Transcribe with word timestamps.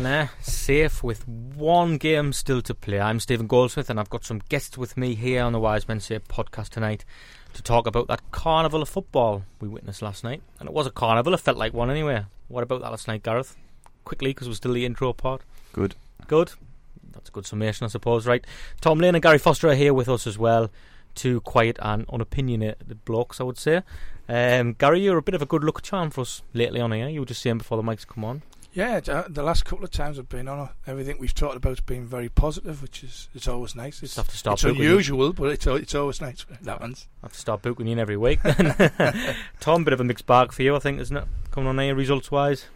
about 0.00 0.10
that 0.10 0.16
then, 0.16 0.28
eh? 0.28 0.42
Safe 0.42 1.02
with 1.02 1.26
one 1.28 1.96
game 1.96 2.32
still 2.32 2.62
to 2.62 2.74
play. 2.74 3.00
I'm 3.00 3.20
Stephen 3.20 3.46
Goldsmith, 3.46 3.90
and 3.90 3.98
I've 3.98 4.10
got 4.10 4.24
some 4.24 4.40
guests 4.48 4.78
with 4.78 4.96
me 4.96 5.14
here 5.14 5.42
on 5.42 5.52
the 5.52 5.60
Wise 5.60 5.88
Men 5.88 6.00
Say 6.00 6.18
podcast 6.18 6.70
tonight 6.70 7.04
to 7.54 7.62
talk 7.62 7.86
about 7.86 8.08
that 8.08 8.30
carnival 8.30 8.82
of 8.82 8.88
football 8.88 9.44
we 9.60 9.68
witnessed 9.68 10.02
last 10.02 10.24
night. 10.24 10.42
And 10.58 10.68
it 10.68 10.74
was 10.74 10.86
a 10.86 10.90
carnival, 10.90 11.34
it 11.34 11.40
felt 11.40 11.58
like 11.58 11.72
one 11.72 11.90
anyway. 11.90 12.24
What 12.48 12.62
about 12.62 12.80
that 12.82 12.90
last 12.90 13.08
night, 13.08 13.22
Gareth? 13.22 13.56
Quickly, 14.04 14.30
because 14.30 14.48
we're 14.48 14.54
still 14.54 14.72
the 14.72 14.86
intro 14.86 15.12
part. 15.12 15.42
Good. 15.72 15.94
Good. 16.26 16.52
That's 17.12 17.28
a 17.28 17.32
good 17.32 17.46
summation, 17.46 17.84
I 17.84 17.88
suppose, 17.88 18.26
right? 18.26 18.44
Tom 18.80 18.98
Lynn 18.98 19.14
and 19.14 19.22
Gary 19.22 19.38
Foster 19.38 19.68
are 19.68 19.74
here 19.74 19.94
with 19.94 20.08
us 20.08 20.26
as 20.26 20.38
well. 20.38 20.70
Two 21.14 21.40
quiet 21.40 21.78
and 21.82 22.06
unopinionated 22.08 23.04
blokes, 23.04 23.40
I 23.40 23.44
would 23.44 23.58
say. 23.58 23.82
Um, 24.28 24.74
Gary, 24.74 25.00
you're 25.00 25.18
a 25.18 25.22
bit 25.22 25.34
of 25.34 25.42
a 25.42 25.46
good 25.46 25.64
luck 25.64 25.82
charm 25.82 26.10
for 26.10 26.20
us 26.20 26.42
lately 26.54 26.80
on 26.80 26.92
here. 26.92 27.08
You 27.08 27.20
were 27.20 27.26
just 27.26 27.42
saying 27.42 27.58
before 27.58 27.76
the 27.76 27.82
mics 27.82 28.06
come 28.06 28.24
on. 28.24 28.42
Yeah, 28.72 29.00
uh, 29.08 29.24
the 29.28 29.42
last 29.42 29.64
couple 29.64 29.84
of 29.84 29.90
times 29.90 30.18
I've 30.18 30.28
been 30.28 30.46
on, 30.46 30.60
uh, 30.60 30.68
everything 30.86 31.18
we've 31.18 31.34
talked 31.34 31.56
about 31.56 31.70
has 31.70 31.80
been 31.80 32.06
very 32.06 32.28
positive, 32.28 32.82
which 32.82 33.02
is 33.02 33.28
it's 33.34 33.48
always 33.48 33.74
nice. 33.74 34.02
It's, 34.02 34.14
have 34.16 34.28
to 34.28 34.36
start 34.36 34.54
it's 34.54 34.62
booking 34.62 34.82
you. 34.82 34.90
unusual, 34.90 35.32
but 35.32 35.50
it's 35.50 35.66
it's 35.66 35.94
always 35.94 36.20
nice 36.20 36.48
when 36.48 36.58
that 36.62 36.72
happens. 36.72 37.08
I 37.22 37.26
have 37.26 37.32
to 37.32 37.38
start 37.38 37.62
booking 37.62 37.86
you 37.86 37.92
in 37.92 37.98
every 37.98 38.16
week. 38.16 38.40
then. 38.42 39.36
Tom, 39.60 39.82
bit 39.82 39.92
of 39.92 40.00
a 40.00 40.04
mixed 40.04 40.26
bag 40.26 40.52
for 40.52 40.62
you, 40.62 40.76
I 40.76 40.78
think, 40.78 41.00
isn't 41.00 41.16
it? 41.16 41.24
Coming 41.50 41.68
on 41.68 41.78
here 41.78 41.94
results 41.96 42.30
wise. 42.30 42.66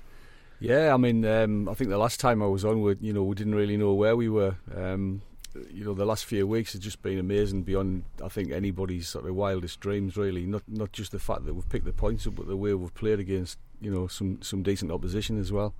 Yeah, 0.58 0.94
I 0.94 0.96
mean, 0.96 1.24
um, 1.26 1.68
I 1.68 1.74
think 1.74 1.90
the 1.90 1.98
last 1.98 2.20
time 2.20 2.42
I 2.42 2.46
was 2.46 2.64
on, 2.64 2.82
we, 2.82 2.96
you 3.00 3.12
know, 3.12 3.22
we 3.22 3.34
didn't 3.34 3.54
really 3.54 3.76
know 3.76 3.92
where 3.92 4.16
we 4.16 4.28
were. 4.28 4.56
Um, 4.74 5.22
you 5.72 5.84
know, 5.84 5.94
the 5.94 6.04
last 6.04 6.24
few 6.24 6.46
weeks 6.46 6.72
have 6.72 6.82
just 6.82 7.02
been 7.02 7.18
amazing 7.18 7.62
beyond, 7.62 8.04
I 8.22 8.28
think, 8.28 8.50
anybody's 8.50 9.08
sort 9.08 9.26
of 9.26 9.34
wildest 9.34 9.80
dreams. 9.80 10.16
Really, 10.16 10.46
not 10.46 10.62
not 10.68 10.92
just 10.92 11.12
the 11.12 11.18
fact 11.18 11.44
that 11.46 11.54
we've 11.54 11.68
picked 11.68 11.84
the 11.84 11.92
points 11.92 12.26
up, 12.26 12.36
but 12.36 12.46
the 12.46 12.56
way 12.56 12.74
we've 12.74 12.94
played 12.94 13.20
against, 13.20 13.58
you 13.80 13.90
know, 13.90 14.06
some 14.06 14.42
some 14.42 14.62
decent 14.62 14.90
opposition 14.90 15.38
as 15.38 15.52
well. 15.52 15.74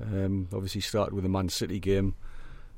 Um, 0.00 0.48
obviously, 0.52 0.80
started 0.80 1.14
with 1.14 1.24
the 1.24 1.30
Man 1.30 1.48
City 1.48 1.78
game 1.80 2.14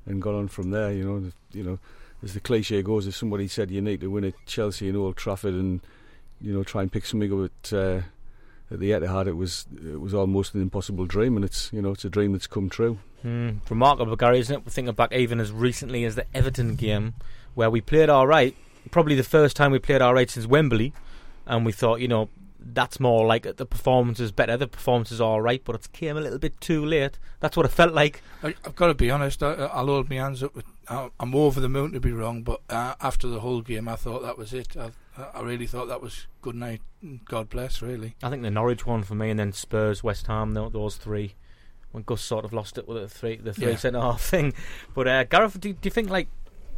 and 0.05 0.23
gone 0.23 0.35
on 0.35 0.49
from 0.49 0.71
there. 0.71 0.93
You 0.93 1.05
know, 1.05 1.33
you 1.53 1.65
know, 1.65 1.79
as 2.23 2.35
the 2.35 2.41
cliche 2.41 2.83
goes, 2.83 3.07
if 3.07 3.17
somebody 3.17 3.49
said 3.49 3.71
you 3.71 3.81
need 3.81 4.01
to 4.01 4.11
win 4.11 4.25
at 4.25 4.35
Chelsea 4.47 4.89
and 4.89 4.97
Old 4.97 5.17
Trafford 5.17 5.55
and 5.55 5.81
you 6.41 6.53
know 6.53 6.63
try 6.63 6.83
and 6.83 6.93
pick 6.93 7.07
something 7.07 7.33
up 7.33 7.51
at 7.51 7.73
uh, 7.73 8.01
at 8.71 8.81
the 8.81 8.91
Etihad, 8.91 9.27
it 9.27 9.35
was 9.35 9.67
it 9.85 10.01
was 10.01 10.15
almost 10.15 10.55
an 10.55 10.63
impossible 10.63 11.07
dream, 11.07 11.37
and 11.37 11.45
it's 11.45 11.73
you 11.73 11.81
know 11.81 11.93
it's 11.93 12.05
a 12.05 12.11
dream 12.11 12.33
that's 12.33 12.47
come 12.47 12.69
true. 12.69 12.99
Hmm, 13.23 13.59
remarkable, 13.69 14.17
Gary, 14.17 14.41
isn't 14.41 14.55
it? 14.55 14.65
We're 14.65 14.71
thinking 14.71 14.95
back 14.95 15.13
even 15.13 15.41
as 15.41 15.53
recently 15.53 16.05
as 16.05 16.15
the 16.15 16.27
Everton 16.35 16.77
game, 16.77 17.15
where 17.55 17.71
we 17.71 17.81
played 17.81 18.09
all 18.09 18.27
right. 18.27 18.55
Probably 18.91 19.17
the 19.17 19.25
first 19.25 19.57
time 19.57 19.73
we 19.73 19.79
played 19.79 20.03
all 20.03 20.15
right 20.15 20.31
since 20.31 20.47
Wembley, 20.47 20.93
and 21.47 21.67
we 21.67 21.73
thought, 21.73 22.01
you 22.01 22.09
know, 22.09 22.29
that's 22.59 22.99
more 23.01 23.27
like 23.27 23.57
the 23.57 23.67
performance 23.67 24.21
is 24.21 24.33
better. 24.33 24.57
The 24.57 24.67
performance 24.67 25.13
is 25.13 25.21
all 25.21 25.41
right, 25.41 25.63
but 25.65 25.77
it 25.77 25.93
came 25.93 26.17
a 26.17 26.21
little 26.21 26.39
bit 26.39 26.61
too 26.61 26.85
late. 26.85 27.19
That's 27.41 27.57
what 27.57 27.67
it 27.67 27.73
felt 27.73 27.95
like. 27.95 28.23
I, 28.43 28.55
I've 28.65 28.77
got 28.77 28.89
to 28.89 28.95
be 28.95 29.11
honest. 29.11 29.43
I, 29.43 29.53
I'll 29.53 29.87
hold 29.87 30.11
my 30.11 30.17
hands 30.17 30.43
up. 30.43 30.55
With, 30.55 30.67
I, 30.89 31.11
I'm 31.21 31.35
over 31.35 31.61
the 31.61 31.69
moon 31.69 31.93
to 31.93 32.01
be 32.01 32.13
wrong, 32.13 32.43
but 32.43 32.61
uh, 32.69 32.95
after 33.01 33.29
the 33.29 33.41
whole 33.41 33.61
game, 33.61 33.89
I 33.89 33.97
thought 33.97 34.23
that 34.23 34.39
was 34.39 34.53
it. 34.53 34.77
I, 34.77 34.91
I 35.35 35.41
really 35.43 35.67
thought 35.67 35.89
that 35.89 36.01
was 36.03 36.27
good 36.43 36.55
night. 36.55 36.81
God 37.25 37.49
bless, 37.49 37.81
really. 37.83 38.17
I 38.23 38.31
think 38.31 38.43
the 38.43 38.51
Norwich 38.51 38.85
one 38.87 39.03
for 39.03 39.15
me, 39.15 39.31
and 39.31 39.39
then 39.39 39.53
Spurs, 39.53 40.03
West 40.05 40.27
Ham, 40.27 40.55
those 40.55 40.97
three. 40.97 41.35
When 41.93 42.03
Gus 42.03 42.21
sort 42.21 42.45
of 42.45 42.53
lost 42.53 42.77
it 42.77 42.87
with 42.87 43.01
the 43.01 43.09
three, 43.09 43.37
the 43.37 43.55
three 43.55 43.71
Yeah. 43.71 43.77
centre 43.77 44.01
half 44.01 44.21
thing. 44.31 44.53
But 44.95 45.09
uh, 45.09 45.25
Gareth, 45.25 45.59
do, 45.61 45.73
do 45.73 45.79
you 45.85 45.91
think 45.91 46.11
like, 46.11 46.29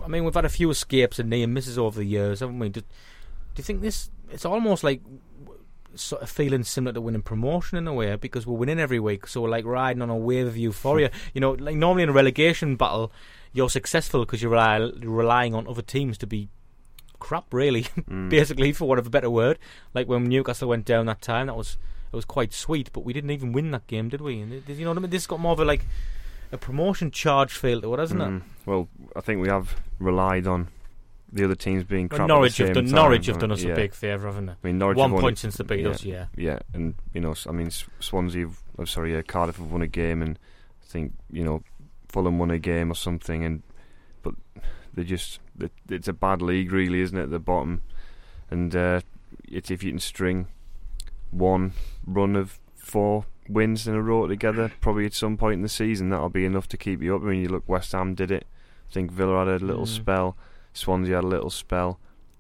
I 0.05 0.07
mean, 0.07 0.25
we've 0.25 0.35
had 0.35 0.45
a 0.45 0.49
few 0.51 0.71
escapes 0.71 1.19
and 1.19 1.29
near 1.31 1.47
misses 1.49 1.77
over 1.79 1.99
the 1.99 2.05
years, 2.07 2.41
haven't 2.41 2.59
we? 2.61 2.69
Do, 2.69 2.81
do 2.83 2.87
you 3.57 3.65
think 3.65 3.81
this? 3.81 4.11
It's 4.31 4.45
almost 4.45 4.85
like 4.85 5.01
sort 5.95 6.23
of 6.23 6.31
feeling 6.31 6.63
similar 6.63 6.93
to 6.93 7.01
winning 7.01 7.23
promotion 7.23 7.79
in 7.79 7.89
a 7.89 7.93
way 7.95 8.15
because 8.15 8.47
we're 8.47 8.57
winning 8.59 8.79
every 8.79 9.01
week, 9.01 9.27
so 9.27 9.41
we're 9.41 9.49
like 9.49 9.65
riding 9.65 10.03
on 10.03 10.11
a 10.11 10.17
wave 10.17 10.47
of 10.47 10.57
euphoria. 10.57 11.11
you 11.35 11.41
know, 11.41 11.53
like 11.53 11.75
normally 11.75 12.05
in 12.05 12.11
a 12.11 12.13
relegation 12.13 12.77
battle, 12.77 13.11
you're 13.53 13.71
successful 13.71 14.21
because 14.21 14.41
you're 14.43 14.53
rely, 14.53 14.77
relying 15.01 15.55
on 15.55 15.67
other 15.67 15.83
teams 15.83 16.17
to 16.19 16.27
be 16.27 16.49
crap, 17.19 17.53
really, 17.53 17.83
Mm. 18.09 18.29
basically, 18.31 18.73
for 18.73 18.87
want 18.89 18.99
of 18.99 19.07
a 19.07 19.11
better 19.11 19.31
word. 19.31 19.59
Like 19.95 20.09
when 20.09 20.25
Newcastle 20.25 20.69
went 20.69 20.85
down 20.85 21.07
that 21.07 21.21
time, 21.21 21.47
that 21.47 21.57
was 21.57 21.77
it 22.13 22.17
was 22.17 22.25
quite 22.25 22.53
sweet, 22.55 22.91
but 22.93 23.01
we 23.05 23.13
didn't 23.13 23.31
even 23.31 23.53
win 23.53 23.71
that 23.73 23.87
game, 23.87 24.09
did 24.09 24.21
we? 24.23 24.41
And 24.41 24.63
you 24.67 24.85
know 24.85 24.91
what 24.91 24.99
I 24.99 25.01
mean? 25.01 25.11
This 25.11 25.27
got 25.27 25.41
more 25.41 25.53
of 25.53 25.61
a 25.61 25.65
like 25.65 25.85
a 26.53 26.57
promotion 26.57 27.11
charge 27.11 27.53
feel 27.53 27.81
to 27.83 27.93
it, 27.95 27.99
hasn't 28.01 28.21
Mm. 28.21 28.37
it? 28.39 28.43
Well, 28.65 28.89
I 29.15 29.21
think 29.21 29.43
we 29.43 29.49
have 29.49 29.77
relied 29.99 30.47
on 30.47 30.69
the 31.31 31.45
other 31.45 31.55
teams 31.55 31.85
being 31.85 32.09
crap. 32.09 32.21
Well, 32.21 32.29
Norwich 32.29 32.57
have 32.57 32.73
done 32.73 32.87
same 32.87 32.95
Norwich 32.95 33.27
have 33.27 33.39
done 33.39 33.53
us 33.53 33.63
yeah. 33.63 33.73
a 33.73 33.77
big 33.77 33.93
favour, 33.95 34.27
haven't 34.29 34.47
they? 34.47 34.53
I 34.53 34.57
mean, 34.63 34.79
Norwich 34.79 34.97
One 34.97 35.13
won 35.13 35.21
point 35.21 35.39
since 35.39 35.57
they 35.57 35.65
beat 35.65 35.81
yeah, 35.81 35.89
us, 35.91 36.03
yeah. 36.05 36.27
Yeah, 36.37 36.59
and 36.73 36.95
you 37.13 37.21
know, 37.21 37.35
I 37.47 37.53
mean, 37.53 37.71
Swansea, 38.01 38.47
have, 38.47 38.63
oh, 38.79 38.85
sorry, 38.87 39.15
uh, 39.15 39.23
Cardiff 39.23 39.57
have 39.57 39.71
won 39.71 39.83
a 39.83 39.87
game, 39.87 40.23
and 40.23 40.39
I 40.83 40.87
think 40.87 41.13
you 41.31 41.45
know, 41.45 41.63
Fulham 42.09 42.39
won 42.39 42.51
a 42.51 42.59
game 42.59 42.91
or 42.91 42.95
something, 42.95 43.45
and 43.45 43.63
but 44.23 44.35
they 44.95 45.05
just 45.05 45.41
it's 45.89 46.09
a 46.09 46.13
bad 46.13 46.43
league, 46.43 46.73
really, 46.73 47.01
isn't 47.01 47.17
it? 47.19 47.25
At 47.25 47.31
the 47.31 47.39
bottom, 47.39 47.83
and 48.51 48.75
uh, 48.75 49.01
it's 49.47 49.71
if 49.71 49.83
you 49.83 49.91
can 49.91 50.01
string 50.01 50.47
one 51.31 51.73
run 52.07 52.37
of 52.37 52.59
four 52.77 53.25
wins 53.49 53.87
in 53.89 53.95
a 53.95 54.03
row 54.03 54.27
together, 54.27 54.71
probably 54.81 55.07
at 55.07 55.15
some 55.15 55.37
point 55.37 55.55
in 55.55 55.63
the 55.63 55.69
season, 55.69 56.11
that'll 56.11 56.29
be 56.29 56.45
enough 56.45 56.69
to 56.69 56.77
keep 56.77 57.03
you 57.03 57.15
up. 57.17 57.23
I 57.23 57.27
mean, 57.27 57.43
you 57.43 57.49
look, 57.49 57.69
West 57.69 57.93
Ham 57.93 58.15
did 58.15 58.31
it. 58.31 58.47
I 58.91 58.93
think 58.93 59.11
Villa 59.11 59.39
had 59.45 59.63
a 59.63 59.65
little 59.65 59.85
Mm. 59.85 59.89
spell, 59.89 60.37
Swansea 60.73 61.17
had 61.17 61.25
a 61.25 61.27
little 61.27 61.51
spell, 61.51 61.99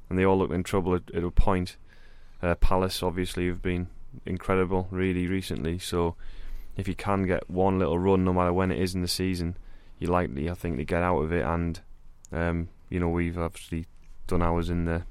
and 0.09 0.19
they 0.19 0.25
all 0.25 0.39
looked 0.39 0.53
in 0.55 0.63
trouble 0.63 0.95
at, 0.95 1.11
at 1.15 1.25
a 1.25 1.31
point. 1.31 1.77
Uh, 2.43 2.55
Palace 2.55 3.03
obviously 3.03 3.47
have 3.49 3.61
been 3.61 3.89
incredible 4.25 4.87
really 4.91 5.27
recently. 5.27 5.79
So 5.79 6.15
if 6.77 6.89
you 6.89 6.95
can 6.95 7.27
get 7.27 7.51
one 7.51 7.79
little 7.79 7.99
run, 7.99 8.25
no 8.25 8.33
matter 8.33 8.53
when 8.53 8.71
it 8.71 8.79
is 8.79 8.95
in 8.95 9.03
the 9.03 9.09
season, 9.09 9.57
you're 9.99 10.13
likely, 10.13 10.49
I 10.49 10.55
think, 10.55 10.77
to 10.77 10.85
get 10.85 11.03
out 11.03 11.19
of 11.21 11.33
it. 11.33 11.45
And 11.45 11.81
um, 12.33 12.69
you 12.91 13.01
know, 13.01 13.09
we've 13.09 13.39
obviously 13.39 13.87
done 14.27 14.43
ours 14.43 14.71
in 14.71 14.85
the 14.85 15.03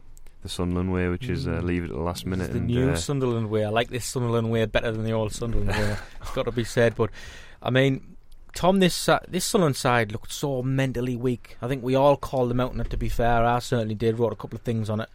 the 0.43 0.49
Sunderland 0.49 0.93
way, 0.93 1.07
which 1.07 1.29
is 1.29 1.47
uh, 1.47 1.51
Mm. 1.51 1.63
leave 1.63 1.83
it 1.83 1.89
at 1.89 1.95
the 1.95 2.01
last 2.01 2.25
minute. 2.25 2.45
It's 2.45 2.53
the 2.53 2.59
and, 2.59 2.67
new 2.67 2.89
uh, 2.91 2.95
Sunderland 2.95 3.49
way. 3.49 3.65
I 3.65 3.69
like 3.69 3.89
this 3.89 4.05
Sunderland 4.05 4.51
way 4.51 4.63
better 4.65 4.91
than 4.91 5.03
the 5.03 5.11
old 5.11 5.33
Sunderland 5.33 5.69
way. 5.71 5.97
It's 6.21 6.31
got 6.31 6.43
to 6.43 6.51
be 6.51 6.63
said. 6.63 6.95
But 6.95 7.09
I 7.61 7.71
mean, 7.71 8.15
Tom, 8.53 8.79
this 8.79 9.09
uh, 9.09 9.19
this 9.27 9.45
Sunderland 9.45 9.75
side 9.75 10.11
looked 10.11 10.31
so 10.31 10.61
mentally 10.61 11.15
weak. 11.15 11.57
I 11.61 11.67
think 11.67 11.83
we 11.83 11.95
all 11.95 12.17
called 12.17 12.49
them 12.51 12.59
out 12.59 12.71
on 12.71 12.79
it. 12.81 12.89
To 12.91 12.97
be 12.97 13.09
fair, 13.09 13.43
I 13.45 13.59
certainly 13.59 13.95
did. 13.95 14.19
Wrote 14.19 14.31
a 14.33 14.35
couple 14.35 14.55
of 14.57 14.61
things 14.61 14.89
on 14.89 14.99
it. 15.01 15.09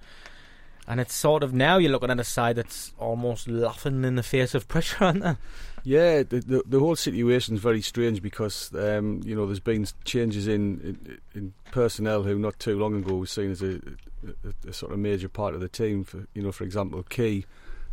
And 0.88 0.98
it's 1.00 1.14
sort 1.14 1.44
of 1.44 1.54
now 1.54 1.78
you're 1.78 1.92
looking 1.92 2.10
at 2.10 2.18
a 2.18 2.24
side 2.24 2.56
that's 2.56 2.92
almost 2.98 3.46
laughing 3.46 4.04
in 4.04 4.16
the 4.16 4.22
face 4.24 4.52
of 4.54 4.66
pressure, 4.66 5.04
aren't 5.04 5.22
they? 5.22 5.36
Yeah, 5.84 6.22
the, 6.22 6.40
the 6.40 6.62
the 6.64 6.78
whole 6.78 6.94
situation's 6.94 7.60
very 7.60 7.82
strange 7.82 8.22
because 8.22 8.72
um, 8.74 9.20
you 9.24 9.34
know 9.34 9.46
there's 9.46 9.58
been 9.58 9.86
changes 10.04 10.46
in, 10.46 10.80
in 10.80 11.18
in 11.34 11.54
personnel 11.72 12.22
who 12.22 12.38
not 12.38 12.58
too 12.60 12.78
long 12.78 12.94
ago 12.94 13.16
was 13.16 13.32
seen 13.32 13.50
as 13.50 13.62
a, 13.62 13.80
a, 14.24 14.68
a 14.68 14.72
sort 14.72 14.92
of 14.92 15.00
major 15.00 15.28
part 15.28 15.54
of 15.54 15.60
the 15.60 15.68
team. 15.68 16.04
For 16.04 16.26
you 16.34 16.42
know, 16.42 16.52
for 16.52 16.62
example, 16.62 17.02
Ki 17.02 17.46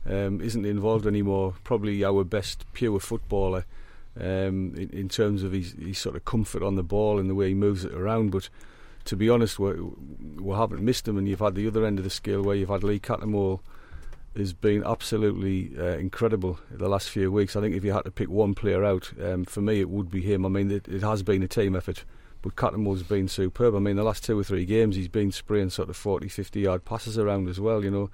um, 0.06 0.40
isn't 0.40 0.66
involved 0.66 1.08
anymore. 1.08 1.56
Probably 1.64 2.04
our 2.04 2.24
best 2.24 2.64
pure 2.74 3.00
footballer 3.00 3.66
um, 4.20 4.76
in, 4.76 4.90
in 4.92 5.10
terms 5.10 5.42
of 5.42 5.52
his, 5.52 5.74
his 5.74 5.98
sort 5.98 6.16
of 6.16 6.26
comfort 6.26 6.62
on 6.62 6.76
the 6.76 6.84
ball 6.84 7.20
and 7.20 7.28
the 7.28 7.36
way 7.36 7.50
he 7.50 7.54
moves 7.56 7.86
it 7.86 7.94
around. 7.94 8.32
But 8.32 8.50
to 9.06 9.16
be 9.16 9.30
honest, 9.30 9.58
we, 9.58 9.74
we 10.38 10.56
haven't 10.56 10.82
missed 10.82 11.08
him, 11.08 11.18
and 11.18 11.28
you've 11.28 11.40
had 11.40 11.56
the 11.56 11.68
other 11.68 11.86
end 11.86 11.98
of 11.98 12.04
the 12.04 12.12
scale 12.12 12.44
where 12.44 12.56
you've 12.56 12.70
had 12.70 12.84
Lee 12.84 13.00
Cattermole 13.00 13.62
has 14.40 14.54
been 14.54 14.84
absolutely 14.84 15.72
uh, 15.78 15.98
incredible 15.98 16.60
the 16.72 16.90
last 16.90 17.10
few 17.10 17.32
weeks. 17.32 17.56
I 17.56 17.62
think 17.62 17.76
if 17.76 17.84
you 17.84 17.94
had 17.94 18.06
to 18.06 18.12
pick 18.12 18.30
one 18.30 18.54
player 18.54 18.84
out, 18.84 19.12
um, 19.22 19.46
for 19.46 19.62
me 19.62 19.80
it 19.80 19.90
would 19.90 20.10
be 20.10 20.22
him. 20.22 20.46
I 20.46 20.50
mean, 20.50 20.72
it, 20.72 20.88
it 20.88 21.02
has 21.02 21.24
been 21.24 21.44
a 21.44 21.48
team 21.48 21.76
effort, 21.76 22.04
but 22.42 22.56
Cattermole's 22.56 23.04
been 23.04 23.28
superb. 23.28 23.76
I 23.76 23.80
mean, 23.80 23.96
the 23.96 24.04
last 24.04 24.24
two 24.24 24.40
or 24.40 24.44
three 24.44 24.66
games 24.66 24.96
he's 24.96 25.08
been 25.08 25.32
spraying 25.32 25.70
sort 25.70 25.90
of 25.90 25.98
40, 25.98 26.28
50 26.28 26.60
yard 26.60 26.86
passes 26.86 27.18
around 27.18 27.50
as 27.50 27.60
well. 27.60 27.84
You 27.84 27.92
know, 27.92 28.10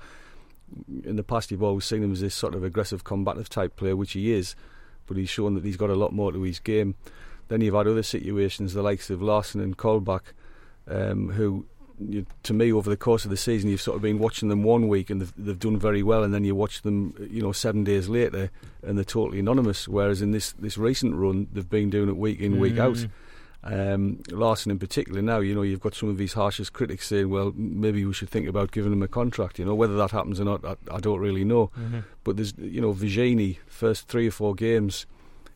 in 1.03 1.15
the 1.15 1.23
past 1.23 1.51
you've 1.51 1.63
always 1.63 1.85
seen 1.85 2.03
him 2.03 2.11
as 2.11 2.21
this 2.21 2.35
sort 2.35 2.55
of 2.55 2.63
aggressive, 2.63 3.03
combative 3.03 3.49
type 3.49 3.75
player, 3.75 3.95
which 3.95 4.13
he 4.13 4.31
is, 4.31 4.55
but 5.07 5.17
he's 5.17 5.29
shown 5.29 5.55
that 5.55 5.65
he's 5.65 5.77
got 5.77 5.89
a 5.89 5.95
lot 5.95 6.13
more 6.13 6.31
to 6.31 6.41
his 6.41 6.59
game. 6.59 6.95
then 7.47 7.61
you've 7.61 7.75
had 7.75 7.87
other 7.87 8.03
situations, 8.03 8.73
the 8.73 8.81
likes 8.81 9.09
of 9.09 9.21
Larson 9.21 9.61
and 9.61 9.77
Colback, 9.77 10.33
um, 10.87 11.29
who 11.29 11.65
you, 11.99 12.25
to 12.43 12.53
me, 12.53 12.71
over 12.71 12.89
the 12.89 12.97
course 12.97 13.25
of 13.25 13.31
the 13.31 13.37
season, 13.37 13.69
you've 13.69 13.81
sort 13.81 13.95
of 13.95 14.01
been 14.01 14.19
watching 14.19 14.49
them 14.49 14.63
one 14.63 14.87
week 14.87 15.09
and 15.09 15.21
they've, 15.21 15.33
they've 15.37 15.59
done 15.59 15.77
very 15.77 16.03
well, 16.03 16.23
and 16.23 16.33
then 16.33 16.43
you 16.43 16.55
watch 16.55 16.81
them, 16.81 17.15
you 17.29 17.41
know, 17.41 17.51
seven 17.51 17.83
days 17.83 18.09
later 18.09 18.51
and 18.83 18.97
they're 18.97 19.05
totally 19.05 19.39
anonymous. 19.39 19.87
Whereas 19.87 20.21
in 20.21 20.31
this 20.31 20.51
this 20.53 20.77
recent 20.77 21.15
run, 21.15 21.47
they've 21.53 21.69
been 21.69 21.89
doing 21.89 22.09
it 22.09 22.17
week 22.17 22.39
in, 22.39 22.59
week 22.59 22.77
out. 22.77 22.95
Mm. 22.95 23.09
Um, 23.67 24.21
Larson 24.29 24.71
in 24.71 24.77
particular 24.77 25.23
now, 25.23 25.39
you 25.39 25.55
know, 25.55 25.63
you've 25.63 25.79
got 25.79 25.95
some 25.95 26.07
of 26.07 26.17
these 26.17 26.33
harshest 26.33 26.73
critics 26.73 27.07
saying, 27.07 27.31
well, 27.31 27.51
maybe 27.55 28.05
we 28.05 28.13
should 28.13 28.29
think 28.29 28.47
about 28.47 28.69
giving 28.69 28.93
him 28.93 29.01
a 29.01 29.07
contract. 29.07 29.57
You 29.57 29.65
know, 29.65 29.73
whether 29.73 29.97
that 29.97 30.11
happens 30.11 30.39
or 30.39 30.45
not, 30.45 30.63
I, 30.63 30.75
I 30.91 30.99
don't 30.99 31.19
really 31.19 31.43
know. 31.43 31.71
Mhm. 31.75 32.03
But 32.23 32.35
there's, 32.35 32.53
you 32.59 32.79
know, 32.79 32.93
Vergini, 32.93 33.57
first 33.65 34.07
three 34.07 34.27
or 34.27 34.31
four 34.31 34.53
games, 34.53 35.07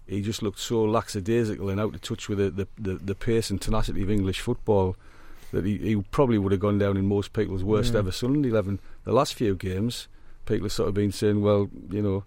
he 0.08 0.24
just 0.24 0.42
looked 0.42 0.60
so 0.60 0.84
lackadaisical 0.86 1.70
and 1.70 1.80
out 1.80 1.94
of 1.94 2.02
touch 2.02 2.28
with 2.28 2.40
the, 2.40 2.50
the, 2.50 2.68
the, 2.80 2.96
the 2.96 3.14
pace 3.14 3.52
and 3.52 3.62
tenacity 3.62 4.02
of 4.02 4.10
English 4.10 4.40
football 4.40 4.96
that 5.52 5.66
he, 5.66 5.78
he 5.78 5.96
probably 6.12 6.38
would 6.38 6.52
have 6.52 6.62
gone 6.62 6.78
down 6.78 6.98
in 6.98 7.06
most 7.08 7.34
people's 7.34 7.64
worst 7.64 7.94
Mm. 7.94 7.98
ever 8.00 8.12
Sunderland 8.12 8.46
11. 8.46 8.80
The 9.04 9.14
last 9.14 9.34
few 9.34 9.56
games, 9.56 10.08
people 10.46 10.66
have 10.66 10.72
sort 10.72 10.90
of 10.90 10.96
been 10.96 11.12
saying, 11.12 11.42
well, 11.42 11.70
you 11.90 12.02
know, 12.02 12.24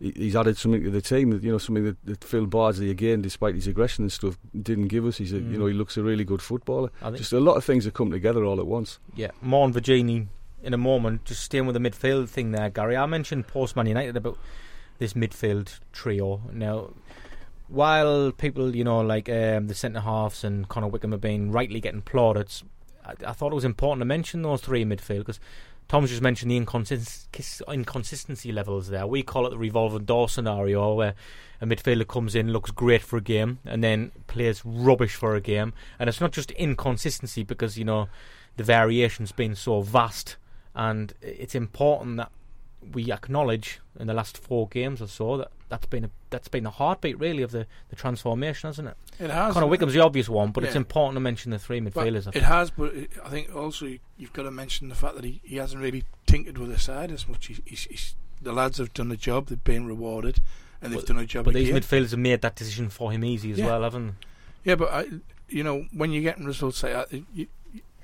he- 0.00 0.12
he's 0.16 0.36
added 0.36 0.56
something 0.56 0.82
to 0.84 0.90
the 0.90 1.00
team, 1.00 1.30
that 1.30 1.42
you 1.42 1.50
know, 1.50 1.58
something 1.58 1.84
that, 1.84 1.96
that 2.04 2.22
Phil 2.24 2.46
Bardsley, 2.46 2.90
again, 2.90 3.20
despite 3.22 3.54
his 3.54 3.66
aggression 3.66 4.04
and 4.04 4.12
stuff, 4.12 4.38
didn't 4.60 4.88
give 4.88 5.04
us. 5.06 5.18
He's, 5.18 5.32
a, 5.32 5.36
you 5.38 5.42
Mm. 5.42 5.58
know, 5.58 5.66
he 5.66 5.74
looks 5.74 5.96
a 5.96 6.02
really 6.02 6.24
good 6.24 6.42
footballer. 6.42 6.90
Just 7.14 7.32
a 7.32 7.40
lot 7.40 7.56
of 7.56 7.64
things 7.64 7.84
have 7.84 7.94
come 7.94 8.10
together 8.10 8.44
all 8.44 8.60
at 8.60 8.66
once. 8.66 8.98
Yeah, 9.16 9.30
more 9.42 9.64
on 9.64 9.72
Vergini 9.72 10.28
in 10.62 10.74
a 10.74 10.78
moment. 10.78 11.24
Just 11.24 11.42
staying 11.42 11.66
with 11.66 11.74
the 11.74 11.80
midfield 11.80 12.28
thing 12.28 12.52
there, 12.52 12.70
Gary. 12.70 12.96
I 12.96 13.06
mentioned 13.06 13.46
post 13.48 13.74
Man 13.76 13.86
United 13.86 14.16
about 14.16 14.38
this 14.98 15.12
midfield 15.14 15.78
trio. 15.92 16.42
Now, 16.52 16.90
while 17.68 18.32
people, 18.32 18.74
you 18.74 18.84
know, 18.84 19.00
like 19.00 19.28
um, 19.28 19.68
the 19.68 19.74
centre 19.74 20.00
halves 20.00 20.44
and 20.44 20.68
Connor 20.68 20.88
Wickham 20.88 21.12
have 21.12 21.20
been 21.20 21.52
rightly 21.52 21.80
getting 21.80 22.02
plaudits, 22.02 22.64
I, 23.04 23.14
I 23.26 23.32
thought 23.32 23.52
it 23.52 23.56
was 23.56 23.64
important 23.64 24.00
to 24.00 24.06
mention 24.06 24.42
those 24.42 24.60
three 24.60 24.82
in 24.82 24.88
midfield 24.88 25.20
because 25.20 25.40
Tom's 25.88 26.10
just 26.10 26.22
mentioned 26.22 26.50
the 26.50 26.60
inconsist- 26.60 27.62
inconsistency 27.72 28.52
levels 28.52 28.88
there. 28.88 29.06
We 29.06 29.22
call 29.22 29.46
it 29.46 29.50
the 29.50 29.58
revolving 29.58 30.04
door 30.04 30.28
scenario 30.28 30.94
where 30.94 31.14
a 31.60 31.66
midfielder 31.66 32.06
comes 32.06 32.34
in, 32.34 32.52
looks 32.52 32.70
great 32.70 33.02
for 33.02 33.16
a 33.16 33.22
game, 33.22 33.58
and 33.64 33.82
then 33.82 34.12
plays 34.26 34.62
rubbish 34.64 35.14
for 35.14 35.34
a 35.34 35.40
game. 35.40 35.72
And 35.98 36.08
it's 36.08 36.20
not 36.20 36.32
just 36.32 36.50
inconsistency 36.52 37.42
because, 37.42 37.78
you 37.78 37.84
know, 37.84 38.08
the 38.56 38.64
variation's 38.64 39.32
been 39.32 39.54
so 39.54 39.80
vast, 39.80 40.36
and 40.74 41.14
it's 41.22 41.54
important 41.54 42.18
that 42.18 42.32
we 42.92 43.12
acknowledge 43.12 43.80
in 43.98 44.06
the 44.06 44.14
last 44.14 44.38
four 44.38 44.68
games 44.68 45.00
or 45.02 45.06
so 45.08 45.36
that 45.36 45.50
that's 45.68 45.86
been 45.86 46.04
a 46.04 46.10
that's 46.30 46.48
been 46.48 46.64
a 46.66 46.70
heartbeat 46.70 47.18
really 47.18 47.42
of 47.42 47.50
the, 47.50 47.66
the 47.90 47.96
transformation, 47.96 48.68
hasn't 48.68 48.88
it? 48.88 48.96
It 49.20 49.30
has. 49.30 49.54
Connor 49.54 49.66
uh, 49.66 49.68
Wickham's 49.68 49.94
the 49.94 50.00
obvious 50.00 50.28
one, 50.28 50.50
but 50.52 50.64
it's 50.64 50.74
important 50.76 51.16
to 51.16 51.20
mention 51.20 51.50
the 51.50 51.58
three 51.58 51.80
midfielders. 51.80 52.34
It 52.34 52.42
has, 52.42 52.70
but 52.70 52.92
I 53.24 53.28
think 53.28 53.54
also 53.54 53.86
you- 53.86 53.98
you've 54.16 54.32
got 54.32 54.42
to 54.44 54.50
mention 54.50 54.88
the 54.88 54.94
fact 54.94 55.14
that 55.16 55.24
he, 55.24 55.40
he 55.44 55.56
hasn't 55.56 55.82
really 55.82 56.04
tinkered 56.26 56.58
with 56.58 56.70
the 56.70 56.78
side 56.78 57.10
as 57.12 57.28
much. 57.28 57.46
He's, 57.46 57.60
he's, 57.64 57.84
he's, 57.84 58.14
the 58.40 58.52
lads 58.52 58.78
have 58.78 58.92
done 58.94 59.10
a 59.12 59.16
job; 59.16 59.46
they've 59.48 59.62
been 59.64 59.86
rewarded, 59.86 60.40
and 60.82 60.92
they've 60.92 61.00
But- 61.00 61.06
done 61.08 61.18
a 61.18 61.26
job 61.26 61.44
But 61.46 61.54
these 61.54 61.70
midfielders 61.70 62.10
have 62.10 62.20
made 62.20 62.40
that 62.42 62.56
decision 62.56 62.88
for 62.88 63.10
him 63.12 63.24
easy 63.24 63.52
as 63.52 63.58
Yeah. 63.58 63.66
well, 63.66 63.82
haven't 63.82 64.14
yeah, 64.64 64.74
but 64.74 64.90
I, 64.92 65.06
you 65.48 65.62
know, 65.64 65.86
when 65.92 66.12
you're 66.12 66.22
getting 66.22 66.44
results 66.44 66.82
like 66.82 66.92
that, 66.92 67.12
you, 67.12 67.24
you, 67.34 67.46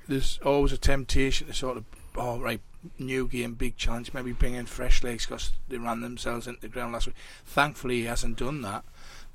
there's 0.07 0.39
always 0.43 0.71
a 0.71 0.77
temptation 0.77 1.47
to 1.47 1.53
sort 1.53 1.77
of, 1.77 1.85
oh 2.15 2.39
right, 2.39 2.59
new 2.99 3.27
game, 3.27 3.53
big 3.53 3.77
challenge, 3.77 4.13
maybe 4.13 4.31
bring 4.31 4.53
in 4.53 4.65
fresh 4.65 5.03
legs 5.03 5.25
because 5.25 5.51
they 5.67 5.77
ran 5.77 6.01
themselves 6.01 6.47
into 6.47 6.61
the 6.61 6.67
ground 6.67 6.93
last 6.93 7.07
week. 7.07 7.15
Thankfully, 7.45 7.97
he 7.97 8.05
hasn't 8.05 8.37
done 8.37 8.61
that. 8.61 8.83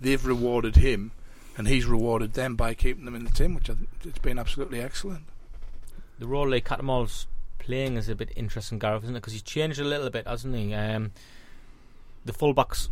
They've 0.00 0.24
rewarded 0.24 0.76
him, 0.76 1.12
and 1.56 1.68
he's 1.68 1.86
rewarded 1.86 2.34
them 2.34 2.56
by 2.56 2.74
keeping 2.74 3.04
them 3.04 3.14
in 3.14 3.24
the 3.24 3.30
team, 3.30 3.54
which 3.54 3.68
I 3.70 3.74
think 3.74 3.88
it's 4.04 4.18
been 4.18 4.38
absolutely 4.38 4.80
excellent. 4.80 5.24
the 6.18 6.26
role 6.26 6.48
Lee 6.48 6.60
Cattermole's 6.60 7.26
playing 7.58 7.96
is 7.96 8.08
a 8.08 8.14
bit 8.14 8.30
interesting, 8.36 8.78
Gareth, 8.78 9.04
isn't 9.04 9.16
it? 9.16 9.20
Because 9.20 9.32
he's 9.32 9.42
changed 9.42 9.78
a 9.80 9.84
little 9.84 10.10
bit, 10.10 10.26
hasn't 10.26 10.54
he? 10.54 10.74
Um, 10.74 11.12
the 12.24 12.32
fullbacks 12.32 12.88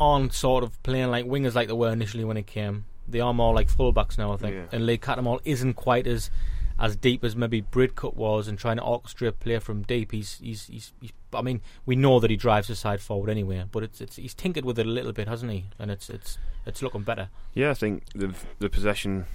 aren't 0.00 0.32
sort 0.32 0.62
of 0.64 0.80
playing 0.82 1.10
like 1.10 1.24
wingers 1.26 1.54
like 1.54 1.68
they 1.68 1.74
were 1.74 1.90
initially 1.92 2.24
when 2.24 2.36
he 2.36 2.42
came. 2.42 2.84
They 3.08 3.20
are 3.20 3.32
more 3.34 3.54
like 3.54 3.68
fullbacks 3.68 4.18
now, 4.18 4.32
I 4.32 4.36
think. 4.36 4.54
Yeah. 4.54 4.64
And 4.70 4.86
Lee 4.86 4.98
Cattermole 4.98 5.40
isn't 5.44 5.74
quite 5.74 6.06
as 6.06 6.30
as 6.78 6.96
deep 6.96 7.24
as 7.24 7.34
maybe 7.34 7.60
Bridcut 7.60 8.14
was 8.14 8.46
and 8.46 8.58
trying 8.58 8.76
to 8.76 8.82
orchestrate 8.82 9.40
play 9.40 9.58
from 9.58 9.82
deep. 9.82 10.12
He's, 10.12 10.38
he's, 10.38 10.66
he's, 10.66 10.92
he's 11.00 11.12
I 11.32 11.42
mean, 11.42 11.60
we 11.84 11.96
know 11.96 12.20
that 12.20 12.30
he 12.30 12.36
drives 12.36 12.68
the 12.68 12.76
side 12.76 13.00
forward 13.00 13.30
anyway, 13.30 13.64
but 13.70 13.82
it's, 13.82 14.00
it's 14.00 14.16
he's 14.16 14.34
tinkered 14.34 14.64
with 14.64 14.78
it 14.78 14.86
a 14.86 14.90
little 14.90 15.12
bit, 15.12 15.28
hasn't 15.28 15.52
he? 15.52 15.64
And 15.78 15.90
it's 15.90 16.08
it's 16.08 16.38
it's 16.66 16.82
looking 16.82 17.02
better. 17.02 17.28
Yeah, 17.54 17.70
I 17.70 17.74
think 17.74 18.04
the 18.14 18.34
the 18.58 18.70
possession 18.70 19.26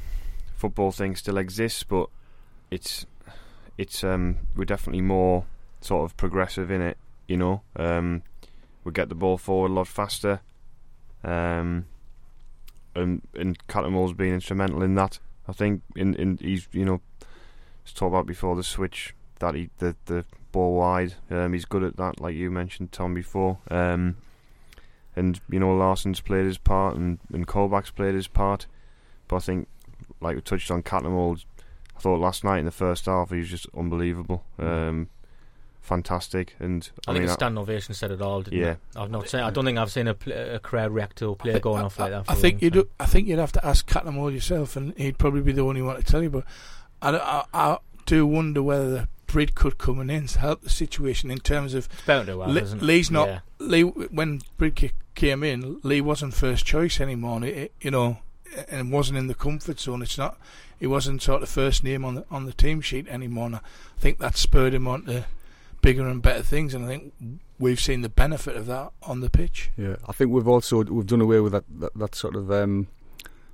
football 0.55 0.91
thing 0.91 1.15
still 1.15 1.37
exists, 1.37 1.83
but 1.83 2.09
it's 2.71 3.05
it's 3.77 4.03
um 4.03 4.37
we're 4.55 4.65
definitely 4.65 5.01
more 5.01 5.45
sort 5.81 6.05
of 6.05 6.15
progressive 6.17 6.71
in 6.71 6.81
it. 6.81 6.97
You 7.27 7.37
know, 7.37 7.61
um, 7.75 8.23
we 8.83 8.91
get 8.91 9.09
the 9.09 9.15
ball 9.15 9.37
forward 9.37 9.71
a 9.71 9.73
lot 9.73 9.87
faster, 9.87 10.41
um, 11.23 11.85
and 12.95 13.21
and 13.35 13.67
Cattermole's 13.67 14.13
been 14.13 14.33
instrumental 14.33 14.81
in 14.83 14.95
that. 14.95 15.19
I 15.47 15.51
think 15.51 15.81
in 15.95 16.15
in 16.15 16.37
he's 16.41 16.67
you 16.71 16.85
know, 16.85 17.01
it's 17.83 17.93
talked 17.93 18.11
about 18.13 18.25
before 18.25 18.55
the 18.55 18.63
switch 18.63 19.13
that 19.39 19.55
he 19.55 19.69
the 19.79 19.95
the 20.05 20.25
ball 20.51 20.75
wide. 20.75 21.15
Um, 21.29 21.53
he's 21.53 21.65
good 21.65 21.83
at 21.83 21.97
that, 21.97 22.19
like 22.19 22.35
you 22.35 22.49
mentioned, 22.51 22.91
Tom 22.91 23.13
before. 23.13 23.57
Um, 23.69 24.17
and 25.15 25.39
you 25.49 25.59
know 25.59 25.75
Larson's 25.75 26.21
played 26.21 26.45
his 26.45 26.57
part 26.57 26.95
and 26.95 27.19
and 27.31 27.47
Colback's 27.47 27.91
played 27.91 28.15
his 28.15 28.27
part, 28.27 28.65
but 29.27 29.35
I 29.37 29.39
think 29.39 29.67
like 30.21 30.35
we 30.35 30.41
touched 30.41 30.71
on 30.71 30.81
Cattermole, 30.83 31.43
I 31.95 31.99
thought 31.99 32.19
last 32.19 32.43
night 32.43 32.59
in 32.59 32.65
the 32.65 32.71
first 32.71 33.05
half 33.05 33.29
he 33.29 33.37
was 33.37 33.49
just 33.49 33.67
unbelievable, 33.77 34.43
um, 34.57 35.09
fantastic, 35.81 36.55
and 36.59 36.89
I, 37.07 37.11
I, 37.11 37.13
think 37.13 37.19
mean 37.21 37.25
the 37.27 37.31
I- 37.31 37.35
stand 37.35 37.57
ovation 37.59 37.93
said 37.93 38.11
it 38.11 38.21
all. 38.21 38.41
Didn't 38.41 38.59
Yeah. 38.59 38.71
it? 38.71 38.77
I've 38.95 39.11
not 39.11 39.29
seen. 39.29 39.41
I 39.41 39.49
don't 39.51 39.65
think 39.65 39.77
I've 39.77 39.91
seen 39.91 40.07
a, 40.07 40.13
pl- 40.13 40.33
a 40.33 40.59
crowd 40.59 40.91
react 40.91 41.17
to 41.17 41.29
a 41.29 41.35
player 41.35 41.59
going 41.59 41.83
off 41.83 41.99
like 41.99 42.11
that. 42.11 42.25
For 42.25 42.31
I 42.31 42.35
a 42.35 42.37
think 42.37 42.61
you'd. 42.61 42.73
time. 42.73 42.83
I 42.99 43.05
think 43.05 43.27
you'd 43.27 43.39
have 43.39 43.51
to 43.53 43.65
ask 43.65 43.87
Cattermole 43.87 44.33
yourself, 44.33 44.75
and 44.75 44.97
he'd 44.97 45.17
probably 45.17 45.41
be 45.41 45.51
the 45.51 45.61
only 45.63 45.81
one 45.81 45.95
to 45.97 46.03
tell 46.03 46.23
you. 46.23 46.29
But 46.29 46.45
I, 47.03 47.11
don't- 47.11 47.21
I, 47.23 47.43
I 47.53 47.77
do 48.05 48.25
wonder 48.25 48.63
whether 48.63 48.89
the 48.89 49.07
Bridcut 49.27 49.77
coming 49.77 50.09
in 50.09 50.27
to 50.27 50.39
help 50.39 50.61
the 50.61 50.69
situation 50.69 51.29
in 51.31 51.39
terms 51.39 51.73
of 51.73 51.87
It's 51.91 52.01
bound 52.05 52.27
to 52.27 52.39
have, 52.41 52.49
Le- 52.49 52.61
isn't 52.61 52.79
it? 52.79 52.83
Lee's 52.85 53.11
not- 53.11 53.27
Yeah. 53.27 53.39
Lee. 53.59 53.81
When 53.83 54.41
Brid 54.57 54.91
came 55.15 55.43
in, 55.43 55.79
Lee 55.83 56.01
wasn't 56.01 56.33
first 56.33 56.65
choice 56.65 56.99
anymore. 56.99 57.37
and 57.37 57.45
It, 57.45 57.73
you 57.81 57.91
know, 57.91 58.17
and 58.69 58.91
wasn't 58.91 59.17
in 59.17 59.27
the 59.27 59.33
comfort 59.35 59.79
zone. 59.79 60.01
It's 60.01 60.17
not. 60.17 60.37
He 60.79 60.85
wasn't 60.87 61.21
sort 61.21 61.41
of 61.43 61.49
first 61.49 61.83
name 61.83 62.03
on 62.05 62.15
the 62.15 62.25
on 62.29 62.45
the 62.45 62.53
team 62.53 62.81
sheet 62.81 63.07
anymore. 63.07 63.45
And 63.47 63.55
I 63.55 63.59
think 63.97 64.19
that 64.19 64.35
spurred 64.37 64.73
him 64.73 64.87
on 64.87 65.05
to 65.05 65.25
bigger 65.81 66.07
and 66.07 66.21
better 66.21 66.43
things. 66.43 66.73
And 66.73 66.85
I 66.85 66.87
think 66.89 67.13
we've 67.57 67.79
seen 67.79 68.01
the 68.01 68.09
benefit 68.09 68.55
of 68.57 68.65
that 68.67 68.91
on 69.03 69.21
the 69.21 69.29
pitch. 69.29 69.71
Yeah, 69.77 69.95
I 70.07 70.11
think 70.11 70.29
we've 70.31 70.47
also 70.47 70.83
we've 70.83 71.07
done 71.07 71.21
away 71.21 71.39
with 71.39 71.53
that 71.53 71.63
that, 71.79 71.93
that 71.95 72.15
sort 72.15 72.35
of 72.35 72.51
um, 72.51 72.87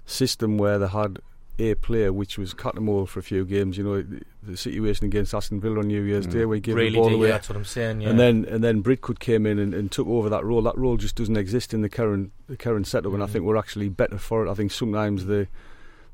system 0.05 0.57
where 0.57 0.79
they 0.79 0.87
had 0.87 1.19
a 1.59 1.75
player, 1.75 2.11
which 2.13 2.37
was 2.37 2.53
Cattermole 2.53 3.07
for 3.07 3.19
a 3.19 3.23
few 3.23 3.45
games. 3.45 3.77
You 3.77 3.83
know, 3.83 4.01
the, 4.01 4.21
the 4.43 4.57
situation 4.57 5.05
against 5.05 5.33
Aston 5.33 5.59
Villa 5.59 5.79
on 5.79 5.87
New 5.87 6.01
Year's 6.01 6.25
Mm. 6.27 6.31
Day, 6.31 6.45
where 6.45 6.55
he 6.55 6.61
gave 6.61 6.75
really 6.75 6.89
the 6.91 6.95
ball 6.97 7.09
do. 7.09 7.15
away. 7.15 7.27
Yeah, 7.27 7.33
that's 7.33 7.49
what 7.49 7.55
I'm 7.57 7.65
saying. 7.65 8.01
Yeah. 8.01 8.09
And 8.09 8.19
then 8.19 8.45
and 8.49 8.63
then 8.63 8.81
Bridcut 8.83 9.19
came 9.19 9.45
in 9.45 9.59
and, 9.59 9.73
and 9.73 9.91
took 9.91 10.07
over 10.07 10.29
that 10.29 10.43
role. 10.45 10.61
That 10.61 10.77
role 10.77 10.97
just 10.97 11.15
doesn't 11.15 11.37
exist 11.37 11.73
in 11.73 11.81
the 11.81 11.89
current 11.89 12.31
the 12.47 12.57
current 12.57 12.87
setup, 12.87 13.13
and 13.13 13.21
I 13.21 13.25
Mm. 13.25 13.29
think 13.29 13.45
we're 13.45 13.57
actually 13.57 13.89
better 13.89 14.17
for 14.17 14.45
it. 14.45 14.51
I 14.51 14.53
think 14.53 14.71
sometimes 14.71 15.25
the 15.25 15.47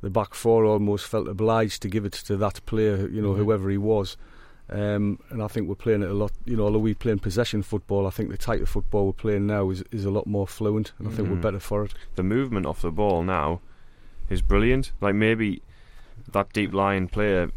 the 0.01 0.09
back 0.09 0.33
four 0.35 0.65
almost 0.65 1.07
felt 1.07 1.27
obliged 1.27 1.81
to 1.83 1.87
give 1.89 2.05
it 2.05 2.13
to 2.13 2.37
that 2.37 2.63
player, 2.65 3.07
you 3.07 3.21
know, 3.21 3.33
Mhm. 3.33 3.37
whoever 3.37 3.69
he 3.69 3.77
was. 3.77 4.17
Um, 4.69 5.19
and 5.29 5.43
I 5.43 5.47
think 5.47 5.67
we're 5.67 5.75
playing 5.75 6.01
it 6.01 6.09
a 6.09 6.13
lot. 6.13 6.31
You 6.45 6.57
know, 6.57 6.63
although 6.65 6.79
we 6.79 6.93
play 6.95 7.11
in 7.11 7.19
possession 7.19 7.61
football, 7.61 8.07
I 8.07 8.09
think 8.09 8.29
the 8.31 8.37
type 8.37 8.61
of 8.61 8.69
football 8.69 9.05
we're 9.05 9.13
playing 9.13 9.45
now 9.45 9.69
is, 9.69 9.83
is 9.91 10.05
a 10.05 10.09
lot 10.11 10.25
more 10.25 10.47
fluent, 10.47 10.91
and 10.97 11.07
I 11.07 11.11
think 11.11 11.29
we're 11.29 11.35
Mhm. 11.37 11.41
better 11.41 11.59
for 11.59 11.85
it. 11.85 11.93
the 12.15 12.23
movement 12.23 12.65
off 12.65 12.81
the 12.81 12.91
ball 12.91 13.21
now 13.23 13.61
is 14.29 14.41
brilliant. 14.41 14.91
Like 15.01 15.15
maybe 15.15 15.61
that 16.31 16.51
deep 16.53 16.73
lying 16.73 17.07
player 17.07 17.51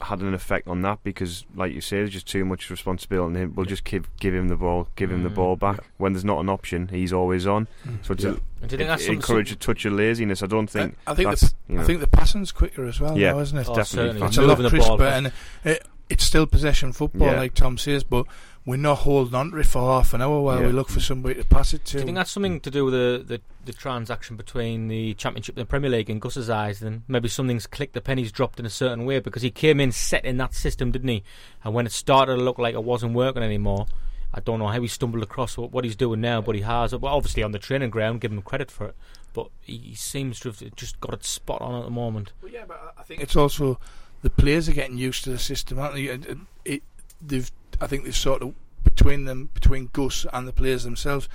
had 0.00 0.20
an 0.20 0.34
effect 0.34 0.66
on 0.66 0.82
that 0.82 0.98
because, 1.04 1.44
like 1.54 1.72
you 1.72 1.80
say, 1.80 1.98
there's 1.98 2.10
just 2.10 2.26
too 2.26 2.44
much 2.44 2.68
responsibility 2.70 3.24
on 3.24 3.36
him. 3.36 3.52
We'll 3.54 3.66
just 3.66 3.84
give 3.84 4.08
give 4.18 4.34
him 4.34 4.48
the 4.48 4.56
ball, 4.56 4.88
give 4.96 5.12
him 5.12 5.22
the 5.22 5.28
Mm, 5.30 5.34
ball 5.34 5.56
back. 5.56 5.76
yeah. 5.76 5.86
When 5.98 6.12
there's 6.12 6.24
not 6.24 6.40
an 6.40 6.48
option, 6.48 6.88
he's 6.88 7.12
always 7.12 7.46
on. 7.46 7.68
So 8.02 8.12
it's 8.14 8.24
Yeah. 8.24 8.30
a, 8.30 8.32
And 8.32 8.40
do 8.70 8.74
you 8.74 8.78
think 8.78 8.88
that's 8.88 9.04
it, 9.06 9.12
encourage 9.12 9.52
a 9.52 9.56
touch 9.56 9.84
of 9.84 9.92
laziness. 9.92 10.42
I 10.42 10.46
don't 10.46 10.68
think. 10.68 10.96
I, 11.06 11.12
I 11.12 11.14
think 11.14 11.28
that's, 11.28 11.42
the, 11.52 11.54
you 11.68 11.76
know, 11.76 11.82
I 11.82 11.84
think 11.84 12.00
the 12.00 12.06
passing's 12.08 12.50
quicker 12.50 12.84
as 12.84 12.98
well, 13.00 13.16
Yeah. 13.16 13.32
now, 13.32 13.38
isn't 13.40 13.56
it? 13.58 13.68
Oh, 13.68 13.74
definitely 13.76 14.22
It's 14.26 14.36
a 14.36 14.42
lot 14.42 14.58
Moving 14.58 14.62
the 14.64 14.70
crisper, 14.70 15.04
and 15.04 15.32
it, 15.64 15.86
it's 16.08 16.24
still 16.24 16.46
possession 16.46 16.92
football, 16.92 17.28
Yeah. 17.28 17.36
like 17.36 17.54
Tom 17.54 17.78
says, 17.78 18.02
but 18.02 18.26
we're 18.64 18.76
not 18.76 18.98
holding 18.98 19.34
on 19.34 19.50
to 19.50 19.56
it 19.58 19.66
for 19.66 19.80
half 19.80 20.14
an 20.14 20.22
hour 20.22 20.40
while 20.40 20.60
Yeah. 20.60 20.66
we 20.66 20.72
look 20.72 20.88
for 20.88 21.00
somebody 21.00 21.34
to 21.34 21.44
pass 21.44 21.74
it 21.74 21.84
to. 21.86 21.92
Do 21.94 21.98
you 21.98 22.04
think 22.04 22.16
that's 22.16 22.30
something 22.30 22.60
to 22.60 22.70
do 22.70 22.84
with 22.84 22.94
the, 22.94 23.24
the, 23.26 23.40
the 23.64 23.72
transaction 23.72 24.36
between 24.36 24.88
the 24.88 25.14
Championship 25.14 25.56
and 25.56 25.66
the 25.66 25.68
Premier 25.68 25.90
League 25.90 26.08
in 26.10 26.18
Gus's 26.20 26.48
eyes? 26.48 26.78
Then 26.80 27.02
maybe 27.08 27.28
something's 27.28 27.66
clicked, 27.66 27.94
the 27.94 28.00
penny's 28.00 28.30
dropped 28.30 28.60
in 28.60 28.66
a 28.66 28.70
certain 28.70 29.04
way 29.04 29.18
because 29.18 29.42
he 29.42 29.50
came 29.50 29.80
in 29.80 29.90
set 29.90 30.24
in 30.24 30.36
that 30.36 30.54
system, 30.54 30.92
didn't 30.92 31.08
he? 31.08 31.24
And 31.64 31.74
when 31.74 31.86
it 31.86 31.92
started 31.92 32.36
to 32.36 32.42
look 32.42 32.58
like 32.58 32.74
it 32.74 32.84
wasn't 32.84 33.14
working 33.14 33.42
anymore, 33.42 33.86
I 34.34 34.40
don't 34.40 34.60
know 34.60 34.68
how 34.68 34.80
he 34.80 34.88
stumbled 34.88 35.22
across 35.22 35.58
what, 35.58 35.72
what 35.72 35.84
he's 35.84 35.96
doing 35.96 36.20
now, 36.20 36.40
but 36.40 36.54
he 36.54 36.62
has. 36.62 36.94
Well, 36.94 37.14
obviously 37.14 37.42
on 37.42 37.52
the 37.52 37.58
training 37.58 37.90
ground, 37.90 38.20
give 38.20 38.32
him 38.32 38.42
credit 38.42 38.70
for 38.70 38.86
it. 38.86 38.96
but 39.34 39.48
he 39.60 39.94
seems 39.94 40.38
to 40.40 40.48
have 40.50 40.62
just 40.76 41.00
got 41.00 41.12
it 41.14 41.24
spot 41.24 41.60
on 41.60 41.74
at 41.78 41.84
the 41.84 41.90
moment. 41.90 42.32
Well, 42.40 42.50
yeah, 42.52 42.64
but 42.66 42.94
I 42.96 43.02
think 43.02 43.20
it's 43.22 43.34
also 43.36 43.78
the 44.22 44.30
players 44.30 44.68
are 44.68 44.72
getting 44.72 44.98
used 44.98 45.24
to 45.24 45.30
the 45.30 45.38
system, 45.38 45.78
aren't 45.80 45.94
they? 45.96 46.08
And, 46.08 46.24
and 46.26 46.46
it, 46.64 46.82
they've, 47.20 47.50
I 47.82 47.86
think 47.88 48.04
they've 48.04 48.16
sort 48.16 48.42
of 48.42 48.54
between 48.84 49.24
them, 49.24 49.50
between 49.54 49.90
Gus 49.92 50.26
and 50.32 50.46
the 50.46 50.52
players 50.52 50.84
themselves, 50.84 51.28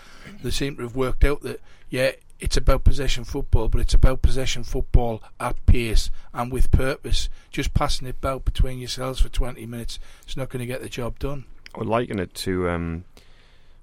they 0.43 0.49
seem 0.51 0.75
to 0.77 0.83
have 0.83 0.95
worked 0.95 1.23
out 1.23 1.41
that 1.41 1.61
yeah, 1.89 2.11
it's 2.39 2.57
about 2.57 2.83
possession 2.83 3.23
football, 3.23 3.67
but 3.69 3.81
it's 3.81 3.93
about 3.93 4.21
possession 4.21 4.63
football 4.63 5.23
at 5.39 5.63
pace 5.65 6.09
and 6.33 6.51
with 6.51 6.69
purpose. 6.71 7.29
Just 7.51 7.73
passing 7.73 8.07
it 8.07 8.15
about 8.19 8.45
between 8.45 8.79
yourselves 8.79 9.21
for 9.21 9.29
20 9.29 9.65
minutes 9.65 9.97
is 10.27 10.37
not 10.37 10.49
going 10.49 10.59
to 10.59 10.65
get 10.65 10.81
the 10.81 10.89
job 10.89 11.17
done. 11.19 11.45
I 11.73 11.79
would 11.79 11.87
liken 11.87 12.19
it 12.19 12.33
to 12.35 12.69
um, 12.69 13.05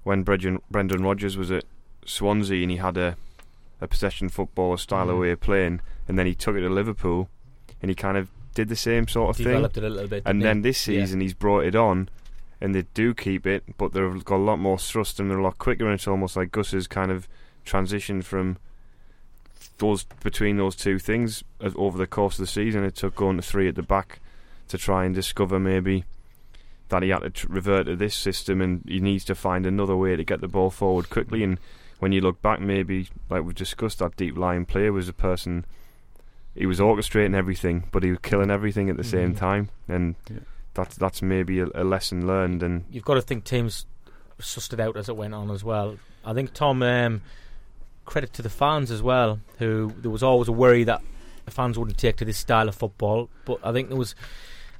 when 0.03 0.23
Brendan, 0.23 0.61
Brendan 0.71 1.03
Rodgers 1.03 1.35
was 1.37 1.51
at 1.51 1.65
Swansea 2.05 2.61
and 2.61 2.71
he 2.71 2.77
had 2.77 2.97
a, 2.97 3.17
a 3.81 3.87
possession 3.87 4.29
football 4.29 4.77
style 4.77 5.07
Mm. 5.07 5.11
of 5.13 5.17
way 5.19 5.31
of 5.31 5.39
playing, 5.41 5.81
and 6.07 6.17
then 6.17 6.25
he 6.25 6.35
took 6.35 6.55
it 6.55 6.61
to 6.61 6.69
Liverpool 6.69 7.29
and 7.81 7.89
he 7.89 7.95
kind 7.95 8.17
of 8.17 8.29
did 8.53 8.69
the 8.69 8.75
same 8.75 9.07
sort 9.07 9.31
of 9.31 9.37
thing. 9.37 9.47
Developed 9.47 9.77
it 9.77 9.83
a 9.83 9.89
little 9.89 10.07
bit. 10.07 10.23
And 10.25 10.41
then 10.41 10.57
he? 10.57 10.61
this 10.63 10.87
Yeah. 10.87 11.01
season 11.01 11.19
he's 11.19 11.33
brought 11.33 11.65
it 11.65 11.75
on, 11.75 12.09
and 12.61 12.73
they 12.73 12.83
do 12.93 13.13
keep 13.13 13.45
it, 13.45 13.63
but 13.77 13.93
they've 13.93 14.23
got 14.25 14.37
a 14.37 14.37
lot 14.37 14.57
more 14.59 14.77
thrust 14.77 15.19
and 15.19 15.29
they're 15.29 15.39
a 15.39 15.43
lot 15.43 15.57
quicker. 15.57 15.85
And 15.85 15.93
it's 15.93 16.07
almost 16.07 16.35
like 16.35 16.51
Gus 16.51 16.71
has 16.71 16.87
kind 16.87 17.11
of 17.11 17.27
transition 17.65 18.21
from 18.21 18.57
those 19.77 20.03
between 20.23 20.57
those 20.57 20.75
two 20.75 20.99
things 20.99 21.43
over 21.75 21.97
the 21.97 22.07
course 22.07 22.35
of 22.39 22.45
the 22.45 22.51
season. 22.51 22.83
It 22.83 22.95
took 22.95 23.15
going 23.15 23.37
to 23.37 23.41
three 23.43 23.67
at 23.67 23.75
the 23.75 23.83
back 23.83 24.19
to 24.69 24.77
try 24.77 25.05
and 25.05 25.13
discover 25.13 25.59
maybe 25.59 26.05
that 26.89 27.03
he 27.03 27.09
had 27.09 27.19
to 27.23 27.29
tr- 27.29 27.47
revert 27.49 27.87
to 27.87 27.95
this 27.95 28.15
system, 28.15 28.61
and 28.61 28.83
he 28.87 28.99
needs 28.99 29.25
to 29.25 29.35
find 29.35 29.65
another 29.65 29.95
way 29.95 30.15
to 30.15 30.23
get 30.23 30.39
the 30.41 30.47
ball 30.47 30.69
forward 30.69 31.09
quickly. 31.09 31.43
And 31.43 31.57
when 31.99 32.11
you 32.11 32.21
look 32.21 32.41
back, 32.41 32.59
maybe 32.61 33.09
like 33.29 33.43
we've 33.43 33.55
discussed, 33.55 33.99
that 33.99 34.15
deep 34.15 34.37
line 34.37 34.65
player 34.65 34.93
was 34.93 35.09
a 35.09 35.13
person. 35.13 35.65
He 36.55 36.65
was 36.67 36.79
orchestrating 36.79 37.35
everything, 37.35 37.85
but 37.91 38.03
he 38.03 38.11
was 38.11 38.19
killing 38.21 38.51
everything 38.51 38.89
at 38.89 38.97
the 38.97 39.03
same 39.03 39.33
Mhm. 39.33 39.37
time, 39.37 39.69
and 39.87 40.15
Yeah. 40.29 40.37
That's 40.75 40.95
that's 40.95 41.21
maybe 41.21 41.59
a, 41.59 41.67
a 41.73 41.83
lesson 41.83 42.27
learned. 42.27 42.61
And 42.61 42.85
you've 42.89 43.05
got 43.05 43.15
to 43.15 43.21
think 43.21 43.43
teams 43.43 43.85
sussed 44.39 44.73
it 44.73 44.79
out 44.79 44.97
as 44.97 45.09
it 45.09 45.15
went 45.15 45.33
on 45.33 45.49
as 45.49 45.63
well. 45.63 45.97
I 46.23 46.33
think 46.33 46.53
Tom, 46.53 46.83
um, 46.83 47.21
credit 48.05 48.33
to 48.33 48.41
the 48.41 48.49
fans 48.49 48.91
as 48.91 49.01
well, 49.01 49.39
who 49.57 49.93
there 49.97 50.11
was 50.11 50.23
always 50.23 50.47
a 50.47 50.51
worry 50.51 50.83
that 50.83 51.01
the 51.45 51.51
fans 51.51 51.77
wouldn't 51.79 51.97
take 51.97 52.17
to 52.17 52.25
this 52.25 52.37
style 52.37 52.67
of 52.69 52.75
football. 52.75 53.29
But 53.45 53.59
I 53.63 53.71
think 53.71 53.89
there 53.89 53.97
was, 53.97 54.15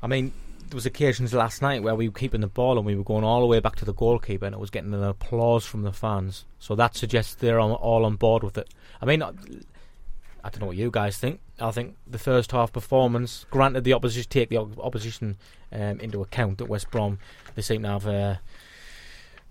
I 0.04 0.08
mean, 0.08 0.34
there 0.70 0.75
was 0.75 0.86
occasions 0.86 1.34
last 1.34 1.62
night 1.62 1.84
where 1.84 1.96
we 1.96 2.10
were 2.10 2.14
keeping 2.14 2.42
the 2.42 2.48
ball 2.48 2.78
and 2.78 2.86
we 2.86 2.96
were 2.96 3.04
going 3.04 3.24
all 3.24 3.40
the 3.40 3.48
way 3.48 3.60
back 3.60 3.75
to 3.78 3.86
the 3.86 3.94
goalkeeper, 3.94 4.46
and 4.46 4.54
it 4.54 4.60
was 4.60 4.70
getting 4.70 4.94
an 4.94 5.04
applause 5.04 5.66
from 5.66 5.84
the 5.84 5.94
fans. 5.94 6.46
So 6.60 6.75
that 6.75 6.96
suggests 6.96 7.36
they're 7.36 7.60
all 7.60 8.06
on 8.06 8.16
board 8.16 8.44
with 8.44 8.58
it. 8.58 8.70
I 9.02 9.06
mean. 9.06 9.24
I, 9.24 9.32
I 10.46 10.50
don't 10.50 10.62
know 10.62 10.68
what 10.68 10.78
you 10.78 10.92
guys 10.92 11.18
think. 11.18 11.40
I 11.60 11.72
think 11.72 11.96
the 12.06 12.20
first 12.20 12.52
half 12.52 12.74
performance, 12.74 13.46
granted 13.50 13.84
the 13.86 13.94
opposition 13.94 14.30
take 14.30 14.50
the 14.50 14.58
opposition 14.58 15.38
um, 15.72 16.00
into 16.00 16.22
account 16.22 16.60
at 16.62 16.68
West 16.70 16.92
Brom 16.92 17.20
they 17.56 17.62
seem 17.62 17.84
to 17.84 17.88
have 17.90 18.06
uh, 18.08 18.36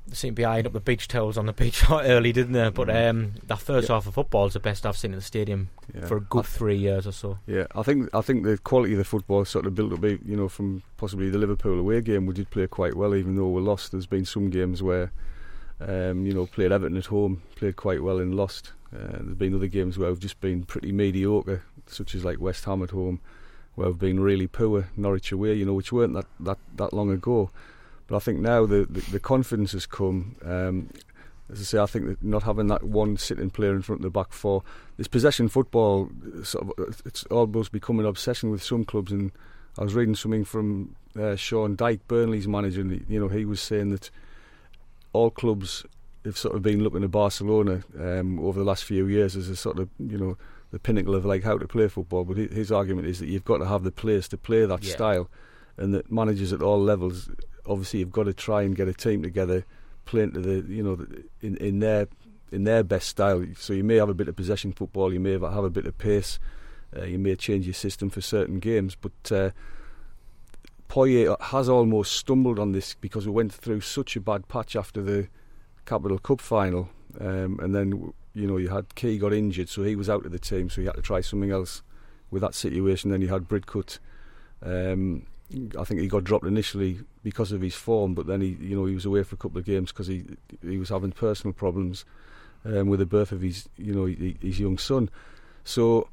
they 0.07 0.15
seem 0.15 0.33
to 0.33 0.35
be 0.35 0.45
eyeing 0.45 0.67
up 0.67 0.75
the 0.75 0.81
beach 0.81 1.09
towels 1.09 1.39
on 1.39 1.47
the 1.47 1.53
beach 1.63 1.83
early, 1.91 2.31
didn't 2.31 2.53
they? 2.53 2.69
But 2.69 2.91
um, 2.95 3.33
that 3.47 3.59
first 3.59 3.89
Yeah. 3.89 3.95
half 3.95 4.07
of 4.07 4.13
football 4.15 4.45
is 4.47 4.53
the 4.53 4.61
best 4.61 4.85
I've 4.85 4.99
seen 4.99 5.13
in 5.13 5.17
the 5.19 5.23
stadium 5.23 5.71
Yeah. 5.95 6.05
for 6.07 6.19
a 6.19 6.21
good 6.21 6.45
three 6.45 6.77
years 6.77 7.07
or 7.07 7.13
so. 7.13 7.39
Yeah, 7.47 7.67
I 7.75 7.83
think 7.83 8.11
I 8.15 8.21
think 8.21 8.45
the 8.45 8.59
quality 8.59 8.93
of 8.93 8.99
the 8.99 9.05
football 9.05 9.45
sort 9.47 9.65
of 9.67 9.75
built 9.75 9.95
up, 9.95 10.05
you 10.05 10.37
know, 10.37 10.49
from 10.51 10.83
possibly 10.99 11.31
the 11.31 11.39
Liverpool 11.39 11.79
away 11.81 12.03
game. 12.03 12.27
We 12.27 12.35
did 12.35 12.51
play 12.51 12.67
quite 12.67 12.97
well, 12.97 13.15
even 13.15 13.37
though 13.37 13.49
we 13.49 13.63
lost. 13.63 13.93
There's 13.93 14.07
been 14.07 14.27
some 14.27 14.51
games 14.51 14.83
where, 14.83 15.11
um, 15.81 16.27
you 16.27 16.35
know, 16.35 16.45
played 16.45 16.71
Everton 16.73 16.99
at 16.99 17.07
home, 17.07 17.41
played 17.57 17.77
quite 17.77 18.03
well 18.03 18.19
and 18.19 18.35
lost. 18.35 18.73
Uh, 18.95 19.19
there's 19.21 19.35
been 19.37 19.55
other 19.55 19.67
games 19.67 19.99
where 19.99 20.11
we've 20.11 20.21
just 20.21 20.41
been 20.41 20.63
pretty 20.65 20.93
mediocre, 20.93 21.63
such 21.87 22.15
as 22.15 22.25
like 22.25 22.41
West 22.41 22.65
Ham 22.65 22.83
at 22.83 22.91
home, 22.91 23.21
where 23.75 23.89
we've 23.89 23.99
been 23.99 24.21
really 24.21 24.47
poor. 24.47 24.89
Norwich 24.97 25.33
away, 25.33 25.55
you 25.55 25.65
know, 25.65 25.75
which 25.75 25.93
weren't 25.93 26.15
that 26.15 26.27
that, 26.41 26.59
that 26.77 26.93
long 26.93 27.11
ago. 27.11 27.51
But 28.07 28.17
I 28.17 28.19
think 28.19 28.41
now 28.41 28.67
the 28.67 28.87
the, 28.89 29.01
the 29.13 29.21
confidence 29.21 29.73
has 29.73 29.87
come. 29.87 30.37
Um, 30.45 30.91
as 31.53 31.61
I 31.61 31.65
say, 31.65 31.79
I 31.79 31.87
think 31.87 32.07
that 32.07 32.23
not 32.23 32.45
having 32.45 32.69
that 32.69 32.83
one 32.83 33.19
sitting 33.19 33.51
player 33.51 33.75
in 33.75 33.83
front 33.83 34.01
of 34.01 34.03
the 34.05 34.11
back 34.11 34.33
four, 34.33 34.63
this 34.97 35.09
possession 35.09 35.49
football, 35.49 36.11
uh, 36.27 36.43
sort 36.43 36.79
of, 36.79 37.03
it's 37.05 37.25
almost 37.25 37.71
become 37.71 38.01
an 38.01 38.07
obsession 38.07 38.51
with 38.51 38.63
some 38.63 38.85
clubs. 38.85 39.13
And 39.13 39.31
I 39.79 39.85
was 39.85 39.95
reading 39.95 40.15
something 40.15 40.45
from 40.45 40.97
uh, 41.19 41.37
Sean 41.37 41.77
Dyche, 41.77 42.01
Burnley's 42.09 42.49
manager, 42.49 42.81
and 42.81 43.05
you 43.09 43.21
know 43.21 43.29
he 43.29 43.45
was 43.45 43.61
saying 43.61 43.91
that 43.91 44.11
all 45.13 45.31
clubs 45.31 45.85
have 46.25 46.39
sort 46.39 46.55
of 46.55 46.63
been 46.63 46.83
looking 46.83 47.03
to 47.03 47.09
Barcelona 47.09 47.83
um, 47.99 48.41
over 48.41 48.59
the 48.59 48.65
last 48.65 48.85
few 48.85 49.07
years 49.07 49.37
as 49.37 49.49
a 49.49 49.57
sort 49.57 49.79
of 49.79 49.89
you 49.99 50.19
know 50.19 50.37
the 50.75 50.81
pinnacle 50.81 51.15
of 51.15 51.25
like 51.25 51.45
how 51.45 51.57
to 51.57 51.67
play 51.69 51.89
football. 51.89 52.25
But 52.25 52.37
his 52.37 52.71
argument 52.73 53.07
is 53.07 53.19
that 53.21 53.29
you've 53.29 53.45
got 53.45 53.59
to 53.59 53.67
have 53.67 53.85
the 53.85 53.93
players 53.93 54.27
to 54.29 54.37
play 54.37 54.67
that 54.67 54.83
Yeah. 54.85 54.93
style, 54.93 55.31
and 55.77 55.95
that 55.95 56.11
managers 56.11 56.53
at 56.53 56.63
all 56.63 56.81
levels 56.83 57.31
obviously 57.67 58.01
you've 58.01 58.13
got 58.13 58.25
to 58.25 58.35
try 58.35 58.63
and 58.63 58.77
get 58.77 58.89
a 58.89 58.93
team 58.93 59.23
together, 59.23 59.65
playing 60.05 60.33
to 60.33 60.41
the 60.41 60.57
you 60.73 60.83
know 60.83 61.07
in 61.41 61.57
in 61.59 61.79
their 61.79 62.09
in 62.53 62.65
their 62.65 62.83
best 62.83 63.09
style. 63.09 63.45
So 63.57 63.73
you 63.73 63.85
may 63.85 63.97
have 63.97 64.09
a 64.09 64.15
bit 64.15 64.29
of 64.29 64.37
possession 64.37 64.73
football, 64.73 65.13
you 65.13 65.21
may 65.21 65.33
have, 65.33 65.43
have 65.43 65.65
a 65.65 65.71
bit 65.71 65.87
of 65.87 65.97
pace, 65.97 66.39
uh, 66.97 67.05
you 67.05 67.19
may 67.19 67.35
change 67.37 67.67
your 67.67 67.75
system 67.75 68.11
for 68.11 68.21
certain 68.21 68.59
games, 68.59 68.97
but. 68.97 69.33
Uh, 69.33 69.51
Poyet 70.87 71.41
has 71.41 71.69
almost 71.69 72.13
stumbled 72.13 72.59
on 72.59 72.71
this 72.73 72.95
because 72.95 73.27
we 73.27 73.33
went 73.33 73.53
through 73.53 73.81
such 73.81 74.15
a 74.17 74.21
bad 74.21 74.47
patch 74.47 74.77
after 74.77 75.03
the 75.03 75.27
Capital 75.87 76.19
Cup 76.19 76.41
final, 76.41 76.89
um, 77.19 77.59
and 77.61 77.75
then 77.75 78.13
you 78.35 78.47
know 78.47 78.57
you 78.57 78.69
had 78.69 78.95
Ki 78.95 79.19
got 79.19 79.33
injured, 79.33 79.69
so 79.69 79.83
he 79.83 79.97
was 79.97 80.11
out 80.11 80.27
of 80.27 80.33
the 80.33 80.39
team, 80.39 80.69
so 80.69 80.81
he 80.81 80.87
had 80.87 80.97
to 80.97 81.03
try 81.03 81.21
something 81.21 81.51
else 81.51 81.83
with 82.31 82.43
that 82.43 82.55
situation. 82.55 83.11
Then 83.11 83.21
you 83.21 83.29
had 83.29 83.49
Bridcut. 83.49 83.99
Um, 84.63 85.27
I 85.79 85.85
think 85.85 86.01
he 86.01 86.09
got 86.09 86.25
dropped 86.25 86.47
initially 86.47 87.01
because 87.23 87.53
of 87.53 87.61
his 87.61 87.75
form, 87.75 88.15
but 88.15 88.27
then 88.27 88.41
he 88.41 88.57
you 88.61 88.77
know 88.77 88.87
he 88.87 88.95
was 88.95 89.05
away 89.05 89.23
for 89.23 89.35
a 89.35 89.39
couple 89.39 89.59
of 89.59 89.65
games 89.65 89.93
because 89.93 90.09
he 90.09 90.25
he 90.63 90.79
was 90.79 90.89
having 90.89 91.13
personal 91.13 91.53
problems 91.53 92.05
um, 92.65 92.89
with 92.89 93.01
the 93.01 93.07
birth 93.07 93.33
of 93.33 93.41
his 93.41 93.69
you 93.77 93.95
know 93.95 94.07
hi- 94.07 94.37
his 94.41 94.59
young 94.59 94.79
son. 94.79 95.11
So 95.65 96.09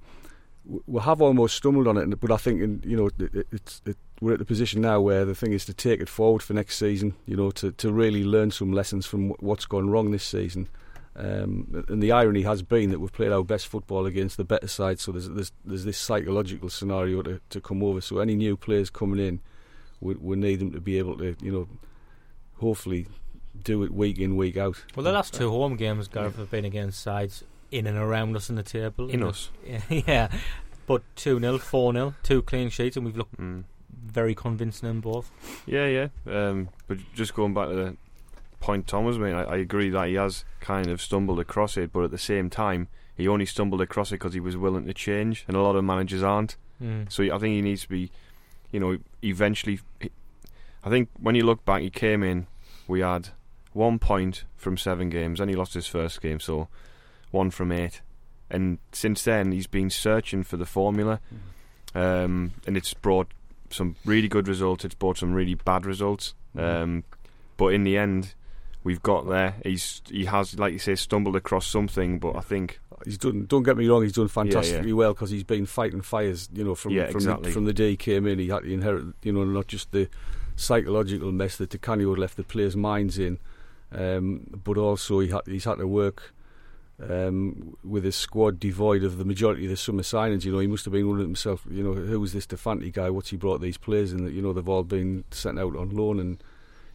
we 0.86 1.02
have 1.02 1.22
almost 1.22 1.56
stumbled 1.58 1.88
on 1.88 1.98
it, 1.98 2.20
but 2.20 2.32
I 2.32 2.38
think 2.38 2.62
in, 2.62 2.84
you 2.86 2.96
know 2.98 3.08
it, 3.08 3.36
it, 3.36 3.48
it's 3.52 3.82
it, 3.86 3.98
we're 4.20 4.34
at 4.34 4.40
the 4.40 4.46
position 4.46 4.82
now 4.82 5.02
where 5.02 5.26
the 5.26 5.34
thing 5.34 5.54
is 5.54 5.66
to 5.66 5.74
take 5.74 6.00
it 6.00 6.10
forward 6.10 6.44
for 6.44 6.54
next 6.54 6.78
season. 6.78 7.16
You 7.26 7.36
know 7.36 7.52
to 7.52 7.72
to 7.72 7.92
really 7.92 8.24
learn 8.24 8.52
some 8.52 8.72
lessons 8.72 9.06
from 9.06 9.30
what's 9.40 9.66
gone 9.66 9.90
wrong 9.90 10.12
this 10.12 10.24
season. 10.24 10.68
Um, 11.16 11.84
and 11.90 12.02
the 12.02 12.12
irony 12.12 12.44
has 12.44 12.62
been 12.62 12.90
that 12.92 13.00
we've 13.00 13.12
played 13.12 13.32
our 13.32 13.44
best 13.44 13.68
football 13.68 14.06
against 14.06 14.38
the 14.38 14.46
better 14.46 14.68
side. 14.68 15.00
So 15.00 15.12
there's 15.12 15.30
there's, 15.30 15.52
there's 15.66 15.86
this 15.86 15.98
psychological 15.98 16.70
scenario 16.70 17.22
to, 17.24 17.42
to 17.50 17.62
come 17.62 17.84
over. 17.84 18.02
So 18.02 18.20
any 18.20 18.36
new 18.36 18.56
players 18.56 18.90
coming 18.90 19.20
in, 19.20 19.40
we, 20.00 20.16
we 20.16 20.36
need 20.38 20.60
them 20.60 20.72
to 20.72 20.80
be 20.80 20.98
able 20.98 21.18
to 21.18 21.36
you 21.42 21.52
know, 21.52 21.68
hopefully, 22.60 23.08
do 23.62 23.84
it 23.84 23.94
week 23.94 24.20
in 24.20 24.38
week 24.38 24.58
out. 24.58 24.84
Well, 24.96 25.04
the 25.04 25.12
last 25.12 25.34
two 25.34 25.50
home 25.50 25.76
games, 25.76 26.08
Gareth, 26.08 26.38
have 26.38 26.50
been 26.50 26.66
against 26.66 27.02
sides 27.02 27.44
in 27.72 27.88
and 27.88 27.98
around 27.98 28.36
us 28.36 28.50
in 28.50 28.56
the 28.56 28.64
table. 28.64 29.10
in 29.10 29.24
us, 29.24 29.50
Yeah, 29.66 29.82
yeah. 29.90 30.32
But 30.88 31.04
2 31.16 31.40
0, 31.40 31.58
4 31.58 31.94
0, 31.94 32.14
two 32.24 32.42
clean 32.42 32.70
sheets, 32.70 32.98
and 32.98 33.06
we've 33.06 33.16
looked 33.16 33.40
mm. 33.40 33.64
very 33.94 34.36
convincing 34.36 34.90
in 34.90 35.00
both. 35.00 35.32
yeah, 35.66 35.88
yeah. 35.88 36.08
Um, 36.28 36.70
but 36.88 36.98
just 37.14 37.34
going 37.34 37.54
back 37.54 37.70
to 37.70 37.76
the 37.76 37.98
point 38.62 38.88
Thomas 38.88 39.18
made, 39.18 39.34
I, 39.34 39.44
I 39.44 39.58
agree 39.58 39.90
that 39.90 40.08
he 40.08 40.14
has 40.14 40.46
kind 40.62 40.88
of 40.88 41.02
stumbled 41.02 41.40
across 41.40 41.76
it, 41.76 41.92
but 41.92 42.04
at 42.04 42.12
the 42.12 42.18
same 42.18 42.50
time, 42.50 42.88
he 43.16 43.28
only 43.28 43.46
stumbled 43.46 43.82
across 43.82 44.12
it 44.12 44.16
because 44.16 44.34
he 44.34 44.40
was 44.40 44.56
willing 44.56 44.86
to 44.86 44.94
change, 44.94 45.44
and 45.48 45.58
a 45.58 45.62
lot 45.62 45.76
of 45.76 45.84
managers 45.84 46.24
aren't. 46.24 46.56
Mm. 46.82 47.12
So 47.12 47.24
I 47.24 47.38
think 47.38 47.54
he 47.54 47.62
needs 47.62 47.82
to 47.82 47.90
be, 47.90 48.12
you 48.72 48.80
know, 48.80 48.98
eventually. 49.22 49.80
I 50.84 50.90
think 50.90 51.10
when 51.20 51.36
you 51.36 51.46
look 51.46 51.66
back, 51.66 51.82
he 51.82 51.90
came 51.90 52.24
in. 52.24 52.48
We 52.88 53.02
had 53.02 53.30
one 53.74 54.00
point 54.00 54.46
from 54.56 54.78
seven 54.78 55.10
games, 55.10 55.40
and 55.40 55.50
he 55.50 55.56
lost 55.56 55.74
his 55.74 55.88
first 55.88 56.22
game, 56.22 56.40
so 56.40 56.68
one 57.32 57.52
from 57.52 57.72
eight. 57.72 58.02
And 58.50 58.80
since 58.92 59.24
then, 59.24 59.52
he's 59.52 59.68
been 59.68 59.90
searching 59.90 60.44
for 60.44 60.58
the 60.58 60.66
formula, 60.66 61.20
um, 61.96 62.52
and 62.66 62.76
it's 62.76 62.94
brought 62.94 63.28
some 63.70 63.96
really 64.04 64.28
good 64.28 64.48
results. 64.48 64.84
It's 64.84 64.96
brought 64.96 65.18
some 65.18 65.34
really 65.34 65.56
bad 65.56 65.86
results. 65.86 66.34
Um, 66.58 67.04
but 67.56 67.68
in 67.68 67.84
the 67.84 67.98
end, 67.98 68.34
we've 68.84 69.02
got 69.04 69.28
there. 69.28 69.56
He's 69.64 70.02
he 70.10 70.26
has, 70.26 70.58
like 70.58 70.74
you 70.74 70.80
say, 70.80 70.96
stumbled 70.96 71.36
across 71.36 71.68
something. 71.68 72.20
But 72.20 72.36
I 72.36 72.42
think 72.42 72.80
He's 73.06 73.18
done. 73.18 73.46
Don't 73.46 73.64
get 73.64 73.78
me 73.78 73.88
wrong. 73.88 74.04
He's 74.04 74.14
done 74.14 74.26
yeah. 74.26 74.30
fantastically 74.30 74.94
well 74.94 75.14
because 75.14 75.30
he's 75.30 75.44
been 75.44 75.66
fighting 75.66 76.02
fires. 76.02 76.50
You 76.54 76.64
know, 76.64 76.76
from 76.76 76.92
Yeah, 76.92 77.08
from, 77.08 77.16
exactly. 77.18 77.50
the, 77.50 77.54
from 77.54 77.66
the 77.66 77.74
day 77.74 77.92
he 77.92 77.98
came 77.98 78.28
in, 78.28 78.40
he 78.40 78.50
had 78.50 78.64
to 78.64 78.74
inherit. 78.74 79.06
You 79.24 79.34
know, 79.34 79.44
not 79.44 79.68
just 79.68 79.92
the 79.92 80.10
psychological 80.56 81.32
mess 81.32 81.58
that 81.58 81.82
Canio 81.82 82.12
had 82.12 82.20
left 82.20 82.38
the 82.38 82.44
players' 82.44 82.76
minds 82.76 83.18
in, 83.18 83.40
um, 83.92 84.62
but 84.64 84.78
also 84.78 85.20
he 85.20 85.30
had, 85.30 85.42
he's 85.46 85.66
had 85.66 85.78
to 85.78 85.88
work 85.88 86.34
um, 87.02 87.76
with 87.84 88.06
a 88.06 88.12
squad 88.12 88.60
devoid 88.60 89.04
of 89.04 89.18
the 89.18 89.26
majority 89.26 89.66
of 89.66 89.72
the 89.72 89.78
summer 89.78 90.04
signings. 90.04 90.44
You 90.44 90.52
know, 90.52 90.60
he 90.60 90.68
must 90.68 90.86
have 90.86 90.94
been 90.94 91.08
wondering 91.08 91.30
himself. 91.30 91.66
You 91.70 91.84
know, 91.84 91.94
who 91.94 92.20
was 92.20 92.34
this 92.34 92.46
De 92.46 92.58
Fanti 92.58 92.92
guy? 92.92 93.10
What's 93.10 93.30
he 93.30 93.38
brought 93.38 93.62
these 93.62 93.78
players 93.78 94.14
in? 94.14 94.26
That 94.26 94.34
you 94.34 94.42
know 94.42 94.54
they've 94.54 94.68
all 94.68 94.84
been 94.84 95.24
sent 95.32 95.60
out 95.60 95.76
on 95.76 95.90
loan 95.90 96.20
and. 96.20 96.44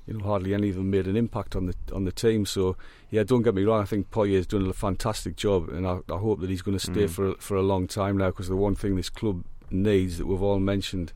You 0.06 0.14
know, 0.14 0.24
hardly 0.24 0.54
any 0.54 0.70
of 0.70 0.76
them 0.76 0.90
made 0.90 1.06
an 1.06 1.16
impact 1.16 1.56
on 1.56 1.66
the 1.66 1.74
on 1.92 2.04
the 2.04 2.12
team. 2.12 2.46
So, 2.46 2.76
yeah, 3.10 3.22
don't 3.24 3.42
get 3.42 3.54
me 3.54 3.64
wrong. 3.64 3.82
I 3.82 3.86
think 3.86 4.10
Poyet's 4.10 4.46
done 4.46 4.66
a 4.68 4.72
fantastic 4.72 5.36
job, 5.36 5.68
and 5.68 5.86
I, 5.86 5.98
I 6.10 6.16
hope 6.18 6.40
that 6.40 6.50
he's 6.50 6.62
going 6.62 6.78
to 6.78 6.84
stay 6.84 7.04
Mm. 7.06 7.10
for 7.10 7.34
for 7.38 7.56
a 7.56 7.62
long 7.62 7.86
time 7.86 8.16
now. 8.18 8.26
Because 8.28 8.48
the 8.48 8.56
one 8.56 8.74
thing 8.74 8.96
this 8.96 9.10
club 9.10 9.44
needs 9.70 10.18
that 10.18 10.26
we've 10.26 10.42
all 10.42 10.60
mentioned 10.60 11.12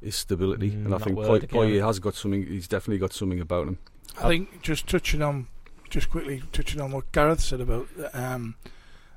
is 0.00 0.14
stability, 0.14 0.70
Mm, 0.70 0.84
and 0.86 0.94
I 0.94 0.98
think 0.98 1.16
Poy- 1.16 1.34
again. 1.36 1.48
Poyet 1.48 1.84
has 1.84 1.98
got 1.98 2.14
something. 2.14 2.46
He's 2.46 2.68
definitely 2.68 2.98
got 2.98 3.12
something 3.12 3.40
about 3.40 3.66
him. 3.68 3.78
I 4.16 4.28
think 4.28 4.62
just 4.62 4.86
touching 4.88 5.22
on, 5.22 5.48
just 5.90 6.08
quickly 6.10 6.42
touching 6.52 6.80
on 6.80 6.92
what 6.92 7.10
Gareth 7.12 7.40
said 7.40 7.60
about 7.60 7.88
um, 8.12 8.54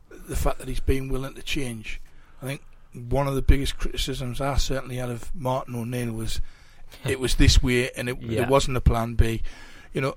the 0.09 0.35
fact 0.35 0.57
that 0.59 0.67
he's 0.67 0.79
been 0.79 1.07
willing 1.09 1.35
to 1.35 1.41
change. 1.43 2.01
I 2.41 2.45
think 2.47 2.61
one 2.93 3.27
of 3.27 3.35
the 3.35 3.41
biggest 3.43 3.77
criticisms 3.77 4.41
I 4.41 4.57
certainly 4.57 4.95
had 4.97 5.09
of 5.09 5.33
Martin 5.35 5.75
O'Neill 5.75 6.11
was 6.11 6.41
it 7.05 7.19
was 7.19 7.35
this 7.35 7.61
way 7.63 7.91
and 7.91 8.09
it, 8.09 8.21
Yeah. 8.21 8.41
there 8.41 8.49
wasn't 8.49 8.77
a 8.77 8.81
plan 8.81 9.15
B. 9.15 9.41
You 9.93 10.01
know, 10.01 10.15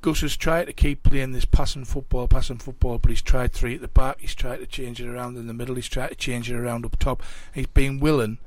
Gus 0.00 0.20
has 0.22 0.36
tried 0.36 0.66
to 0.66 0.72
keep 0.72 1.02
playing 1.04 1.32
this 1.32 1.44
passing 1.44 1.84
football, 1.84 2.26
passing 2.26 2.58
football, 2.58 2.98
but 2.98 3.10
he's 3.10 3.22
tried 3.22 3.52
three 3.52 3.76
at 3.76 3.80
the 3.80 3.88
back. 3.88 4.16
He's 4.20 4.34
tried 4.34 4.58
to 4.58 4.66
change 4.66 5.00
it 5.00 5.06
around 5.08 5.36
in 5.36 5.46
the 5.46 5.54
middle. 5.54 5.76
He's 5.76 5.88
tried 5.88 6.08
to 6.08 6.14
change 6.16 6.50
it 6.50 6.56
around 6.56 6.84
up 6.84 6.98
top. 6.98 7.22
He's 7.54 7.66
been 7.68 8.00
willing, 8.00 8.38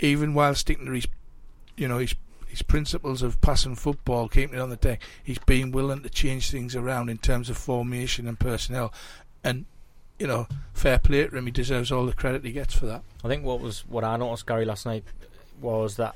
even 0.00 0.34
while 0.34 0.54
sticking 0.56 0.86
to 0.86 0.92
his, 0.92 1.06
you 1.76 1.88
know, 1.88 1.98
his 1.98 2.14
his 2.48 2.62
principles 2.62 3.20
of 3.20 3.40
passing 3.40 3.74
football, 3.74 4.28
keeping 4.28 4.56
it 4.56 4.60
on 4.60 4.70
the 4.70 4.76
deck. 4.76 5.00
He's 5.24 5.38
been 5.40 5.72
willing 5.72 6.02
to 6.04 6.08
change 6.08 6.50
things 6.52 6.76
around 6.76 7.08
in 7.08 7.18
terms 7.18 7.50
of 7.50 7.56
formation 7.56 8.28
and 8.28 8.38
personnel, 8.38 8.92
and 9.42 9.64
you 10.20 10.26
know, 10.28 10.46
fair 10.72 10.98
play 10.98 11.26
to 11.26 11.36
him. 11.36 11.46
He 11.46 11.50
deserves 11.52 11.90
all 11.90 12.06
the 12.06 12.12
credit 12.12 12.44
he 12.44 12.52
gets 12.52 12.72
for 12.74 12.86
that. 12.86 13.02
I 13.24 13.28
think 13.28 13.44
what 13.44 13.60
was 13.60 13.80
what 13.88 14.04
I 14.04 14.16
noticed, 14.16 14.46
Gary, 14.46 14.64
last 14.64 14.86
night 14.86 15.04
was 15.60 15.96
that 15.96 16.14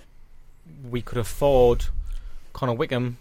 we 0.89 1.03
could 1.03 1.19
afford 1.19 1.87
Connor 2.53 2.75
Wickham 2.75 3.19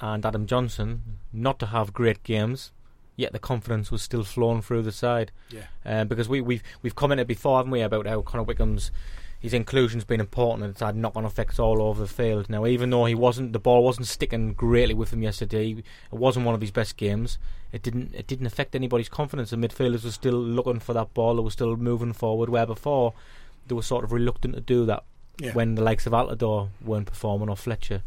and 0.00 0.24
Adam 0.24 0.46
Johnson 0.46 1.18
not 1.32 1.58
to 1.58 1.66
have 1.66 1.92
great 1.92 2.22
games, 2.22 2.72
yet 3.16 3.32
the 3.32 3.38
confidence 3.38 3.90
was 3.90 4.02
still 4.02 4.24
flowing 4.24 4.62
through 4.62 4.82
the 4.82 4.92
side. 4.92 5.32
Yeah. 5.50 5.66
Uh, 5.84 6.04
because 6.04 6.28
we, 6.28 6.40
we've 6.40 6.62
we've 6.82 6.94
commented 6.94 7.26
before, 7.26 7.58
haven't 7.58 7.72
we, 7.72 7.80
about 7.80 8.06
how 8.06 8.22
Connor 8.22 8.44
Wickham's 8.44 8.90
his 9.38 9.52
inclusion's 9.52 10.04
been 10.04 10.20
important 10.20 10.64
and 10.64 10.72
it's 10.72 10.80
had 10.80 10.96
knock-on 10.96 11.24
effects 11.24 11.58
all 11.58 11.82
over 11.82 12.00
the 12.00 12.08
field. 12.08 12.48
Now, 12.48 12.66
even 12.66 12.90
though 12.90 13.04
he 13.04 13.14
wasn't, 13.14 13.52
the 13.52 13.58
ball 13.58 13.84
wasn't 13.84 14.06
sticking 14.06 14.54
greatly 14.54 14.94
with 14.94 15.12
him 15.12 15.22
yesterday. 15.22 15.72
It 15.72 15.84
wasn't 16.10 16.46
one 16.46 16.54
of 16.54 16.60
his 16.60 16.70
best 16.70 16.96
games. 16.96 17.38
It 17.70 17.82
didn't 17.82 18.14
it 18.14 18.26
didn't 18.26 18.46
affect 18.46 18.74
anybody's 18.74 19.08
confidence. 19.08 19.50
The 19.50 19.56
midfielders 19.56 20.04
were 20.04 20.10
still 20.10 20.34
looking 20.34 20.80
for 20.80 20.94
that 20.94 21.12
ball. 21.14 21.36
They 21.36 21.42
were 21.42 21.50
still 21.50 21.76
moving 21.76 22.12
forward. 22.12 22.48
Where 22.48 22.66
before 22.66 23.12
they 23.66 23.74
were 23.74 23.82
sort 23.82 24.04
of 24.04 24.12
reluctant 24.12 24.54
to 24.54 24.60
do 24.60 24.86
that 24.86 25.04
Yeah. 25.38 25.52
when 25.52 25.74
the 25.74 25.82
likes 25.82 26.06
of 26.06 26.12
Altidore 26.12 26.70
weren't 26.82 27.06
performing 27.06 27.48
or 27.48 27.56
Fletcher. 27.56 28.02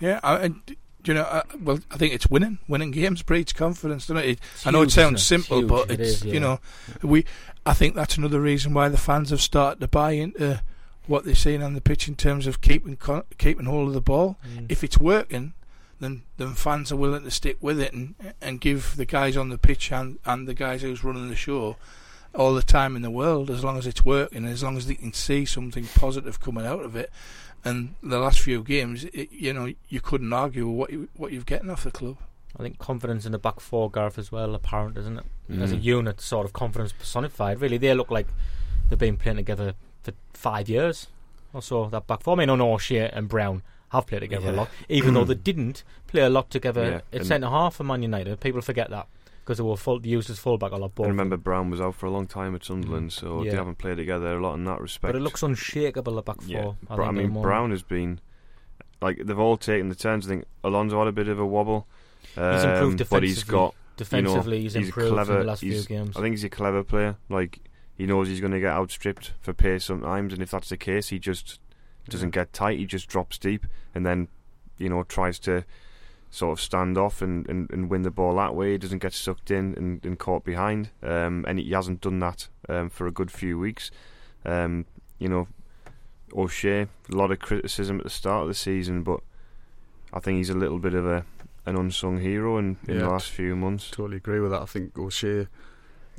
Yeah, 0.00 0.20
I, 0.22 0.36
and 0.40 0.76
you 1.04 1.14
know, 1.14 1.22
I, 1.22 1.42
well, 1.60 1.80
I 1.90 1.96
think 1.96 2.12
it's 2.14 2.28
winning. 2.28 2.58
Winning 2.68 2.90
games 2.90 3.22
breeds 3.22 3.52
confidence, 3.52 4.06
doesn't 4.06 4.22
it? 4.22 4.30
it 4.30 4.40
I 4.64 4.70
know 4.70 4.80
huge, 4.80 4.90
it 4.90 4.92
sounds 4.92 5.12
it? 5.12 5.14
It's 5.14 5.24
simple, 5.24 5.58
huge. 5.58 5.68
but 5.68 5.90
It 5.90 6.00
it's 6.00 6.24
yeah. 6.24 6.34
you 6.34 6.40
know, 6.40 6.60
we. 7.02 7.24
I 7.64 7.72
think 7.72 7.94
that's 7.94 8.16
another 8.16 8.40
reason 8.40 8.74
why 8.74 8.88
the 8.88 8.98
fans 8.98 9.30
have 9.30 9.40
started 9.40 9.80
to 9.80 9.88
buy 9.88 10.12
into 10.12 10.62
what 11.06 11.24
they're 11.24 11.34
seeing 11.34 11.62
on 11.62 11.74
the 11.74 11.80
pitch 11.80 12.08
in 12.08 12.14
terms 12.14 12.46
of 12.46 12.60
keeping 12.60 12.98
keeping 13.38 13.66
hold 13.66 13.88
of 13.88 13.94
the 13.94 14.00
ball. 14.00 14.36
Mm. 14.56 14.70
If 14.70 14.84
it's 14.84 14.98
working, 14.98 15.54
then 16.00 16.22
then 16.36 16.54
fans 16.54 16.92
are 16.92 16.96
willing 16.96 17.24
to 17.24 17.30
stick 17.30 17.56
with 17.60 17.80
it 17.80 17.92
and 17.92 18.14
and 18.40 18.60
give 18.60 18.96
the 18.96 19.06
guys 19.06 19.36
on 19.36 19.48
the 19.48 19.58
pitch 19.58 19.90
and 19.92 20.18
and 20.24 20.46
the 20.46 20.54
guys 20.54 20.82
who's 20.82 21.04
running 21.04 21.28
the 21.28 21.36
show 21.36 21.76
all 22.34 22.54
the 22.54 22.62
time 22.62 22.96
in 22.96 23.02
the 23.02 23.10
world 23.10 23.50
as 23.50 23.62
long 23.62 23.76
as 23.78 23.86
it's 23.86 24.04
working, 24.04 24.44
as 24.46 24.62
long 24.62 24.76
as 24.76 24.86
they 24.86 24.94
can 24.94 25.12
see 25.12 25.44
something 25.44 25.86
positive 25.96 26.40
coming 26.40 26.64
out 26.66 26.80
of 26.84 26.96
it. 26.96 27.10
And 27.64 27.94
the 28.02 28.18
last 28.18 28.40
few 28.40 28.62
games, 28.62 29.04
it, 29.04 29.30
you 29.30 29.52
know, 29.52 29.72
you 29.88 30.00
couldn't 30.00 30.32
argue 30.32 30.66
what 30.68 30.90
you 30.90 31.08
what 31.16 31.32
you're 31.32 31.42
getting 31.44 31.70
off 31.70 31.84
the 31.84 31.90
club. 31.90 32.16
I 32.58 32.62
think 32.62 32.78
confidence 32.78 33.24
in 33.24 33.32
the 33.32 33.38
back 33.38 33.60
four, 33.60 33.90
Gareth, 33.90 34.18
as 34.18 34.30
well, 34.32 34.54
apparent, 34.54 34.98
isn't 34.98 35.18
it? 35.18 35.24
As 35.60 35.72
a 35.72 35.76
Mm. 35.76 35.82
unit, 35.82 36.20
sort 36.20 36.44
of 36.44 36.52
confidence 36.52 36.92
personified. 36.92 37.60
Really, 37.60 37.78
they 37.78 37.94
look 37.94 38.10
like 38.10 38.26
they've 38.88 38.98
been 38.98 39.16
playing 39.16 39.36
together 39.38 39.74
for 40.02 40.12
five 40.34 40.68
years 40.68 41.06
or 41.52 41.62
so. 41.62 41.86
That 41.88 42.06
back 42.06 42.22
four. 42.22 42.34
I 42.34 42.38
mean, 42.38 42.50
I 42.50 42.56
know 42.56 42.72
O'Shea 42.74 43.08
and 43.10 43.28
Brown 43.28 43.62
have 43.90 44.06
played 44.06 44.20
together 44.20 44.48
a 44.50 44.52
lot, 44.52 44.68
even 44.88 45.14
though 45.14 45.24
they 45.32 45.34
didn't 45.34 45.82
play 46.08 46.22
a 46.22 46.30
lot 46.30 46.50
together 46.50 46.82
Yeah, 46.82 46.96
at 46.96 47.04
and- 47.12 47.26
centre 47.26 47.48
half 47.48 47.76
for 47.76 47.84
Man 47.84 48.02
United. 48.02 48.40
People 48.40 48.60
forget 48.60 48.90
that 48.90 49.06
because 49.44 49.58
they 49.58 49.64
were 49.64 49.76
full, 49.76 50.04
used 50.06 50.30
as 50.30 50.38
fullback 50.38 50.72
a 50.72 50.76
lot. 50.76 50.94
Both 50.94 51.06
I 51.06 51.08
remember 51.10 51.36
Brown 51.36 51.68
was 51.70 51.80
out 51.80 51.94
for 51.96 52.06
a 52.06 52.10
long 52.10 52.26
time 52.26 52.54
at 52.54 52.64
Sunderland, 52.64 53.12
so 53.12 53.42
Yeah. 53.42 53.50
they 53.52 53.56
haven't 53.56 53.78
played 53.78 53.96
together 53.96 54.36
a 54.38 54.40
lot 54.42 54.54
in 54.54 54.64
that 54.64 54.80
respect. 54.80 55.12
but 55.12 55.16
it 55.16 55.22
looks 55.22 55.42
unshakable. 55.42 56.14
The 56.14 56.22
back 56.22 56.40
four. 56.40 56.48
yeah. 56.48 56.72
I, 56.88 56.96
Bra- 56.96 57.08
think, 57.12 57.18
I 57.18 57.22
mean. 57.28 57.42
Brown 57.42 57.70
has 57.72 57.82
been 57.82 58.20
like 59.00 59.18
they've 59.24 59.38
all 59.38 59.56
taken 59.56 59.88
the 59.88 59.94
turns. 59.94 60.26
I 60.26 60.30
think 60.30 60.44
Alonso 60.64 60.98
had 60.98 61.08
a 61.08 61.12
bit 61.12 61.28
of 61.28 61.38
a 61.38 61.46
wobble, 61.46 61.86
He's 62.34 62.38
improved 62.64 63.00
um, 63.02 63.06
but 63.10 63.22
he's 63.24 63.36
defensively. 63.42 63.52
got. 63.52 63.74
defensively. 63.96 64.56
know, 64.58 64.62
he's 64.62 64.74
he's 64.74 64.86
improved 64.86 65.12
clever, 65.12 65.32
in 65.34 65.38
the 65.40 65.44
last 65.46 65.60
few 65.60 65.72
he's- 65.72 65.86
games. 65.86 66.16
I 66.16 66.20
think 66.20 66.34
he's 66.34 66.44
a 66.44 66.48
clever 66.48 66.84
player. 66.84 67.16
Like 67.28 67.58
he 67.96 68.06
knows 68.06 68.28
he's 68.28 68.40
going 68.40 68.52
to 68.52 68.60
get 68.60 68.70
outstripped 68.72 69.32
for 69.40 69.52
pace 69.52 69.84
sometimes, 69.84 70.32
and 70.32 70.40
if 70.40 70.50
that's 70.52 70.68
the 70.68 70.76
case, 70.76 71.08
he 71.08 71.18
just 71.18 71.58
doesn't 72.08 72.30
get 72.30 72.52
tight. 72.52 72.78
He 72.78 72.86
just 72.86 73.08
drops 73.08 73.38
deep, 73.38 73.66
and 73.94 74.06
then 74.06 74.28
you 74.78 74.88
know 74.88 75.02
tries 75.02 75.38
to 75.40 75.64
sort 76.34 76.58
of 76.58 76.62
stand 76.64 76.96
off 76.96 77.20
and, 77.20 77.46
and, 77.46 77.70
and 77.70 77.90
win 77.90 78.00
the 78.02 78.10
ball 78.10 78.34
that 78.36 78.54
way. 78.54 78.72
He 78.72 78.78
doesn't 78.78 79.00
get 79.02 79.12
sucked 79.12 79.50
in 79.50 79.74
and, 79.76 80.02
and 80.04 80.18
caught 80.18 80.44
behind, 80.44 80.88
um, 81.02 81.44
and 81.46 81.58
he 81.58 81.70
hasn't 81.72 82.00
done 82.00 82.20
that 82.20 82.48
um, 82.70 82.88
for 82.88 83.06
a 83.06 83.10
good 83.12 83.30
few 83.30 83.58
weeks. 83.58 83.90
Um, 84.46 84.86
you 85.18 85.28
know, 85.28 85.46
O'Shea, 86.34 86.82
a 87.10 87.14
lot 87.14 87.30
of 87.30 87.38
criticism 87.38 87.98
at 87.98 88.04
the 88.04 88.10
start 88.10 88.42
of 88.42 88.48
the 88.48 88.54
season, 88.54 89.02
but 89.02 89.20
I 90.12 90.20
think 90.20 90.38
he's 90.38 90.48
a 90.48 90.54
little 90.56 90.78
bit 90.78 90.94
of 90.94 91.04
a 91.06 91.24
an 91.66 91.76
unsung 91.76 92.18
hero 92.18 92.56
in, 92.58 92.76
in 92.88 92.98
the 92.98 93.08
last 93.08 93.30
few 93.30 93.54
months. 93.54 93.88
Totally 93.90 94.16
agree 94.16 94.40
with 94.40 94.50
that. 94.52 94.62
I 94.62 94.64
think 94.64 94.98
O'Shea, 94.98 95.46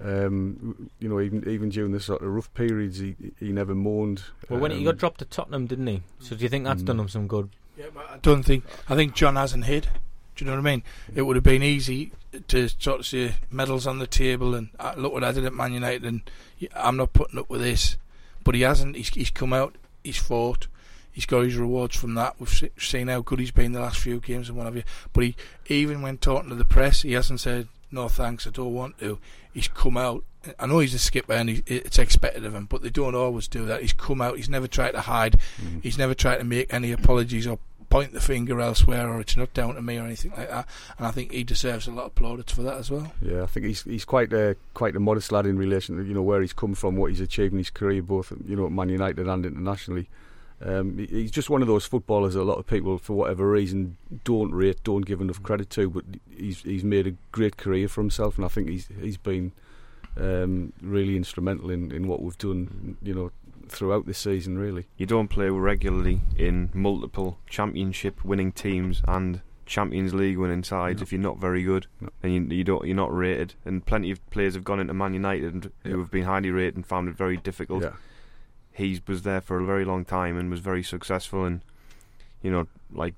um, 0.02 0.90
you 1.00 1.10
know, 1.10 1.20
even 1.20 1.48
even 1.50 1.70
during 1.70 1.92
the 1.92 2.00
sort 2.00 2.22
of 2.22 2.28
rough 2.30 2.54
periods, 2.54 3.00
he 3.00 3.16
he 3.40 3.52
never 3.52 3.74
moaned. 3.76 4.24
well, 4.50 4.60
when 4.60 4.72
he 4.72 4.78
Um, 4.78 4.84
got 4.86 4.98
dropped 4.98 5.20
to 5.20 5.26
Tottenham, 5.26 5.66
didn't 5.66 5.88
he? 5.88 6.04
So 6.20 6.36
do 6.36 6.44
you 6.44 6.50
think 6.50 6.64
that's 6.66 6.84
Mm. 6.84 6.86
done 6.86 7.00
him 7.02 7.10
some 7.10 7.28
good? 7.28 7.50
Yeah, 7.78 7.86
but 7.94 8.10
I 8.10 8.18
don't 8.18 8.44
think. 8.44 8.64
I 8.88 8.96
think 8.96 9.16
John 9.16 9.36
hasn't 9.36 9.66
hid. 9.66 9.88
Do 10.36 10.46
you 10.46 10.50
know 10.50 10.58
what 10.58 10.68
I 10.68 10.72
mean? 10.72 10.84
It 11.14 11.24
would 11.24 11.36
have 11.36 11.44
been 11.44 11.64
easy 11.64 12.12
to 12.48 12.68
sort 12.68 13.02
of 13.02 13.06
say 13.06 13.36
medals 13.52 13.86
on 13.86 14.00
the 14.00 14.08
table 14.08 14.56
and 14.56 14.70
uh, 14.80 14.94
look 14.98 15.14
what 15.14 15.24
I 15.24 15.32
did 15.32 15.46
at 15.46 15.54
Man 15.54 15.74
United, 15.74 16.04
and 16.04 16.22
I'm 16.76 16.98
not 16.98 17.14
putting 17.14 17.40
up 17.40 17.50
with 17.50 17.62
this. 17.62 17.98
But 18.44 18.56
he 18.56 18.62
hasn't. 18.62 18.96
He's, 18.96 19.10
he's 19.10 19.30
come 19.32 19.54
out. 19.54 19.76
He's 20.04 20.18
fought. 20.18 20.68
He's 21.12 21.28
got 21.28 21.42
his 21.42 21.56
rewards 21.56 21.96
from 21.96 22.16
that. 22.16 22.36
We've 22.40 22.50
se- 22.50 22.72
seen 22.78 23.08
how 23.08 23.22
good 23.22 23.40
he's 23.40 23.52
been 23.52 23.72
the 23.72 23.80
last 23.80 24.00
few 24.00 24.20
games 24.20 24.50
and 24.50 24.58
what 24.58 24.66
have 24.66 24.76
you. 24.76 24.84
But 25.14 25.26
he, 25.26 25.36
even 25.68 26.02
when 26.02 26.18
talking 26.18 26.50
to 26.50 26.56
the 26.56 26.66
press, 26.66 27.04
he 27.04 27.14
hasn't 27.14 27.40
said 27.40 27.68
no 27.94 28.10
thanks. 28.10 28.48
I 28.48 28.50
don't 28.50 28.74
want 28.74 29.00
to. 29.00 29.20
He's 29.54 29.68
come 29.68 29.98
out. 29.98 30.24
I 30.60 30.66
know 30.66 30.80
he's 30.80 30.94
a 30.94 31.00
skipper 31.00 31.34
and 31.34 31.50
he, 31.50 31.64
it's 31.66 31.98
expected 31.98 32.44
of 32.44 32.54
him, 32.54 32.66
but 32.66 32.82
they 32.82 32.90
don't 32.90 33.16
always 33.16 33.48
do 33.48 33.66
that. 33.66 33.82
He's 33.82 33.94
come 33.94 34.22
out. 34.22 34.36
He's 34.36 34.50
never 34.50 34.68
tried 34.68 34.92
to 34.92 35.02
hide. 35.02 35.40
mm. 35.62 35.82
He's 35.82 35.98
never 35.98 36.14
tried 36.14 36.38
to 36.38 36.44
make 36.44 36.74
any 36.74 36.92
apologies 36.92 37.48
or 37.48 37.60
point 37.90 38.12
the 38.12 38.20
finger 38.20 38.60
elsewhere 38.60 39.08
or 39.08 39.22
it's 39.22 39.38
not 39.38 39.54
down 39.54 39.76
to 39.76 39.82
me 39.82 39.98
or 40.00 40.04
anything 40.04 40.32
like 40.32 40.50
that. 40.50 40.68
And 40.98 41.06
I 41.06 41.12
think 41.12 41.32
he 41.32 41.44
deserves 41.44 41.88
a 41.88 41.92
lot 41.92 42.06
of 42.06 42.16
plaudits 42.16 42.52
for 42.52 42.64
that 42.64 42.78
as 42.78 42.90
well. 42.90 43.14
Yeah, 43.22 43.44
I 43.44 43.46
think 43.46 43.68
he's 43.68 43.84
he's 43.84 44.04
quite 44.04 44.34
a 44.34 44.56
quite 44.74 44.96
a 44.96 45.00
modest 45.00 45.32
lad 45.32 45.46
in 45.46 45.58
relation 45.58 45.98
to 45.98 46.04
you 46.04 46.16
know 46.16 46.24
where 46.24 46.42
he's 46.42 46.54
come 46.54 46.74
from, 46.74 46.96
what 46.96 47.12
he's 47.12 47.22
achieved 47.22 47.54
in 47.54 47.60
his 47.60 47.70
career, 47.70 48.02
both 48.02 48.34
you 48.48 48.56
know 48.56 48.66
at 48.66 48.72
Man 48.72 48.90
United 48.90 49.28
and 49.28 49.46
internationally. 49.46 50.10
Um, 50.62 50.98
he's 50.98 51.32
just 51.32 51.50
one 51.50 51.62
of 51.62 51.68
those 51.68 51.86
footballers 51.86 52.36
that 52.36 52.42
a 52.42 52.44
lot 52.44 52.58
of 52.60 52.68
people, 52.68 52.98
for 52.98 53.14
whatever 53.14 53.50
reason, 53.50 53.98
don't 54.24 54.52
rate, 54.54 54.84
don't 54.84 55.06
give 55.06 55.20
enough 55.22 55.44
credit 55.44 55.70
to. 55.72 55.90
But 55.90 56.06
he's 56.30 56.62
he's 56.62 56.84
made 56.84 57.08
a 57.08 57.16
great 57.32 57.58
career 57.58 57.88
for 57.88 58.02
himself, 58.02 58.38
and 58.38 58.46
I 58.46 58.48
think 58.50 58.70
he's 58.70 58.88
he's 59.02 59.18
been 59.18 59.52
um, 60.18 60.74
really 60.82 61.16
instrumental 61.18 61.70
in, 61.70 61.92
in 61.92 62.08
what 62.08 62.22
we've 62.22 62.38
done, 62.38 62.98
you 63.02 63.14
know, 63.14 63.32
throughout 63.68 64.06
this 64.06 64.20
season. 64.20 64.58
Really, 64.58 64.86
You 64.98 65.06
don't 65.06 65.28
play 65.28 65.50
regularly 65.50 66.22
in 66.38 66.70
multiple 66.74 67.40
championship 67.48 68.24
winning 68.24 68.52
teams 68.52 69.02
and 69.08 69.42
Champions 69.66 70.14
League 70.14 70.38
winning 70.38 70.64
sides 70.64 71.00
No. 71.00 71.04
if 71.04 71.12
you're 71.14 71.22
not 71.22 71.40
very 71.40 71.64
good 71.64 71.88
No. 72.02 72.10
and 72.22 72.34
you, 72.52 72.58
you 72.58 72.64
don't 72.64 72.86
you're 72.86 72.96
not 72.96 73.16
rated. 73.16 73.56
And 73.66 73.86
plenty 73.86 74.12
of 74.12 74.20
players 74.30 74.54
have 74.56 74.64
gone 74.64 74.80
into 74.80 74.94
Man 74.94 75.14
United 75.14 75.54
and, 75.54 75.72
Yeah. 75.84 75.92
who 75.94 76.00
have 76.00 76.12
been 76.12 76.26
highly 76.26 76.52
rated 76.52 76.76
and 76.76 76.86
found 76.86 77.08
it 77.10 77.16
very 77.16 77.38
difficult. 77.38 77.82
yeah, 77.84 77.94
He 78.74 79.00
was 79.08 79.22
there 79.22 79.42
for 79.42 79.60
a 79.60 79.66
very 79.66 79.86
long 79.86 80.04
time 80.06 80.38
and 80.38 80.50
was 80.50 80.60
very 80.60 80.84
successful. 80.84 81.46
And 81.46 81.62
you 82.42 82.52
know, 82.52 82.68
like 82.92 83.14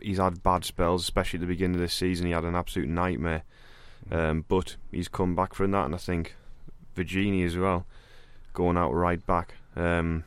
he's 0.00 0.18
had 0.18 0.42
bad 0.42 0.64
spells, 0.64 1.02
especially 1.02 1.38
at 1.38 1.42
the 1.42 1.46
beginning 1.46 1.76
of 1.76 1.80
this 1.80 1.94
season. 1.94 2.26
He 2.26 2.32
had 2.32 2.44
an 2.44 2.54
absolute 2.56 2.88
nightmare. 2.88 3.42
Um, 4.10 4.44
but 4.48 4.74
he's 4.90 5.06
come 5.08 5.36
back 5.36 5.54
from 5.54 5.70
that, 5.70 5.84
and 5.84 5.94
I 5.94 5.98
think 5.98 6.34
Vergini 6.96 7.46
as 7.46 7.56
well, 7.56 7.86
going 8.52 8.76
out 8.76 8.92
right 8.92 9.24
back. 9.24 9.54
Um, 9.76 10.24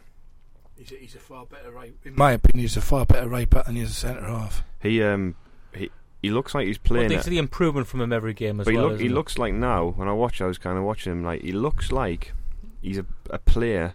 He's 0.78 0.92
a, 0.92 0.96
he's 0.96 1.16
a 1.16 1.20
far 1.20 1.46
better 1.46 1.72
right. 1.72 1.94
In 2.04 2.16
my 2.16 2.32
opinion, 2.34 2.62
he's 2.64 2.76
a 2.78 2.82
far 2.82 3.06
better 3.06 3.28
right 3.30 3.50
back 3.50 3.66
than 3.66 3.76
he 3.76 3.82
is 3.82 3.92
a 3.92 3.94
centre 3.94 4.26
half. 4.26 4.64
He 4.82 5.02
um 5.04 5.36
he 5.74 5.90
he 6.22 6.30
looks 6.32 6.54
like 6.56 6.68
he's 6.68 6.78
Well, 6.80 6.84
playing. 6.98 7.10
there's 7.10 7.28
it, 7.28 7.30
the 7.30 7.38
improvement 7.38 7.88
from 7.88 8.02
him 8.02 8.12
every 8.12 8.34
game 8.34 8.60
as 8.60 8.66
but 8.66 8.72
he, 8.72 8.78
well. 8.78 8.90
look, 8.90 9.00
he 9.00 9.06
isn't 9.06 9.16
looks 9.16 9.38
like 9.38 9.54
now 9.54 9.88
when 9.92 10.08
I 10.10 10.14
watch, 10.14 10.42
I 10.42 10.46
was 10.48 10.58
kind 10.58 10.78
of 10.78 10.84
watching 10.84 11.12
him 11.14 11.24
like 11.24 11.42
he 11.44 11.52
looks 11.54 11.92
like 11.94 12.34
he's 12.82 12.98
a, 12.98 13.06
a 13.30 13.38
player 13.40 13.94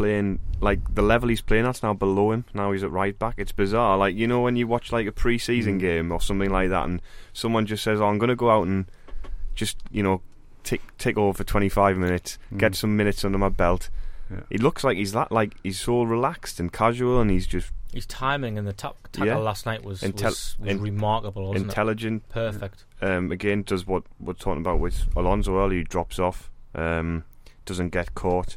playing 0.00 0.38
like 0.60 0.94
the 0.94 1.02
level 1.02 1.28
he's 1.28 1.40
playing 1.42 1.66
at's 1.66 1.82
now 1.82 1.92
below 1.94 2.32
him. 2.32 2.44
Now 2.54 2.72
he's 2.72 2.82
at 2.82 2.90
right 2.90 3.18
back. 3.18 3.34
It's 3.38 3.52
bizarre. 3.52 3.96
Like 3.98 4.14
you 4.16 4.26
know 4.26 4.40
when 4.40 4.56
you 4.56 4.66
watch 4.66 4.92
like 4.92 5.06
a 5.06 5.12
pre-season 5.12 5.76
Mm. 5.76 5.80
game 5.80 6.12
or 6.12 6.20
something 6.20 6.50
like 6.50 6.70
that, 6.70 6.84
and 6.88 7.00
someone 7.32 7.66
just 7.66 7.82
says, 7.84 8.00
"Oh, 8.00 8.06
I'm 8.08 8.18
going 8.18 8.28
to 8.30 8.36
go 8.36 8.50
out 8.50 8.66
and 8.66 8.86
just 9.54 9.76
you 9.90 10.02
know 10.02 10.22
tick 10.64 10.80
tick 10.98 11.16
over 11.18 11.36
for 11.36 11.44
25 11.44 11.96
minutes, 11.98 12.38
get 12.56 12.72
Mm. 12.72 12.76
some 12.76 12.96
minutes 12.96 13.24
under 13.24 13.38
my 13.38 13.48
belt." 13.50 13.90
Yeah. 14.30 14.40
He 14.48 14.58
looks 14.58 14.84
like 14.84 14.96
he's 14.96 15.12
that 15.12 15.30
like 15.32 15.54
he's 15.62 15.80
so 15.80 16.02
relaxed 16.02 16.58
and 16.60 16.72
casual, 16.72 17.20
and 17.20 17.30
he's 17.30 17.46
just 17.46 17.72
His 17.92 18.06
timing 18.06 18.56
and 18.56 18.66
the 18.68 18.72
ta- 18.72 18.94
tackle 19.12 19.26
Yeah. 19.26 19.36
last 19.38 19.66
night 19.66 19.84
was 19.84 20.00
Intel- 20.02 20.24
was, 20.26 20.56
was 20.60 20.68
in- 20.70 20.80
remarkable, 20.80 21.48
wasn't 21.48 21.66
intelligent. 21.66 22.22
it? 22.28 22.32
Perfect. 22.32 22.84
um, 23.02 23.32
again 23.32 23.62
does 23.62 23.86
what 23.86 24.04
we're 24.20 24.32
talking 24.34 24.60
about 24.62 24.78
with 24.78 25.06
Alonso 25.16 25.58
earlier. 25.58 25.78
He 25.78 25.84
drops 25.84 26.18
off, 26.20 26.50
um, 26.74 27.24
doesn't 27.66 27.88
get 27.90 28.14
caught 28.14 28.56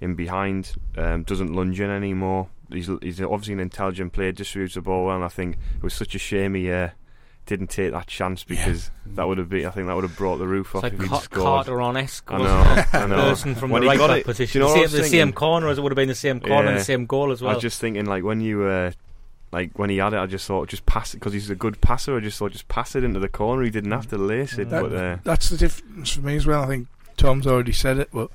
in 0.00 0.14
behind, 0.14 0.74
um, 0.96 1.22
doesn't 1.22 1.52
lunge 1.54 1.80
in 1.80 1.90
anymore. 1.90 2.48
He's 2.70 2.90
he's 3.02 3.20
obviously 3.20 3.54
an 3.54 3.60
intelligent 3.60 4.12
player, 4.12 4.32
distributes 4.32 4.74
the 4.74 4.80
ball 4.82 5.06
well, 5.06 5.16
and 5.16 5.24
I 5.24 5.28
think 5.28 5.56
it 5.76 5.82
was 5.82 5.94
such 5.94 6.14
a 6.14 6.18
shame 6.18 6.54
he 6.54 6.70
uh, 6.70 6.90
didn't 7.46 7.68
take 7.68 7.92
that 7.92 8.08
chance 8.08 8.42
because 8.42 8.90
that 9.06 9.28
would 9.28 9.38
have 9.38 9.48
been 9.48 9.66
I 9.66 9.70
think 9.70 9.86
that 9.86 9.94
would 9.94 10.02
have 10.04 10.16
brought 10.16 10.38
the 10.38 10.48
roof 10.48 10.66
It's 10.68 10.74
off 10.76 10.82
like 10.82 10.92
if 10.94 11.00
he'd 11.00 11.08
Car- 11.08 11.20
scored. 11.22 11.44
Carter 11.44 11.80
on 11.80 11.96
esque. 11.96 12.24
I 12.32 12.38
know, 12.38 12.84
I 12.92 13.06
know. 13.06 13.16
Person 13.16 13.54
from 13.54 13.70
When 13.70 13.82
the 13.82 13.86
he 13.86 13.90
right 13.90 13.98
got 13.98 14.08
back 14.08 14.24
position. 14.24 14.60
you 14.60 14.66
know 14.66 14.72
the, 14.74 14.80
what 14.80 14.84
I 14.84 14.86
same, 14.88 14.98
was 15.00 15.10
the 15.10 15.16
same 15.16 15.32
corner 15.32 15.68
as 15.68 15.78
it 15.78 15.82
would 15.82 15.92
have 15.92 15.96
been 15.96 16.08
the 16.08 16.14
same 16.16 16.40
corner 16.40 16.68
and 16.68 16.78
the 16.78 16.84
same 16.84 17.06
goal 17.06 17.30
as 17.30 17.40
well. 17.40 17.50
I 17.50 17.52
well. 17.52 17.56
was 17.58 17.62
just 17.62 17.80
thinking 17.80 18.06
like 18.06 18.24
when 18.24 18.40
you. 18.40 18.62
Uh, 18.64 18.90
like 19.52 19.78
when 19.78 19.88
he 19.90 19.98
had 19.98 20.12
it, 20.12 20.16
I 20.18 20.26
just 20.26 20.44
thought 20.44 20.68
just 20.68 20.84
pass 20.86 21.14
it 21.14 21.18
because 21.18 21.32
he's 21.32 21.48
a 21.48 21.54
good 21.54 21.80
passer. 21.80 22.16
I 22.16 22.20
just 22.20 22.36
thought 22.36 22.50
just 22.50 22.66
pass 22.66 22.96
it 22.96 23.04
into 23.04 23.20
the 23.20 23.28
corner. 23.28 23.62
He 23.62 23.70
didn't 23.70 23.92
have 23.92 24.08
to 24.08 24.18
lace 24.18 24.58
it, 24.58 24.66
Mm. 24.66 24.70
That- 24.70 24.82
but 24.82 24.92
uh, 24.92 25.16
That's 25.22 25.48
the 25.50 25.56
difference 25.56 26.10
for 26.14 26.20
me 26.22 26.34
as 26.34 26.46
well. 26.46 26.64
I 26.64 26.66
think 26.66 26.88
Tom's 27.16 27.46
already 27.46 27.70
said 27.72 27.98
it, 27.98 28.08
but 28.12 28.28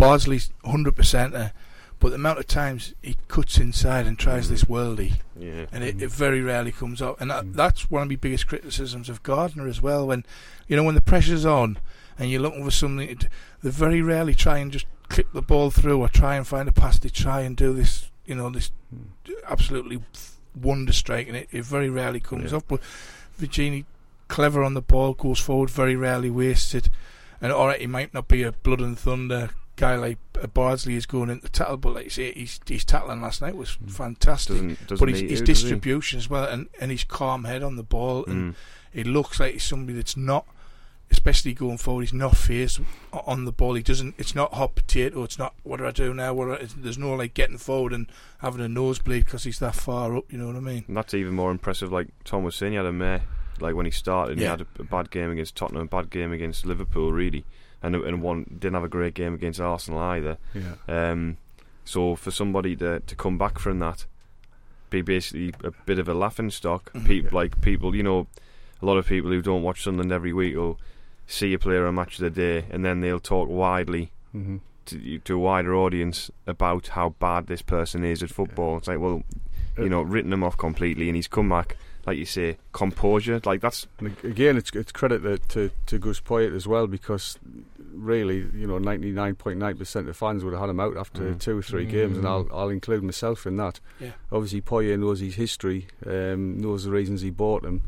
Bardsley's 0.00 0.50
100% 0.64 1.32
there. 1.32 1.52
But 1.98 2.08
the 2.08 2.14
amount 2.14 2.38
of 2.38 2.46
times 2.46 2.94
he 3.02 3.16
cuts 3.28 3.58
inside 3.58 4.06
and 4.06 4.18
tries 4.18 4.48
this 4.48 4.64
mm. 4.64 4.70
worldie, 4.70 5.12
yeah, 5.38 5.66
and 5.70 5.84
it, 5.84 6.02
it 6.02 6.08
mm. 6.08 6.10
very 6.10 6.40
rarely 6.40 6.72
comes 6.72 7.02
up. 7.02 7.20
And 7.20 7.30
that, 7.30 7.44
mm. 7.44 7.52
that's 7.52 7.90
one 7.90 8.04
of 8.04 8.08
my 8.08 8.16
biggest 8.16 8.46
criticisms 8.46 9.10
of 9.10 9.22
Gardner 9.22 9.68
as 9.68 9.82
well. 9.82 10.06
When 10.06 10.24
you 10.66 10.76
know 10.76 10.82
when 10.82 10.94
the 10.94 11.02
pressure's 11.02 11.44
on 11.44 11.78
and 12.18 12.30
you're 12.30 12.40
looking 12.40 12.64
for 12.64 12.70
something, 12.70 13.14
to, 13.18 13.28
they 13.62 13.68
very 13.68 14.00
rarely 14.00 14.34
try 14.34 14.58
and 14.58 14.72
just 14.72 14.86
clip 15.10 15.30
the 15.34 15.42
ball 15.42 15.70
through 15.70 16.00
or 16.00 16.08
try 16.08 16.36
and 16.36 16.46
find 16.46 16.70
a 16.70 16.72
pass. 16.72 16.98
They 16.98 17.10
try 17.10 17.42
and 17.42 17.54
do 17.54 17.74
this, 17.74 18.10
you 18.24 18.34
know, 18.34 18.48
this 18.48 18.72
absolutely 19.46 20.00
wonder 20.58 20.94
strike, 20.94 21.28
and 21.28 21.36
it, 21.36 21.48
it 21.52 21.66
very 21.66 21.90
rarely 21.90 22.20
comes 22.20 22.52
Yeah. 22.52 22.58
up. 22.58 22.64
But 22.66 22.80
Vergini, 23.38 23.84
clever 24.28 24.64
on 24.64 24.72
the 24.72 24.80
ball, 24.80 25.12
goes 25.12 25.38
forward, 25.38 25.68
very 25.68 25.96
rarely 25.96 26.30
wasted. 26.30 26.88
And 27.42 27.52
alright, 27.52 27.82
he 27.82 27.86
might 27.86 28.14
not 28.14 28.26
be 28.26 28.42
a 28.42 28.52
blood 28.52 28.80
and 28.80 28.98
thunder 28.98 29.50
guy 29.80 29.96
like 29.96 30.18
uh, 30.40 30.46
Bardsley 30.46 30.94
is 30.94 31.06
going 31.06 31.30
into 31.30 31.42
the 31.42 31.48
tackle, 31.48 31.76
but 31.78 31.94
like 31.94 32.04
you 32.04 32.10
say, 32.10 32.32
his 32.32 32.60
his 32.68 32.84
tackling 32.84 33.22
last 33.22 33.40
night 33.42 33.56
was 33.56 33.70
fantastic. 33.88 34.56
doesn't 34.56 34.86
doesn't 34.86 34.98
but 34.98 35.08
his, 35.08 35.20
his 35.22 35.40
to, 35.40 35.46
does 35.46 35.62
he? 35.62 35.68
distribution 35.68 36.18
as 36.18 36.30
well, 36.30 36.44
and, 36.44 36.68
and 36.80 36.90
his 36.90 37.04
calm 37.04 37.44
head 37.44 37.62
on 37.62 37.76
the 37.76 37.82
ball, 37.82 38.24
and 38.26 38.52
Mm. 38.52 38.56
it 38.92 39.06
looks 39.06 39.40
like 39.40 39.54
he's 39.54 39.64
somebody 39.64 39.94
that's 39.96 40.16
not, 40.16 40.46
especially 41.10 41.52
going 41.54 41.78
forward, 41.78 42.02
he's 42.02 42.12
not 42.12 42.36
fierce 42.36 42.78
on 43.12 43.44
the 43.44 43.52
ball. 43.52 43.74
He 43.74 43.82
doesn't. 43.82 44.14
It's 44.18 44.34
not 44.34 44.54
hot 44.54 44.74
potato. 44.74 45.22
It's 45.24 45.38
not 45.38 45.54
what 45.62 45.78
do 45.78 45.86
I 45.86 45.90
do 45.90 46.14
now? 46.14 46.34
What 46.34 46.62
I, 46.62 46.66
there's 46.76 46.98
no 46.98 47.14
like 47.14 47.34
getting 47.34 47.58
forward 47.58 47.92
and 47.92 48.06
having 48.38 48.60
a 48.60 48.68
nosebleed 48.68 49.24
because 49.24 49.44
he's 49.44 49.58
that 49.58 49.74
far 49.74 50.16
up. 50.16 50.30
You 50.32 50.38
know 50.38 50.46
what 50.46 50.56
I 50.56 50.60
mean? 50.60 50.84
And 50.88 50.96
that's 50.96 51.14
even 51.14 51.34
more 51.34 51.50
impressive. 51.50 51.90
Like 51.92 52.08
Tom 52.24 52.44
was 52.44 52.54
saying, 52.54 52.72
he 52.72 52.76
had 52.76 52.86
a 52.86 52.92
mare. 52.92 53.22
Like 53.58 53.74
when 53.74 53.84
he 53.84 53.92
started, 53.92 54.38
he 54.38 54.44
had 54.44 54.62
a, 54.62 54.66
a 54.78 54.84
bad 54.84 55.10
game 55.10 55.30
against 55.30 55.54
Tottenham, 55.54 55.82
a 55.82 55.86
bad 55.86 56.08
game 56.08 56.32
against 56.32 56.64
Liverpool, 56.64 57.12
really, 57.12 57.44
and 57.82 57.94
and 57.96 58.22
one 58.22 58.44
didn't 58.58 58.74
have 58.74 58.84
a 58.84 58.88
great 58.88 59.14
game 59.14 59.34
against 59.34 59.60
Arsenal 59.60 60.00
either. 60.00 60.38
Yeah. 60.54 60.74
Um, 61.10 61.36
so 61.84 62.14
for 62.16 62.30
somebody 62.30 62.76
to 62.76 63.00
to 63.00 63.14
come 63.16 63.38
back 63.38 63.58
from 63.58 63.78
that, 63.80 64.06
be 64.90 65.02
basically 65.02 65.54
a 65.64 65.70
bit 65.86 65.98
of 65.98 66.08
a 66.08 66.14
laughing 66.14 66.50
stock. 66.50 66.92
Mhm. 66.92 67.06
Peop 67.06 67.32
like 67.32 67.60
people, 67.60 67.94
you 67.94 68.02
know, 68.02 68.26
a 68.82 68.86
lot 68.86 68.96
of 68.98 69.06
people 69.06 69.30
who 69.30 69.42
don't 69.42 69.62
watch 69.62 69.82
Sunderland 69.82 70.12
every 70.12 70.32
week 70.32 70.56
will 70.56 70.78
see 71.26 71.52
a 71.54 71.58
player 71.58 71.86
on 71.86 71.94
match 71.94 72.14
of 72.18 72.22
the 72.22 72.30
day, 72.30 72.66
and 72.70 72.84
then 72.84 73.00
they'll 73.00 73.20
talk 73.20 73.48
widely 73.48 74.10
hmm 74.32 74.58
to, 74.86 75.18
to 75.20 75.34
a 75.36 75.38
wider 75.38 75.74
audience 75.76 76.30
about 76.46 76.88
how 76.88 77.10
bad 77.20 77.46
this 77.46 77.62
person 77.62 78.02
is 78.04 78.22
at 78.22 78.30
football. 78.30 78.78
It's 78.78 78.88
like, 78.88 78.98
well, 78.98 79.22
you 79.78 79.88
know, 79.88 80.00
written 80.02 80.32
him 80.32 80.42
off 80.42 80.56
completely, 80.56 81.08
and 81.08 81.14
he's 81.14 81.28
come 81.28 81.48
back, 81.50 81.76
like 82.10 82.18
you 82.18 82.26
say, 82.26 82.56
composure. 82.72 83.40
Like 83.44 83.60
that's 83.60 83.86
And 83.98 84.16
again, 84.24 84.56
it's 84.56 84.70
it's 84.74 84.92
credit 84.92 85.20
to 85.22 85.38
to, 85.38 85.70
to 85.86 85.98
Gus 85.98 86.20
Poyet 86.20 86.54
as 86.54 86.66
well 86.66 86.86
because 86.86 87.38
really, 87.92 88.38
you 88.54 88.66
know, 88.66 88.78
ninety 88.78 89.12
nine 89.12 89.34
point 89.36 89.58
nine 89.58 89.76
percent 89.76 90.08
of 90.08 90.16
fans 90.16 90.42
would 90.44 90.52
have 90.52 90.60
had 90.60 90.70
him 90.70 90.80
out 90.80 90.96
after 90.96 91.22
Mm. 91.22 91.40
two 91.40 91.58
or 91.58 91.62
three 91.62 91.84
games, 91.86 92.16
and 92.16 92.26
Mm. 92.26 92.30
I'll 92.30 92.48
I'll 92.52 92.68
include 92.68 93.02
myself 93.02 93.46
in 93.46 93.56
that. 93.58 93.80
Yeah. 94.00 94.12
Obviously, 94.32 94.60
Poyet 94.60 94.98
knows 94.98 95.20
his 95.20 95.36
history, 95.36 95.86
um, 96.06 96.58
knows 96.58 96.84
the 96.84 96.90
reasons 96.90 97.20
he 97.22 97.30
bought 97.30 97.64
him, 97.64 97.82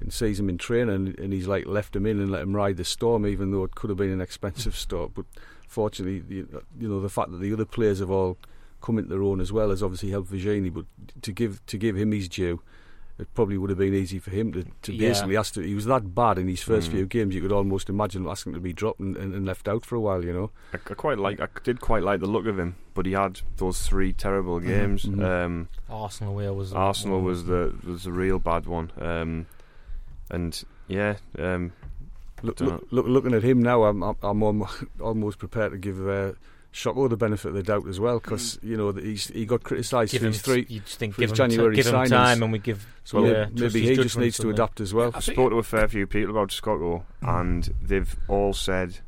and 0.00 0.12
sees 0.12 0.38
him 0.40 0.48
in 0.48 0.58
training, 0.58 1.14
and 1.18 1.32
he's 1.32 1.46
like 1.48 1.66
left 1.66 1.94
him 1.96 2.06
in 2.06 2.18
and 2.20 2.30
let 2.30 2.42
him 2.42 2.54
ride 2.56 2.76
the 2.78 2.84
storm, 2.84 3.26
even 3.26 3.50
though 3.52 3.64
it 3.64 3.74
could 3.74 3.90
have 3.90 3.96
been 3.96 4.10
an 4.12 4.20
expensive 4.20 4.74
stop. 4.76 5.12
But 5.14 5.26
fortunately, 5.66 6.22
you, 6.36 6.62
you 6.80 6.88
know, 6.88 7.00
the 7.00 7.08
fact 7.08 7.30
that 7.30 7.38
the 7.40 7.52
other 7.52 7.64
players 7.64 7.98
have 8.00 8.10
all 8.10 8.38
come 8.80 8.96
into 8.98 9.10
their 9.10 9.22
own 9.24 9.40
as 9.40 9.52
well 9.52 9.70
has 9.70 9.82
obviously 9.82 10.10
helped 10.10 10.30
Vergini. 10.32 10.72
But 10.72 10.86
to 11.22 11.32
give 11.32 11.64
to 11.66 11.76
give 11.78 11.96
him 11.96 12.12
his 12.12 12.28
due. 12.28 12.60
It 13.18 13.34
probably 13.34 13.58
would 13.58 13.70
have 13.70 13.78
been 13.80 13.94
easy 13.94 14.20
for 14.20 14.30
him 14.30 14.52
to, 14.52 14.64
to 14.82 14.92
Yeah. 14.94 15.08
basically 15.08 15.36
ask 15.36 15.54
to. 15.54 15.60
He 15.62 15.74
was 15.74 15.86
that 15.86 16.14
bad 16.14 16.38
in 16.38 16.46
his 16.46 16.62
first 16.62 16.88
Mm. 16.88 16.92
few 16.92 17.06
games. 17.06 17.34
You 17.34 17.40
could 17.40 17.50
almost 17.50 17.88
imagine 17.88 18.28
asking 18.28 18.52
to 18.54 18.60
be 18.60 18.72
dropped 18.72 19.00
and, 19.00 19.16
and, 19.16 19.34
and 19.34 19.44
left 19.44 19.66
out 19.66 19.84
for 19.84 19.96
a 19.96 20.00
while. 20.00 20.24
You 20.24 20.32
know. 20.32 20.50
I, 20.72 20.76
I 20.76 20.94
quite 20.94 21.18
like. 21.18 21.40
I 21.40 21.48
did 21.64 21.80
quite 21.80 22.04
like 22.04 22.20
the 22.20 22.26
look 22.28 22.46
of 22.46 22.58
him, 22.58 22.76
but 22.94 23.06
he 23.06 23.12
had 23.12 23.40
those 23.56 23.86
three 23.88 24.12
terrible 24.12 24.60
Mhm, 24.60 24.66
games. 24.66 25.02
mhm. 25.04 25.24
Um, 25.44 25.68
Arsenal 25.90 26.32
away 26.34 26.48
was 26.50 26.72
Arsenal 26.72 27.20
was 27.20 27.46
the 27.46 27.74
was 27.84 28.04
the 28.04 28.12
real 28.12 28.38
bad 28.38 28.66
one. 28.66 28.92
Um, 29.00 29.46
and 30.30 30.62
yeah, 30.86 31.16
um, 31.38 31.72
Look, 32.44 32.60
look, 32.60 32.86
look, 32.92 33.06
looking 33.08 33.34
at 33.34 33.42
him 33.42 33.60
now, 33.60 33.82
I'm 33.82 34.00
I'm, 34.04 34.42
I'm 34.42 34.64
almost 35.00 35.38
prepared 35.40 35.72
to 35.72 35.78
give 35.78 35.98
uh, 36.08 36.34
Scocco 36.72 37.08
the 37.08 37.16
benefit 37.16 37.48
of 37.48 37.54
the 37.54 37.62
doubt 37.62 37.86
as 37.88 37.98
well 37.98 38.20
because 38.20 38.58
you 38.62 38.76
know 38.76 38.92
that 38.92 39.02
he's 39.04 39.28
he 39.28 39.46
got 39.46 39.62
criticised 39.62 40.12
give 40.12 40.20
for 40.20 40.26
him 40.26 40.32
his 40.32 40.42
three. 40.42 40.66
You 40.68 40.80
just 40.80 40.98
think 40.98 41.14
for 41.14 41.20
give 41.22 41.30
his 41.30 41.38
him, 41.38 41.48
t- 41.48 41.54
January 41.56 41.76
give 41.76 41.86
him 41.86 42.04
time, 42.08 42.42
and 42.42 42.52
we 42.52 42.58
give. 42.58 42.86
So 43.04 43.24
yeah, 43.24 43.46
maybe 43.52 43.80
he 43.80 43.94
just 43.96 44.18
needs 44.18 44.36
to 44.36 44.42
something. 44.42 44.54
adapt 44.54 44.80
as 44.80 44.92
well. 44.92 45.08
I 45.14 45.20
think- 45.20 45.36
spoke 45.36 45.50
to 45.50 45.58
a 45.58 45.62
fair 45.62 45.88
few 45.88 46.06
people 46.06 46.30
about 46.30 46.52
Scocco, 46.52 47.04
Mm. 47.22 47.40
and 47.40 47.74
they've 47.82 48.14
all 48.28 48.52
said, 48.52 48.98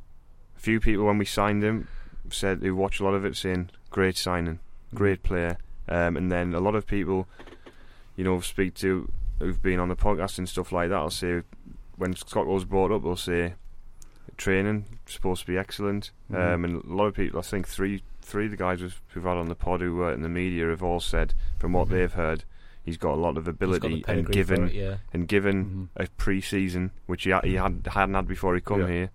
a 0.56 0.60
few 0.60 0.80
people 0.80 1.04
when 1.04 1.18
we 1.18 1.24
signed 1.26 1.62
him 1.62 1.86
said 2.30 2.60
they 2.60 2.70
watched 2.70 3.00
a 3.00 3.04
lot 3.04 3.14
of 3.14 3.24
it 3.24 3.36
saying 3.36 3.70
great 3.90 4.16
signing, 4.16 4.58
great 4.94 5.22
player, 5.22 5.58
um, 5.88 6.16
and 6.16 6.30
then 6.32 6.54
a 6.54 6.60
lot 6.60 6.74
of 6.74 6.86
people, 6.86 7.28
you 8.16 8.24
know, 8.24 8.40
speak 8.40 8.74
to 8.76 9.10
who've 9.38 9.62
been 9.62 9.78
on 9.80 9.88
the 9.88 9.96
podcast 9.96 10.38
and 10.38 10.48
stuff 10.48 10.72
like 10.72 10.88
that. 10.90 10.96
I'll 10.96 11.10
say 11.10 11.42
when 11.96 12.14
Scott 12.16 12.46
was 12.46 12.64
brought 12.64 12.90
up, 12.92 13.02
they'll 13.02 13.16
say 13.16 13.54
training 14.40 14.84
supposed 15.06 15.42
to 15.42 15.46
be 15.46 15.56
excellent, 15.58 16.10
Mhm. 16.30 16.54
um, 16.54 16.64
and 16.64 16.84
a 16.84 16.92
lot 16.94 17.06
of 17.06 17.14
people, 17.14 17.38
I 17.38 17.42
think 17.42 17.68
three 17.68 18.02
three 18.22 18.44
of 18.46 18.50
the 18.52 18.56
guys 18.56 18.80
who've 18.80 19.00
who've 19.08 19.24
had 19.24 19.36
on 19.36 19.48
the 19.48 19.54
pod 19.54 19.80
who 19.80 19.96
work 19.96 20.14
in 20.14 20.22
the 20.22 20.28
media 20.28 20.68
have 20.68 20.82
all 20.82 21.00
said 21.00 21.34
from 21.58 21.72
what 21.72 21.88
Mhm. 21.88 21.90
they've 21.90 22.12
heard. 22.12 22.44
He's 22.84 22.96
got 22.96 23.14
a 23.14 23.20
lot 23.20 23.36
of 23.36 23.44
He's 23.46 23.54
got 23.54 23.58
the 23.60 23.64
ability, 23.66 24.04
and 24.08 24.30
given 24.30 24.64
it, 24.68 24.74
yeah. 24.74 24.96
and 25.12 25.26
given 25.28 25.88
Mhm. 25.96 26.04
a 26.04 26.08
pre-season, 26.16 26.90
which 27.06 27.24
he, 27.24 27.30
ha- 27.30 27.40
he 27.44 27.54
had 27.54 27.86
hadn't 27.92 28.14
had 28.14 28.26
before 28.28 28.54
he 28.54 28.60
come 28.60 28.80
Yeah. 28.82 28.88
here. 28.88 29.10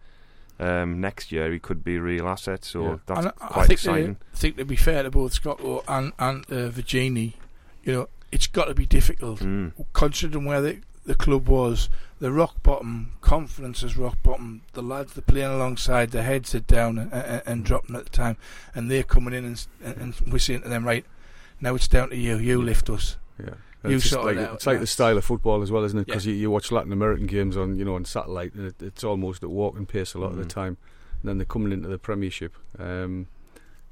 Um, 0.57 1.01
next 1.01 1.31
year 1.31 1.51
he 1.51 1.59
could 1.59 1.83
be 1.83 1.95
a 1.97 2.01
real 2.01 2.27
asset, 2.29 2.63
so 2.63 2.83
Yeah. 2.83 2.97
that's 3.05 3.19
And 3.19 3.27
I- 3.27 3.45
I 3.45 3.47
quite 3.47 3.67
think 3.67 3.79
exciting. 3.79 4.17
I 4.33 4.37
think 4.37 4.57
to 4.57 4.65
be 4.65 4.75
fair 4.75 5.03
to 5.03 5.11
both 5.11 5.33
Scott 5.33 5.59
and 5.87 6.13
and 6.19 6.45
uh, 6.49 6.69
Vergini, 6.69 7.33
you 7.83 7.91
know, 7.93 8.09
it's 8.31 8.47
got 8.47 8.65
to 8.65 8.73
be 8.73 8.85
difficult 8.85 9.39
Mm. 9.41 9.71
considering 9.93 10.45
where 10.45 10.61
the 10.61 10.77
the 11.05 11.15
club 11.15 11.47
was. 11.47 11.89
The 12.19 12.31
rock 12.31 12.63
bottom, 12.63 13.11
confidence 13.21 13.83
is 13.83 13.97
rock 13.97 14.17
bottom. 14.23 14.61
The 14.73 14.81
lads 14.81 15.13
they're 15.13 15.21
playing 15.21 15.51
alongside, 15.51 16.11
their 16.11 16.23
heads 16.23 16.55
are 16.55 16.61
down 16.61 16.97
and, 16.97 17.11
and, 17.13 17.41
and 17.45 17.65
dropping 17.65 17.95
at 17.95 18.05
the 18.05 18.09
time, 18.09 18.37
and 18.73 18.89
they're 18.89 19.03
coming 19.03 19.33
in 19.33 19.43
and, 19.43 19.55
s- 19.55 19.67
and, 19.83 19.97
and 19.97 20.21
we're 20.31 20.39
saying 20.39 20.61
to 20.61 20.69
them, 20.69 20.85
right, 20.85 21.05
now 21.59 21.75
it's 21.75 21.87
down 21.89 22.09
to 22.09 22.15
you. 22.15 22.37
You 22.37 22.61
lift 22.61 22.89
us. 22.89 23.17
Yeah. 23.39 23.55
You 23.83 23.95
it's 23.97 24.03
just 24.05 24.13
sort 24.15 24.31
it 24.33 24.39
like, 24.39 24.47
out, 24.47 24.55
it's 24.55 24.65
like 24.65 24.79
the 24.79 24.87
style 24.87 25.17
of 25.17 25.25
football 25.25 25.61
as 25.61 25.71
well, 25.71 25.83
isn't 25.83 25.99
it? 25.99 26.05
Because 26.07 26.25
Yeah. 26.25 26.33
you, 26.33 26.39
you 26.39 26.51
watch 26.51 26.71
Latin 26.71 26.91
American 26.93 27.27
games 27.27 27.55
on 27.57 27.77
you 27.77 27.83
know 27.85 27.95
on 27.95 28.05
satellite, 28.05 28.53
and 28.55 28.67
it, 28.67 28.81
it's 28.81 29.03
almost 29.03 29.43
at 29.43 29.49
walking 29.49 29.85
pace 29.85 30.13
a 30.13 30.17
lot 30.19 30.31
of 30.31 30.37
the 30.37 30.43
Mhm. 30.45 30.49
time. 30.49 30.77
And 31.21 31.29
then 31.29 31.37
they're 31.37 31.45
coming 31.45 31.71
into 31.71 31.87
the 31.89 31.97
Premiership, 31.99 32.55
um, 32.79 33.27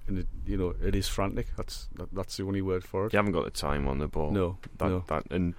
and 0.07 0.19
it, 0.19 0.27
you 0.47 0.57
know 0.57 0.73
it 0.83 0.95
is 0.95 1.07
frantic. 1.09 1.47
That's 1.57 1.89
that, 1.95 2.07
that's 2.13 2.38
the 2.38 2.43
only 2.45 2.62
word 2.62 2.83
for 2.86 3.05
it. 3.05 3.13
You 3.13 3.17
haven't 3.17 3.33
got 3.33 3.43
the 3.43 3.51
time 3.51 3.88
on 3.88 3.99
the 3.99 4.07
ball. 4.07 4.31
No, 4.31 4.57
that, 4.79 4.89
no. 4.89 5.03
that 5.07 5.25
and 5.29 5.53
the, 5.53 5.57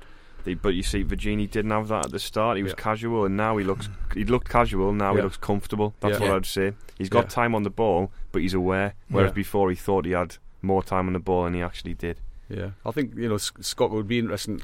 but 0.52 0.74
you 0.74 0.82
see, 0.82 1.02
Vergini 1.02 1.50
didn't 1.50 1.70
have 1.70 1.88
that 1.88 2.04
at 2.06 2.10
the 2.12 2.18
start. 2.18 2.58
He 2.58 2.62
was 2.62 2.72
Yeah. 2.72 2.82
casual, 2.82 3.24
and 3.24 3.34
now 3.38 3.56
he 3.56 3.64
looks 3.64 3.88
he 4.12 4.24
looked 4.26 4.50
casual. 4.50 4.92
Now 4.92 5.14
he 5.16 5.22
looks 5.22 5.38
comfortable. 5.38 5.94
That's 6.00 6.20
Yeah. 6.20 6.26
what 6.28 6.36
I'd 6.36 6.44
say. 6.46 6.72
He's 6.98 7.08
got 7.08 7.24
Yeah. 7.24 7.28
time 7.30 7.54
on 7.54 7.62
the 7.62 7.70
ball, 7.70 8.12
but 8.32 8.42
he's 8.42 8.52
aware. 8.54 8.92
Whereas 9.08 9.30
Yeah. 9.30 9.34
before 9.34 9.70
he 9.70 9.76
thought 9.76 10.04
he 10.04 10.10
had 10.12 10.36
more 10.60 10.82
time 10.82 11.06
on 11.06 11.14
the 11.14 11.18
ball 11.20 11.44
than 11.44 11.54
he 11.54 11.62
actually 11.62 11.94
did. 11.94 12.20
Yeah, 12.50 12.72
I 12.84 12.90
think 12.90 13.16
you 13.16 13.26
know 13.26 13.38
Scott 13.38 13.90
would 13.90 14.06
be 14.06 14.18
interesting. 14.18 14.60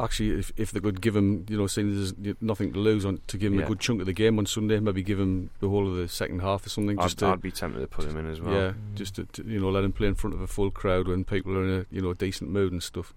Actually, 0.00 0.30
if 0.40 0.52
if 0.56 0.72
they 0.72 0.80
could 0.80 1.00
give 1.00 1.14
him, 1.14 1.46
you 1.48 1.56
know, 1.56 1.68
seeing 1.68 1.94
there's 1.94 2.12
nothing 2.40 2.72
to 2.72 2.78
lose, 2.80 3.04
on 3.04 3.20
to 3.28 3.38
give 3.38 3.52
him 3.52 3.60
Yeah. 3.60 3.66
a 3.66 3.68
good 3.68 3.78
chunk 3.78 4.00
of 4.00 4.06
the 4.06 4.12
game 4.12 4.36
on 4.40 4.46
Sunday, 4.46 4.80
maybe 4.80 5.02
give 5.04 5.20
him 5.20 5.50
the 5.60 5.68
whole 5.68 5.86
of 5.88 5.94
the 5.96 6.08
second 6.08 6.40
half 6.40 6.66
or 6.66 6.70
something. 6.70 6.96
Just 6.96 7.22
I'd, 7.22 7.26
to, 7.28 7.32
I'd 7.34 7.40
be 7.42 7.52
tempted 7.52 7.80
to 7.80 7.86
put 7.86 8.04
him 8.06 8.16
in 8.16 8.26
as 8.26 8.40
well. 8.40 8.52
yeah, 8.54 8.72
just 8.96 9.14
to, 9.14 9.24
to 9.26 9.44
you 9.46 9.60
know 9.60 9.70
let 9.70 9.84
him 9.84 9.92
play 9.92 10.08
in 10.08 10.16
front 10.16 10.34
of 10.34 10.40
a 10.40 10.48
full 10.48 10.72
crowd 10.72 11.06
when 11.06 11.22
people 11.24 11.56
are 11.56 11.64
in 11.64 11.70
a 11.70 11.86
you 11.94 12.02
know 12.02 12.14
decent 12.14 12.50
mood 12.50 12.72
and 12.72 12.82
stuff, 12.82 13.14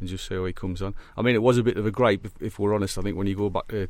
and 0.00 0.08
just 0.08 0.26
see 0.26 0.34
how 0.34 0.44
he 0.44 0.52
comes 0.52 0.82
on. 0.82 0.94
I 1.16 1.22
mean, 1.22 1.34
it 1.34 1.42
was 1.42 1.58
a 1.58 1.62
bit 1.62 1.76
of 1.76 1.86
a 1.86 1.90
gripe 1.90 2.24
if, 2.26 2.32
if 2.40 2.58
we're 2.58 2.74
honest. 2.74 2.98
I 2.98 3.02
think 3.02 3.16
when 3.16 3.26
you 3.26 3.36
go 3.36 3.50
back 3.50 3.68
to 3.68 3.88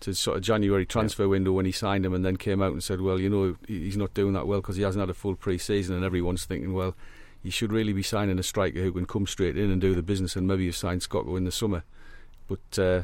to 0.00 0.14
sort 0.14 0.38
of 0.38 0.42
January 0.42 0.86
transfer 0.86 1.28
window 1.28 1.52
when 1.52 1.66
he 1.66 1.72
signed 1.72 2.06
him 2.06 2.14
and 2.14 2.24
then 2.24 2.34
came 2.38 2.62
out 2.62 2.72
and 2.72 2.82
said, 2.82 3.02
well, 3.02 3.20
you 3.20 3.28
know, 3.28 3.54
he's 3.68 3.98
not 3.98 4.14
doing 4.14 4.32
that 4.32 4.46
well 4.46 4.62
because 4.62 4.76
he 4.76 4.82
hasn't 4.82 5.00
had 5.00 5.10
a 5.10 5.14
full 5.14 5.34
pre-season, 5.36 5.94
and 5.94 6.02
everyone's 6.06 6.46
thinking, 6.46 6.72
well, 6.72 6.96
you 7.42 7.50
should 7.50 7.70
really 7.70 7.92
be 7.92 8.02
signing 8.02 8.38
a 8.38 8.42
striker 8.42 8.80
who 8.80 8.92
can 8.92 9.04
come 9.04 9.26
straight 9.26 9.58
in 9.58 9.70
and 9.70 9.78
do 9.78 9.94
the 9.94 10.02
business, 10.02 10.36
and 10.36 10.46
maybe 10.46 10.64
you 10.64 10.72
signed 10.72 11.02
Scocco 11.02 11.36
in 11.36 11.44
the 11.44 11.52
summer. 11.52 11.82
But 12.48 12.78
uh, 12.78 13.02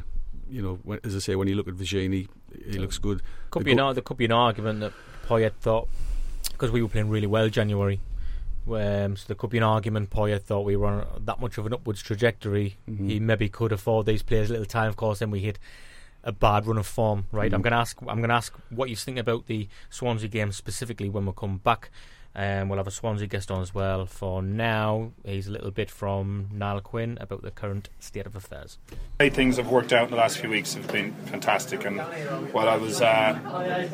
you 0.49 0.61
know, 0.63 0.79
when, 0.83 0.99
as 1.03 1.15
I 1.15 1.19
say, 1.19 1.35
when 1.35 1.47
you 1.47 1.53
look 1.55 1.67
at 1.67 1.75
Vergini, 1.75 2.27
he, 2.65 2.71
he 2.71 2.79
looks 2.79 2.97
good. 2.97 3.21
Could 3.51 3.61
The 3.61 3.65
be 3.65 3.75
go- 3.75 3.83
ar- 3.83 3.93
there 3.93 4.01
could 4.01 4.17
be 4.17 4.25
an 4.25 4.31
argument 4.31 4.79
that 4.79 4.93
Poyet 5.27 5.53
thought 5.61 5.87
because 6.51 6.71
we 6.71 6.81
were 6.81 6.89
playing 6.89 7.09
really 7.09 7.27
well 7.27 7.47
January. 7.49 7.99
Um, 8.69 9.15
so 9.15 9.25
there 9.27 9.35
could 9.35 9.49
be 9.49 9.57
an 9.57 9.63
argument 9.63 10.09
Poyet 10.09 10.41
thought 10.43 10.61
we 10.65 10.75
were 10.75 10.87
on 10.87 11.21
that 11.25 11.39
much 11.39 11.57
of 11.57 11.65
an 11.65 11.73
upwards 11.73 12.01
trajectory. 12.01 12.77
Mhm. 12.89 13.09
He 13.09 13.19
maybe 13.19 13.49
could 13.49 13.71
afford 13.71 14.05
these 14.05 14.23
players 14.23 14.49
a 14.49 14.53
little 14.53 14.65
time. 14.65 14.89
Of 14.89 14.95
course, 14.97 15.19
then 15.19 15.31
we 15.31 15.39
hit 15.39 15.57
a 16.23 16.31
bad 16.31 16.65
run 16.67 16.77
of 16.77 16.85
form. 16.87 17.25
Right. 17.31 17.53
I'm 17.53 17.61
Mhm. 17.61 17.63
going 17.63 17.71
to 17.71 17.77
ask. 17.79 17.97
I'm 18.01 18.17
going 18.17 18.29
to 18.29 18.35
ask 18.35 18.53
what 18.69 18.89
you 18.89 18.95
think 18.95 19.17
about 19.17 19.45
the 19.47 19.67
Swansea 19.89 20.27
game 20.27 20.51
specifically 20.51 21.09
when 21.09 21.25
we 21.25 21.31
come 21.35 21.57
back. 21.57 21.89
Um, 22.37 22.69
we'll 22.69 22.77
have 22.77 22.85
a 22.85 22.91
Swansea 22.91 23.25
guest 23.25 23.49
on 23.49 23.63
as 23.63 23.73
well. 23.73 24.05
For 24.05 24.43
now, 24.43 25.11
he's 25.25 25.47
a 25.47 25.51
little 25.51 25.71
bit 25.71 25.89
from 25.89 26.49
Niall 26.53 26.81
Quinn 26.81 27.17
about 27.19 27.41
the 27.41 27.49
current 27.49 27.89
state 27.99 28.27
of 28.27 28.35
affairs. 28.35 28.77
way 29.19 29.31
things 29.31 29.57
have 29.57 29.71
worked 29.71 29.91
out 29.91 30.03
in 30.03 30.11
the 30.11 30.17
last 30.17 30.37
few 30.37 30.51
weeks 30.51 30.75
have 30.75 30.87
been 30.91 31.13
fantastic. 31.25 31.83
And 31.83 31.97
while 32.53 32.69
I 32.69 32.77
was, 32.77 33.01
uh, 33.01 33.05
I, 33.07 33.87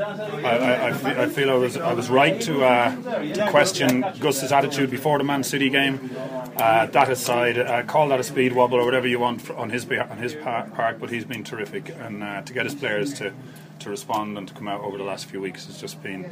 I, 0.44 1.24
I, 1.24 1.30
feel, 1.30 1.52
I 1.52 1.54
was, 1.54 1.78
I 1.78 1.94
was 1.94 2.10
right 2.10 2.42
to, 2.42 2.66
uh, 2.66 3.34
to 3.34 3.48
question 3.50 4.04
Gus's 4.20 4.52
attitude 4.52 4.92
before 4.92 5.18
the 5.20 5.24
Man 5.24 5.44
City 5.44 5.70
game. 5.70 6.12
Uh, 6.58 6.86
that 6.88 7.10
aside, 7.10 7.58
uh, 7.58 7.84
call 7.84 8.10
that 8.10 8.20
a 8.20 8.24
speed 8.24 8.52
wobble 8.52 8.78
or 8.78 8.84
whatever 8.84 9.08
you 9.08 9.20
want 9.20 9.50
on 9.52 9.70
his 9.70 9.86
on 9.86 10.18
his 10.18 10.36
part, 10.36 11.00
but 11.00 11.10
he's 11.10 11.26
been 11.26 11.44
terrific, 11.44 11.90
and 11.90 12.22
uh, 12.22 12.42
to 12.42 12.54
get 12.54 12.66
his 12.66 12.76
players 12.76 13.14
to 13.16 13.34
to 13.80 13.90
respond 13.90 14.38
and 14.38 14.48
to 14.48 14.54
come 14.54 14.68
out 14.68 14.82
over 14.82 14.98
the 14.98 15.04
last 15.04 15.26
few 15.26 15.42
weeks 15.42 15.66
has 15.66 15.80
just 15.80 16.02
been 16.04 16.32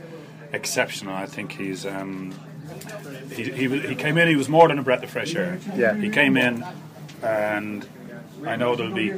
exceptional. 0.51 1.15
I 1.15 1.25
think 1.25 1.53
he's. 1.53 1.85
Um, 1.85 2.33
he, 3.35 3.43
he, 3.51 3.79
he 3.79 3.95
came 3.95 4.17
in, 4.17 4.27
he 4.27 4.35
was 4.35 4.49
more 4.49 4.67
than 4.67 4.79
a 4.79 4.83
breath 4.83 5.03
of 5.03 5.09
fresh 5.09 5.35
air. 5.35 5.59
Yeah. 5.75 5.95
He 5.95 6.09
came 6.09 6.37
in 6.37 6.63
and 7.21 7.87
I 8.45 8.55
know 8.55 8.75
there'll 8.75 8.93
be 8.93 9.13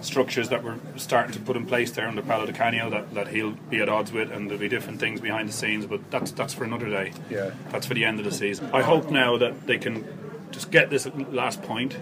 structures 0.00 0.48
that 0.48 0.64
we're 0.64 0.78
starting 0.96 1.32
to 1.34 1.40
put 1.40 1.56
in 1.56 1.66
place 1.66 1.92
there 1.92 2.08
under 2.08 2.22
Paolo 2.22 2.46
Di 2.46 2.52
Canio 2.52 2.90
that, 2.90 3.14
that 3.14 3.28
he'll 3.28 3.52
be 3.52 3.80
at 3.80 3.88
odds 3.88 4.12
with, 4.12 4.32
and 4.32 4.48
there'll 4.48 4.60
be 4.60 4.68
different 4.68 4.98
things 4.98 5.20
behind 5.20 5.48
the 5.48 5.52
scenes, 5.52 5.86
but 5.86 6.10
that's 6.10 6.32
that's 6.32 6.52
for 6.52 6.64
another 6.64 6.88
day. 6.88 7.12
Yeah. 7.30 7.52
That's 7.70 7.86
for 7.86 7.94
the 7.94 8.04
end 8.04 8.18
of 8.18 8.24
the 8.24 8.32
season. 8.32 8.70
I 8.72 8.82
hope 8.82 9.10
now 9.10 9.36
that 9.38 9.66
they 9.66 9.78
can 9.78 10.06
just 10.50 10.70
get 10.70 10.90
this 10.90 11.06
last 11.30 11.62
point. 11.62 11.96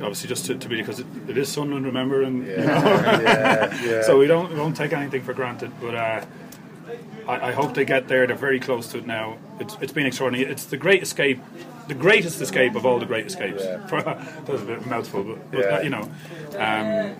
Obviously, 0.00 0.28
just 0.28 0.46
to, 0.46 0.56
to 0.56 0.68
be 0.68 0.76
because 0.76 1.00
it, 1.00 1.06
it 1.28 1.36
is 1.36 1.48
Sunderland, 1.48 1.86
remember, 1.86 2.22
and 2.22 2.46
you 2.46 2.56
know, 2.56 2.64
yeah, 2.64 3.82
yeah. 3.84 4.02
so 4.02 4.18
we 4.18 4.26
don't 4.26 4.50
we 4.50 4.56
don't 4.56 4.74
take 4.74 4.92
anything 4.92 5.22
for 5.22 5.32
granted. 5.32 5.72
But 5.80 5.94
uh, 5.94 6.24
I, 7.28 7.48
I 7.48 7.52
hope 7.52 7.74
they 7.74 7.84
get 7.84 8.08
there. 8.08 8.26
They're 8.26 8.36
very 8.36 8.60
close 8.60 8.88
to 8.92 8.98
it 8.98 9.06
now. 9.06 9.38
It's, 9.60 9.76
it's 9.80 9.92
been 9.92 10.06
extraordinary. 10.06 10.50
It's 10.50 10.64
the 10.64 10.76
great 10.76 11.02
escape, 11.02 11.40
the 11.88 11.94
greatest 11.94 12.40
escape 12.40 12.74
of 12.74 12.84
all 12.86 12.98
the 12.98 13.06
great 13.06 13.26
escapes. 13.26 13.62
Yeah. 13.64 13.76
that 13.90 14.48
was 14.48 14.62
a 14.62 14.66
bit 14.66 14.86
mouthful, 14.86 15.22
but, 15.24 15.50
but 15.50 15.60
Yeah. 15.60 15.76
uh, 15.76 15.80
you 15.80 15.90
know. 15.90 16.10
Um, 16.56 17.16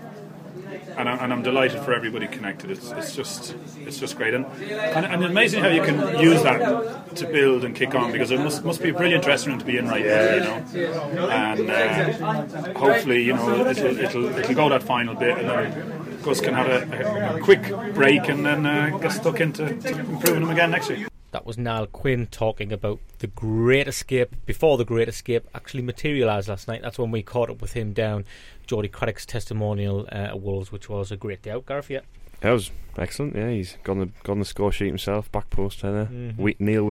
and, 0.96 1.08
I, 1.08 1.16
and 1.24 1.32
I'm 1.32 1.42
delighted 1.42 1.82
for 1.82 1.94
everybody 1.94 2.26
connected. 2.26 2.70
It's, 2.70 2.90
it's 2.92 3.14
just 3.16 3.54
it's 3.80 3.98
just 3.98 4.16
great, 4.16 4.34
and, 4.34 4.44
and 4.46 5.06
and 5.06 5.24
amazing 5.24 5.62
how 5.62 5.68
you 5.68 5.82
can 5.82 6.18
use 6.20 6.42
that 6.42 7.16
to 7.16 7.26
build 7.26 7.64
and 7.64 7.74
kick 7.74 7.94
on 7.94 8.12
because 8.12 8.30
it 8.30 8.38
must 8.40 8.64
must 8.64 8.82
be 8.82 8.90
a 8.90 8.94
brilliant 8.94 9.24
dressing 9.24 9.50
room 9.50 9.58
to 9.58 9.64
be 9.64 9.78
in 9.78 9.88
right 9.88 10.04
now, 10.04 10.34
you 10.74 10.86
know. 10.88 11.28
And 11.30 11.70
uh, 11.70 12.78
hopefully, 12.78 13.22
you 13.22 13.32
know, 13.34 13.66
it'll, 13.66 13.98
it'll 13.98 14.38
it'll 14.38 14.54
go 14.54 14.68
that 14.68 14.82
final 14.82 15.14
bit, 15.14 15.38
and 15.38 15.48
then 15.48 16.01
Gus 16.22 16.40
can 16.40 16.54
have 16.54 16.68
a, 16.68 16.96
a, 16.96 17.36
a 17.36 17.40
quick 17.40 17.62
break 17.94 18.28
and 18.28 18.44
then 18.44 18.64
uh, 18.66 18.96
get 18.98 19.12
stuck 19.12 19.40
into 19.40 19.66
improving 19.66 20.40
them 20.40 20.50
again 20.50 20.70
next 20.70 20.90
year. 20.90 21.08
That 21.32 21.46
was 21.46 21.56
Niall 21.56 21.86
Quinn 21.86 22.26
talking 22.26 22.72
about 22.72 23.00
the 23.20 23.26
Great 23.26 23.88
Escape 23.88 24.36
before 24.44 24.76
the 24.76 24.84
Great 24.84 25.08
Escape 25.08 25.46
actually 25.54 25.82
materialised 25.82 26.48
last 26.48 26.68
night. 26.68 26.82
That's 26.82 26.98
when 26.98 27.10
we 27.10 27.22
caught 27.22 27.48
up 27.48 27.62
with 27.62 27.72
him 27.72 27.92
down 27.94 28.26
Jody 28.66 28.88
Craddock's 28.88 29.24
testimonial 29.24 30.06
uh, 30.12 30.14
at 30.14 30.40
Wolves, 30.40 30.70
which 30.70 30.88
was 30.90 31.10
a 31.10 31.16
great 31.16 31.40
day 31.42 31.50
out, 31.50 31.64
Gareth. 31.66 31.88
Yeah. 31.88 32.00
That 32.40 32.50
was 32.50 32.70
excellent. 32.98 33.34
Yeah, 33.36 33.48
he's 33.50 33.78
gone 33.82 34.00
the 34.00 34.06
got 34.24 34.32
on 34.32 34.38
the 34.40 34.44
score 34.44 34.72
sheet 34.72 34.88
himself. 34.88 35.30
Back 35.32 35.48
post 35.48 35.80
header. 35.80 36.08
Mhm. 36.12 36.36
We, 36.36 36.56
Niall 36.58 36.90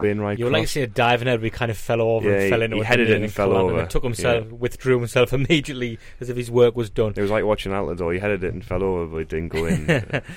right. 0.00 0.38
You 0.38 0.44
were 0.44 0.50
like 0.50 0.64
cross. 0.64 0.76
a 0.76 0.86
diving 0.86 1.28
head, 1.28 1.40
we 1.40 1.50
kind 1.50 1.70
of 1.70 1.76
fell 1.76 2.00
over 2.02 2.28
Yeah, 2.30 2.40
and 2.40 2.50
fell 2.50 2.62
into 2.62 2.76
he 2.76 2.82
it, 2.82 2.86
headed 2.86 3.10
it 3.10 3.18
he, 3.18 3.24
and 3.24 3.32
fell 3.32 3.56
over. 3.56 3.80
And 3.80 3.90
took 3.90 4.02
himself, 4.04 4.46
Yeah. 4.46 4.52
withdrew 4.56 4.98
himself 4.98 5.32
immediately 5.32 5.98
as 6.20 6.28
if 6.28 6.36
his 6.36 6.50
work 6.50 6.76
was 6.76 6.90
done. 6.90 7.14
It 7.16 7.22
was 7.22 7.30
like 7.30 7.44
watching 7.44 7.72
Altidore. 7.72 8.12
He 8.14 8.20
headed 8.20 8.44
it 8.44 8.52
and 8.52 8.64
fell 8.64 8.82
over, 8.82 9.06
but 9.06 9.16
it 9.18 9.28
didn't 9.28 9.48
go 9.48 9.66
in. 9.66 10.22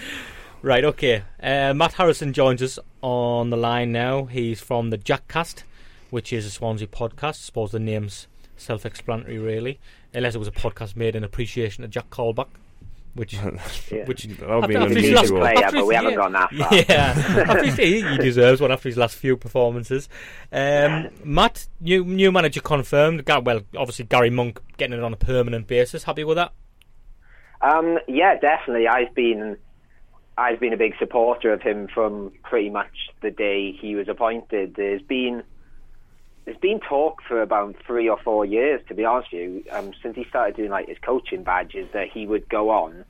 Right, 0.61 0.83
okay. 0.83 1.23
Uh, 1.41 1.73
Matt 1.73 1.93
Harrison 1.93 2.33
joins 2.33 2.61
us 2.61 2.77
on 3.01 3.49
the 3.49 3.55
line 3.55 3.93
now. 3.93 4.25
He's 4.25 4.59
from 4.59 4.89
the 4.89 4.97
Jackcast, 4.97 5.63
which 6.09 6.33
is 6.33 6.45
a 6.45 6.49
Swansea 6.51 6.85
podcast. 6.85 7.23
I 7.23 7.31
suppose 7.31 7.71
the 7.71 7.79
name's 7.79 8.27
self 8.57 8.85
explanatory, 8.85 9.37
really. 9.37 9.79
Unless 10.13 10.35
it 10.35 10.39
was 10.39 10.49
a 10.49 10.51
podcast 10.51 10.97
made 10.97 11.15
in 11.15 11.23
appreciation 11.23 11.85
of 11.85 11.91
Jack 11.91 12.09
Colback. 12.09 12.47
Which, 13.19 13.33
Yeah. 13.91 14.05
which 14.05 14.23
That 14.23 14.49
would 14.49 14.67
be 14.69 14.75
after 14.77 14.87
his 14.95 15.09
unusual. 15.09 15.13
last- 15.13 15.29
Player, 15.53 15.65
after 15.65 15.71
but 15.71 15.79
his- 15.79 15.87
we 15.87 15.95
haven't 15.95 16.15
gone 16.15 16.31
that 16.31 16.49
far. 16.53 16.73
Yeah, 16.73 17.43
after 17.49 17.63
his, 17.65 17.75
he, 17.75 18.01
he 18.01 18.17
deserves 18.17 18.61
one 18.61 18.71
after 18.71 18.87
his 18.87 18.97
last 18.97 19.15
few 19.17 19.35
performances. 19.35 20.07
Um, 20.53 21.09
Matt, 21.25 21.67
new 21.81 22.05
new 22.05 22.31
manager 22.31 22.61
confirmed. 22.61 23.23
Well, 23.27 23.61
obviously 23.75 24.05
Gary 24.05 24.29
Monk 24.29 24.61
getting 24.77 24.97
it 24.97 25.03
on 25.03 25.11
a 25.11 25.17
permanent 25.17 25.67
basis. 25.67 26.03
Happy 26.03 26.23
with 26.23 26.37
that? 26.37 26.53
Um, 27.61 27.97
yeah, 28.07 28.37
definitely. 28.39 28.87
I've 28.87 29.13
been, 29.13 29.57
I've 30.37 30.61
been 30.61 30.71
a 30.71 30.77
big 30.77 30.93
supporter 30.97 31.51
of 31.51 31.61
him 31.61 31.89
from 31.93 32.31
pretty 32.43 32.69
much 32.69 33.09
the 33.21 33.31
day 33.31 33.73
he 33.73 33.95
was 33.95 34.07
appointed. 34.07 34.75
There's 34.75 35.01
been 35.01 35.43
there's 36.45 36.57
been 36.57 36.79
talk 36.79 37.21
for 37.27 37.41
about 37.41 37.75
three 37.85 38.09
or 38.09 38.17
four 38.17 38.45
years, 38.45 38.81
to 38.87 38.93
be 38.93 39.05
honest 39.05 39.31
with 39.31 39.41
you, 39.41 39.63
um, 39.71 39.93
since 40.01 40.15
he 40.15 40.23
started 40.25 40.55
doing 40.55 40.71
like 40.71 40.87
his 40.87 40.97
coaching 40.99 41.43
badges, 41.43 41.87
that 41.93 42.09
he 42.09 42.25
would 42.25 42.49
go 42.49 42.69
on 42.69 43.05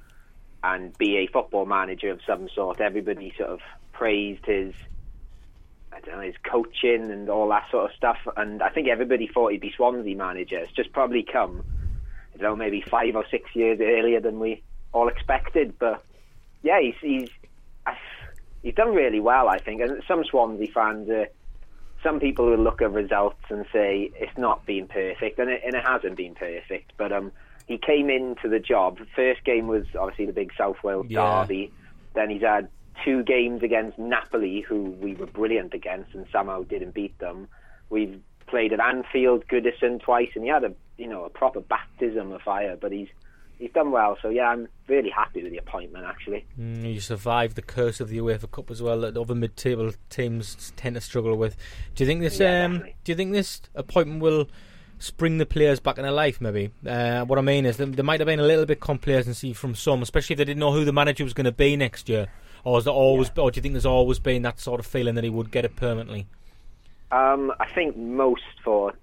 and 0.64 0.98
be 0.98 1.18
a 1.18 1.28
football 1.28 1.66
manager 1.66 2.10
of 2.10 2.20
some 2.28 2.50
sort. 2.50 2.82
Everybody 2.82 3.34
sort 3.38 3.50
of 3.50 3.62
praised 3.94 4.46
his, 4.46 4.74
I 5.94 6.02
don't 6.02 6.16
know, 6.16 6.22
his 6.22 6.36
coaching 6.44 7.12
and 7.12 7.30
all 7.30 7.48
that 7.50 7.70
sort 7.72 7.90
of 7.90 7.96
stuff. 7.96 8.18
And 8.36 8.62
I 8.62 8.70
think 8.70 8.88
everybody 8.90 9.28
thought 9.28 9.52
he'd 9.52 9.62
be 9.62 9.72
Swansea 9.76 10.16
manager. 10.16 10.58
It's 10.58 10.74
just 10.74 10.92
probably 10.92 11.24
come, 11.24 11.64
I 12.34 12.38
don't 12.38 12.44
know, 12.44 12.56
maybe 12.56 12.82
five 12.82 13.16
or 13.16 13.26
six 13.32 13.56
years 13.56 13.80
earlier 13.82 14.20
than 14.20 14.40
we 14.40 14.64
all 14.92 15.08
expected. 15.08 15.80
But 15.80 16.04
yeah, 16.62 16.82
he's 16.82 16.96
he's 17.02 17.30
he's 18.64 18.76
done 18.76 18.94
really 18.94 19.22
well, 19.22 19.48
I 19.48 19.60
think. 19.60 19.82
And 19.82 20.04
some 20.08 20.26
Swansea 20.26 20.68
fans. 20.74 21.10
Uh, 21.10 21.26
some 22.04 22.20
people 22.20 22.46
will 22.46 22.58
look 22.58 22.82
at 22.82 22.92
results 22.92 23.44
and 23.50 23.66
say 23.74 24.12
it's 24.16 24.38
not 24.38 24.66
been 24.66 24.88
perfect, 24.88 25.40
and 25.40 25.50
it, 25.50 25.62
and 25.66 25.76
it 25.76 25.84
hasn't 25.86 26.16
been 26.16 26.36
perfect. 26.36 26.94
But 26.98 27.12
um, 27.12 27.32
he 27.68 27.78
came 27.78 28.10
into 28.10 28.48
the 28.48 28.60
job. 28.60 29.00
First 29.16 29.44
game 29.44 29.68
was 29.68 29.86
obviously 30.00 30.26
the 30.26 30.34
big 30.34 30.52
South 30.58 30.78
Wales 30.84 31.08
Yeah. 31.10 31.42
derby. 31.42 31.72
Then 32.14 32.30
he's 32.30 32.42
had 32.42 32.70
two 33.06 33.24
games 33.24 33.64
against 33.64 33.98
Napoli, 34.00 34.62
who 34.62 34.92
we 35.02 35.16
were 35.16 35.26
brilliant 35.28 35.74
against, 35.74 36.14
and 36.14 36.26
somehow 36.32 36.64
didn't 36.64 36.94
beat 36.94 37.18
them. 37.20 37.48
We've 37.90 38.20
played 38.48 38.74
at 38.74 38.80
Anfield, 38.80 39.48
Goodison 39.48 40.02
twice, 40.02 40.30
and 40.36 40.44
he 40.44 40.50
had 40.50 40.64
a 40.64 40.74
you 40.98 41.08
know 41.08 41.24
a 41.26 41.30
proper 41.30 41.60
baptism 41.62 42.32
of 42.32 42.42
fire. 42.42 42.78
But 42.80 42.92
he's 42.92 43.10
he's 43.60 43.72
done 43.72 43.92
well. 43.92 44.18
So 44.22 44.30
yeah, 44.30 44.50
I'm 44.50 44.68
really 44.88 45.10
happy 45.10 45.44
with 45.44 45.52
the 45.52 45.58
appointment 45.58 46.06
actually. 46.06 46.46
Mm, 46.60 46.94
you 46.94 47.00
survived 47.00 47.56
the 47.56 47.62
curse 47.62 48.00
of 48.00 48.10
the 48.10 48.18
UEFA 48.18 48.50
Cup 48.50 48.72
as 48.72 48.82
well 48.82 49.02
that 49.02 49.16
other 49.16 49.36
mid-table 49.36 49.92
teams 50.10 50.74
tend 50.76 50.96
to 50.96 51.02
struggle 51.02 51.36
with. 51.36 51.56
Do 51.94 52.04
you 52.04 52.08
think 52.08 52.22
this? 52.22 52.40
Yeah, 52.40 52.66
um, 52.66 52.80
do 53.04 53.12
you 53.12 53.16
think 53.16 53.34
this 53.34 53.62
appointment 53.76 54.22
will 54.22 54.50
spring 54.98 55.38
the 55.38 55.46
players 55.46 55.80
back 55.80 55.98
into 55.98 56.12
life? 56.12 56.42
Maybe. 56.42 56.72
Uh, 56.86 57.26
what 57.26 57.38
I 57.38 57.42
mean 57.42 57.66
is, 57.66 57.78
there, 57.78 57.88
might 58.04 58.20
have 58.20 58.28
been 58.28 58.40
a 58.40 58.44
little 58.44 58.66
bit 58.66 58.80
complacency 58.80 59.54
from 59.54 59.76
some, 59.76 60.02
especially 60.02 60.34
if 60.34 60.38
they 60.40 60.46
didn't 60.46 60.60
know 60.60 60.72
who 60.72 60.86
the 60.86 60.94
manager 60.94 61.24
was 61.24 61.34
going 61.34 61.46
to 61.46 61.52
be 61.52 61.76
next 61.76 62.10
year. 62.10 62.28
Or 62.64 62.80
is 62.80 62.86
there 62.86 62.94
always? 62.94 63.32
Or 63.38 63.52
do 63.52 63.58
you 63.58 63.62
think 63.62 63.74
there's 63.74 63.86
always 63.86 64.20
been 64.20 64.42
that 64.42 64.60
sort 64.60 64.80
of 64.80 64.86
feeling 64.86 65.16
that 65.16 65.24
he 65.24 65.30
would 65.30 65.52
get 65.52 65.66
it 65.66 65.76
permanently? 65.76 66.28
Um, 67.12 67.52
I 67.60 67.68
think 67.74 67.98
most 67.98 68.44
thought 68.64 68.96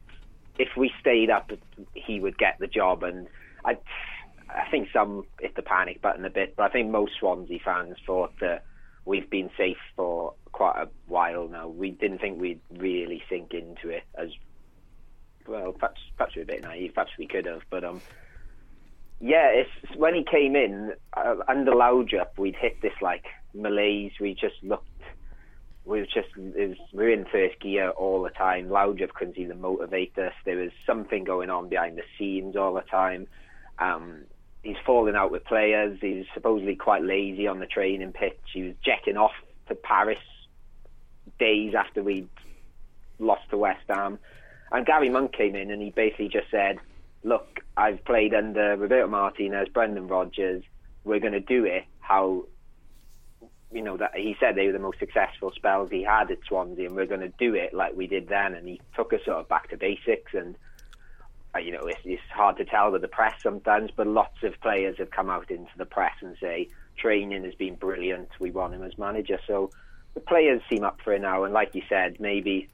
if 0.59 0.77
we 0.77 0.93
stayed 1.01 1.31
up, 1.31 1.51
he 1.95 2.21
would 2.21 2.39
get 2.39 2.59
the 2.59 2.67
job, 2.67 3.03
and 3.03 3.27
I, 3.65 3.77
I 4.49 4.71
think 4.71 4.89
some 4.93 5.25
hit 5.41 5.55
the 5.57 5.63
panic 5.63 6.01
button 6.03 6.25
a 6.25 6.31
bit, 6.31 6.55
but 6.57 6.65
I 6.65 6.69
think 6.69 6.91
most 6.91 7.13
Swansea 7.19 7.59
fans 7.65 7.97
thought 8.07 8.33
that 8.41 8.65
we've 9.05 9.29
been 9.29 9.51
safe 9.57 9.79
for 9.95 10.35
quite 10.53 10.81
a 10.83 10.89
while 11.07 11.49
now. 11.49 11.69
We 11.69 11.91
didn't 11.91 12.19
think 12.19 12.41
we'd 12.41 12.61
really 12.71 13.23
sink 13.29 13.53
into 13.53 13.91
it 13.91 14.05
as 14.15 14.31
well. 15.47 15.73
Perhaps, 15.73 16.01
perhaps 16.17 16.37
we're 16.37 16.43
a 16.43 16.47
bit 16.47 16.63
naive. 16.63 16.93
Perhaps 16.95 17.13
we 17.19 17.27
could 17.27 17.47
have, 17.47 17.63
but 17.71 17.85
um, 17.85 18.01
yeah, 19.21 19.49
it's 19.49 19.97
when 19.97 20.15
he 20.15 20.25
came 20.25 20.57
in 20.57 20.93
uh, 21.17 21.37
under 21.49 21.73
Laudrup, 21.73 22.39
we'd 22.39 22.57
hit 22.57 22.81
this 22.83 22.93
like 23.01 23.25
malaise. 23.55 24.13
We 24.21 24.35
just 24.35 24.63
looked 24.63 24.87
we 25.87 26.01
were 26.01 26.07
just 26.07 26.37
was, 26.37 26.77
we 26.93 27.05
were 27.05 27.11
in 27.11 27.25
first 27.27 27.61
gear 27.61 27.91
all 27.91 28.23
the 28.23 28.31
time. 28.31 28.69
Laudrup 28.69 29.15
couldn't 29.15 29.39
even 29.39 29.61
motivate 29.61 30.19
us. 30.19 30.33
There 30.45 30.57
was 30.57 30.73
something 30.85 31.25
going 31.25 31.49
on 31.49 31.69
behind 31.69 31.97
the 31.97 32.03
scenes 32.19 32.57
all 32.57 32.75
the 32.75 32.83
time. 32.83 33.29
Um, 33.79 34.25
he's 34.67 34.77
falling 34.85 35.15
out 35.15 35.31
with 35.31 35.45
players. 35.45 35.99
He's 36.01 36.27
supposedly 36.35 36.75
quite 36.77 37.05
lazy 37.05 37.47
on 37.47 37.61
the 37.61 37.67
training 37.67 38.13
pitch. 38.13 38.39
He 38.53 38.63
was 38.65 38.75
jetting 38.85 39.17
off 39.17 39.33
to 39.69 39.75
Paris 39.75 40.19
days 41.39 41.75
after 41.75 42.03
we'd 42.03 42.29
lost 43.19 43.49
to 43.51 43.57
West 43.57 43.85
Ham. 43.89 44.19
And 44.73 44.85
Gary 44.85 45.09
Monk 45.09 45.33
came 45.33 45.55
in 45.55 45.71
and 45.71 45.81
he 45.81 45.91
basically 45.91 46.29
just 46.29 46.51
said, 46.51 46.79
"Look, 47.23 47.61
I've 47.77 48.05
played 48.05 48.35
under 48.35 48.77
Roberto 48.77 49.07
Martinez, 49.07 49.69
Brendan 49.69 50.09
Rodgers. 50.09 50.65
We're 51.05 51.21
going 51.21 51.33
to 51.33 51.41
do 51.41 51.65
it 51.65 51.85
how." 52.01 52.47
You 53.73 53.83
know 53.83 53.97
that 53.97 54.17
he 54.17 54.37
said 54.39 54.55
they 54.55 54.67
were 54.67 54.73
the 54.73 54.79
most 54.79 54.99
successful 54.99 55.53
spells 55.55 55.91
he 55.91 56.03
had 56.03 56.31
at 56.31 56.39
Swansea, 56.47 56.87
and 56.87 56.97
we're 56.97 57.07
going 57.07 57.21
to 57.21 57.33
do 57.39 57.55
it 57.55 57.75
like 57.75 57.97
we 57.97 58.07
did 58.07 58.29
then. 58.29 58.55
And 58.55 58.67
he 58.67 58.81
took 58.95 59.13
us 59.13 59.21
sort 59.25 59.39
of 59.39 59.49
back 59.49 59.71
to 59.71 59.77
basics, 59.77 60.35
and 60.35 60.57
you 61.59 61.73
know 61.73 61.83
it's, 61.83 62.01
it's 62.05 62.23
hard 62.33 62.57
to 62.59 62.65
tell 62.65 62.91
with 62.91 63.03
the 63.03 63.09
press 63.09 63.35
sometimes, 63.43 63.91
but 63.95 64.07
lots 64.07 64.43
of 64.43 64.59
players 64.61 64.97
have 64.99 65.11
come 65.11 65.31
out 65.31 65.51
into 65.51 65.71
the 65.77 65.87
press 65.87 66.15
and 66.21 66.37
say 66.41 66.69
training 66.97 67.45
has 67.45 67.55
been 67.55 67.75
brilliant. 67.75 68.29
We 68.41 68.51
want 68.51 68.75
him 68.75 68.83
as 68.83 68.97
manager, 68.99 69.39
so 69.47 69.71
the 70.15 70.21
players 70.21 70.63
seem 70.69 70.85
up 70.85 71.01
for 71.03 71.13
it 71.13 71.21
now. 71.21 71.45
And 71.45 71.53
like 71.53 71.75
you 71.75 71.83
said, 71.89 72.19
maybe 72.21 72.69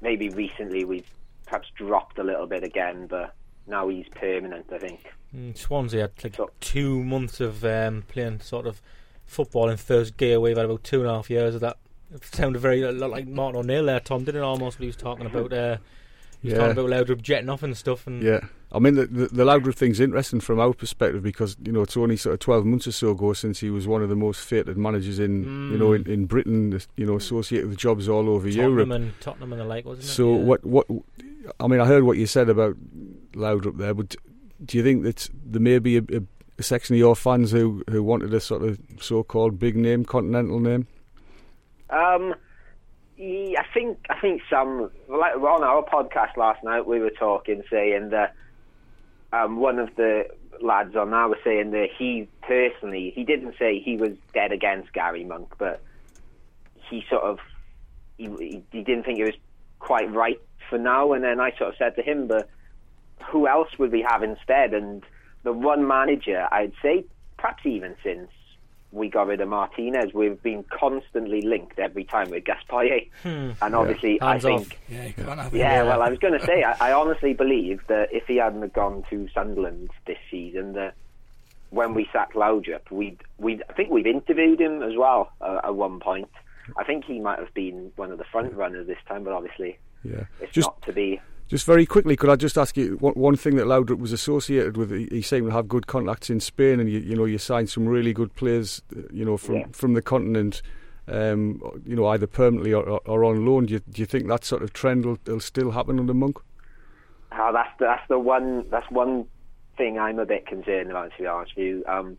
maybe 0.00 0.28
recently 0.30 0.84
we've 0.84 1.08
perhaps 1.46 1.68
dropped 1.74 2.18
a 2.18 2.24
little 2.24 2.46
bit 2.46 2.64
again, 2.64 3.06
but 3.06 3.34
now 3.66 3.88
he's 3.88 4.06
permanent. 4.14 4.66
I 4.72 4.78
think. 4.78 5.12
Mm, 5.34 5.56
Swansea 5.56 6.10
had 6.22 6.38
like 6.38 6.50
two 6.60 7.02
months 7.02 7.40
of 7.40 7.64
um, 7.64 8.04
playing 8.08 8.40
sort 8.40 8.66
of 8.66 8.80
football 9.24 9.68
in 9.68 9.76
first 9.76 10.16
gear. 10.16 10.38
We've 10.38 10.56
had 10.56 10.66
about 10.66 10.84
two 10.84 11.00
and 11.00 11.10
a 11.10 11.14
half 11.14 11.30
years 11.30 11.54
of 11.54 11.60
that. 11.62 11.78
It 12.14 12.24
sounded 12.24 12.60
very 12.60 12.82
a 12.82 12.92
lot 12.92 13.10
like 13.10 13.26
Martin 13.26 13.60
O'Neill 13.60 13.86
there, 13.86 13.98
Tom, 13.98 14.24
didn't 14.24 14.42
it? 14.42 14.44
Almost 14.44 14.78
what 14.78 14.82
he 14.82 14.86
was 14.86 14.96
talking 14.96 15.26
about. 15.26 15.52
Uh, 15.52 15.78
Yeah. 16.52 16.58
talking 16.58 16.72
about 16.78 16.90
Laudrup 16.90 17.22
jetting 17.22 17.48
off 17.48 17.62
and 17.62 17.76
stuff. 17.76 18.06
And 18.06 18.22
Yeah, 18.22 18.40
I 18.72 18.78
mean 18.78 18.94
the 18.94 19.06
the, 19.06 19.26
the 19.28 19.44
Laudrup 19.44 19.74
thing's 19.74 20.00
interesting 20.00 20.40
from 20.40 20.60
our 20.60 20.72
perspective 20.72 21.22
because 21.22 21.56
you 21.64 21.72
know 21.72 21.82
it's 21.82 21.96
only 21.96 22.16
sort 22.16 22.34
of 22.34 22.40
twelve 22.40 22.64
months 22.64 22.86
or 22.86 22.92
so 22.92 23.10
ago 23.10 23.32
since 23.32 23.60
he 23.60 23.70
was 23.70 23.86
one 23.86 24.02
of 24.02 24.08
the 24.08 24.16
most 24.16 24.40
feted 24.44 24.76
managers 24.76 25.18
in 25.18 25.44
you 25.72 25.78
know 25.78 25.92
in, 25.92 26.06
in 26.08 26.26
Britain. 26.26 26.78
You 26.96 27.06
know, 27.06 27.16
associated 27.16 27.68
with 27.68 27.78
jobs 27.78 28.08
all 28.08 28.28
over 28.28 28.48
Tottenham 28.48 28.70
Europe. 28.78 28.90
and 28.90 29.20
Tottenham 29.20 29.52
and 29.52 29.60
the 29.60 29.64
like, 29.66 29.84
wasn't 29.84 30.04
it? 30.06 30.08
So 30.10 30.32
Yeah. 30.36 30.44
what 30.44 30.64
what 30.64 30.86
I 31.60 31.66
mean, 31.66 31.80
I 31.80 31.86
heard 31.86 32.04
what 32.04 32.16
you 32.18 32.26
said 32.26 32.48
about 32.48 32.76
Laudrup 33.32 33.76
there, 33.78 33.92
but 33.94 34.14
do 34.64 34.78
you 34.78 34.82
think 34.84 35.02
that 35.04 35.28
there 35.44 35.60
may 35.60 35.78
be 35.78 35.98
a, 35.98 36.02
a, 36.12 36.20
a 36.58 36.62
section 36.62 36.94
of 36.94 36.98
your 36.98 37.14
fans 37.16 37.50
who 37.52 37.82
who 37.90 38.02
wanted 38.02 38.32
a 38.32 38.40
sort 38.40 38.62
of 38.62 38.78
so-called 39.00 39.58
big 39.58 39.76
name, 39.76 40.04
continental 40.04 40.58
name? 40.60 40.86
Um, 41.90 42.34
yeah, 43.16 43.60
I 43.60 43.64
think 43.72 43.98
I 44.10 44.18
think 44.20 44.42
some 44.50 44.90
like 45.08 45.36
on 45.36 45.62
our 45.62 45.84
podcast 45.84 46.36
last 46.36 46.64
night 46.64 46.86
we 46.86 46.98
were 47.00 47.10
talking 47.10 47.62
saying 47.70 48.10
that 48.10 48.34
um, 49.32 49.56
one 49.56 49.78
of 49.78 49.94
the 49.96 50.26
lads 50.60 50.94
on 50.96 51.10
there 51.10 51.28
was 51.28 51.38
saying 51.44 51.72
that 51.72 51.88
he 51.96 52.28
personally 52.42 53.12
he 53.14 53.24
didn't 53.24 53.54
say 53.58 53.80
he 53.80 53.96
was 53.96 54.12
dead 54.32 54.52
against 54.52 54.92
Gary 54.92 55.24
Monk, 55.24 55.54
but 55.58 55.82
he 56.88 57.04
sort 57.08 57.22
of 57.22 57.38
he, 58.18 58.62
he 58.70 58.82
didn't 58.82 59.04
think 59.04 59.20
it 59.20 59.24
was 59.24 59.34
quite 59.78 60.12
right 60.12 60.40
for 60.68 60.78
now. 60.78 61.12
And 61.12 61.22
then 61.22 61.40
I 61.40 61.50
sort 61.56 61.70
of 61.70 61.76
said 61.78 61.96
to 61.96 62.02
him, 62.02 62.26
but 62.26 62.48
who 63.30 63.46
else 63.46 63.68
would 63.78 63.92
we 63.92 64.02
have 64.02 64.22
instead? 64.22 64.74
And 64.74 65.02
the 65.44 65.52
one 65.52 65.86
manager 65.86 66.46
I'd 66.50 66.72
say 66.82 67.04
perhaps 67.36 67.64
even 67.64 67.94
since 68.02 68.30
we 68.94 69.08
got 69.10 69.26
rid 69.26 69.40
of 69.40 69.48
Martinez, 69.48 70.14
we've 70.14 70.40
been 70.42 70.62
constantly 70.70 71.42
linked 71.42 71.78
every 71.78 72.04
time 72.04 72.30
with 72.30 72.44
Gaspar. 72.44 73.00
Hmm. 73.22 73.50
And 73.60 73.74
obviously, 73.74 74.20
I 74.20 74.32
Hands 74.32 74.44
off. 74.44 74.60
think. 74.60 74.78
Yeah, 74.88 75.06
you 75.06 75.12
can't 75.14 75.40
have. 75.40 75.54
Yeah, 75.54 75.82
well, 75.82 76.00
I 76.00 76.08
was 76.08 76.18
going 76.20 76.38
to 76.38 76.46
say, 76.46 76.62
I, 76.62 76.90
I 76.90 76.92
honestly 76.92 77.34
believe 77.34 77.80
that 77.88 78.08
if 78.12 78.24
he 78.26 78.36
hadn't 78.36 78.72
gone 78.72 79.04
to 79.10 79.28
Sunderland 79.34 79.90
this 80.06 80.18
season, 80.30 80.74
that 80.74 80.94
when 81.70 81.92
we 81.92 82.08
sacked 82.12 82.34
Laudrup, 82.34 82.88
we 82.90 83.18
we 83.38 83.60
I 83.68 83.72
think 83.72 83.90
we've 83.90 84.06
interviewed 84.06 84.60
him 84.60 84.80
as 84.82 84.92
well 84.96 85.32
uh, 85.40 85.60
at 85.64 85.74
one 85.74 85.98
point. 85.98 86.30
I 86.78 86.84
think 86.84 87.04
he 87.04 87.18
might 87.18 87.40
have 87.40 87.52
been 87.52 87.90
one 87.96 88.12
of 88.12 88.18
the 88.18 88.24
front 88.24 88.54
runners 88.54 88.86
this 88.86 88.96
time, 89.08 89.24
but 89.24 89.32
obviously, 89.32 89.76
Yeah. 90.04 90.24
it's 90.40 90.52
Just- 90.52 90.68
not 90.68 90.80
to 90.82 90.92
be. 90.92 91.20
Just 91.48 91.66
very 91.66 91.84
quickly, 91.84 92.16
could 92.16 92.30
I 92.30 92.36
just 92.36 92.56
ask 92.56 92.76
you 92.76 92.96
one, 93.00 93.12
one 93.14 93.36
thing 93.36 93.56
that 93.56 93.66
Laudrup 93.66 93.98
was 93.98 94.12
associated 94.12 94.76
with? 94.76 94.90
He, 94.90 95.06
he 95.10 95.22
seemed 95.22 95.46
to 95.48 95.52
have 95.52 95.68
good 95.68 95.86
contacts 95.86 96.30
in 96.30 96.40
Spain, 96.40 96.80
and 96.80 96.90
you, 96.90 97.00
you 97.00 97.14
know 97.14 97.26
you 97.26 97.38
signed 97.38 97.68
some 97.68 97.86
really 97.86 98.12
good 98.14 98.34
players, 98.34 98.80
you 99.12 99.24
know, 99.24 99.36
from 99.36 99.56
Yeah. 99.56 99.66
from 99.72 99.94
the 99.94 100.02
continent. 100.02 100.62
Um, 101.06 101.60
you 101.84 101.94
know, 101.96 102.06
either 102.06 102.26
permanently 102.26 102.72
or, 102.72 102.82
or, 102.82 103.00
or 103.04 103.24
on 103.26 103.44
loan. 103.44 103.66
Do 103.66 103.74
you, 103.74 103.80
do 103.80 104.00
you 104.00 104.06
think 104.06 104.26
that 104.28 104.42
sort 104.42 104.62
of 104.62 104.72
trend 104.72 105.04
will, 105.04 105.18
will 105.26 105.38
still 105.38 105.72
happen 105.72 105.98
under 106.00 106.14
Monk? 106.14 106.38
Oh, 107.30 107.50
that's 107.52 107.68
the, 107.78 107.84
that's 107.84 108.08
the 108.08 108.18
one 108.18 108.64
that's 108.70 108.90
one 108.90 109.26
thing 109.76 109.98
I'm 109.98 110.18
a 110.18 110.24
bit 110.24 110.46
concerned 110.46 110.90
about. 110.90 111.12
To 111.16 111.22
be 111.22 111.26
honest 111.26 111.52
with 111.58 111.66
you, 111.66 111.84
um, 111.86 112.16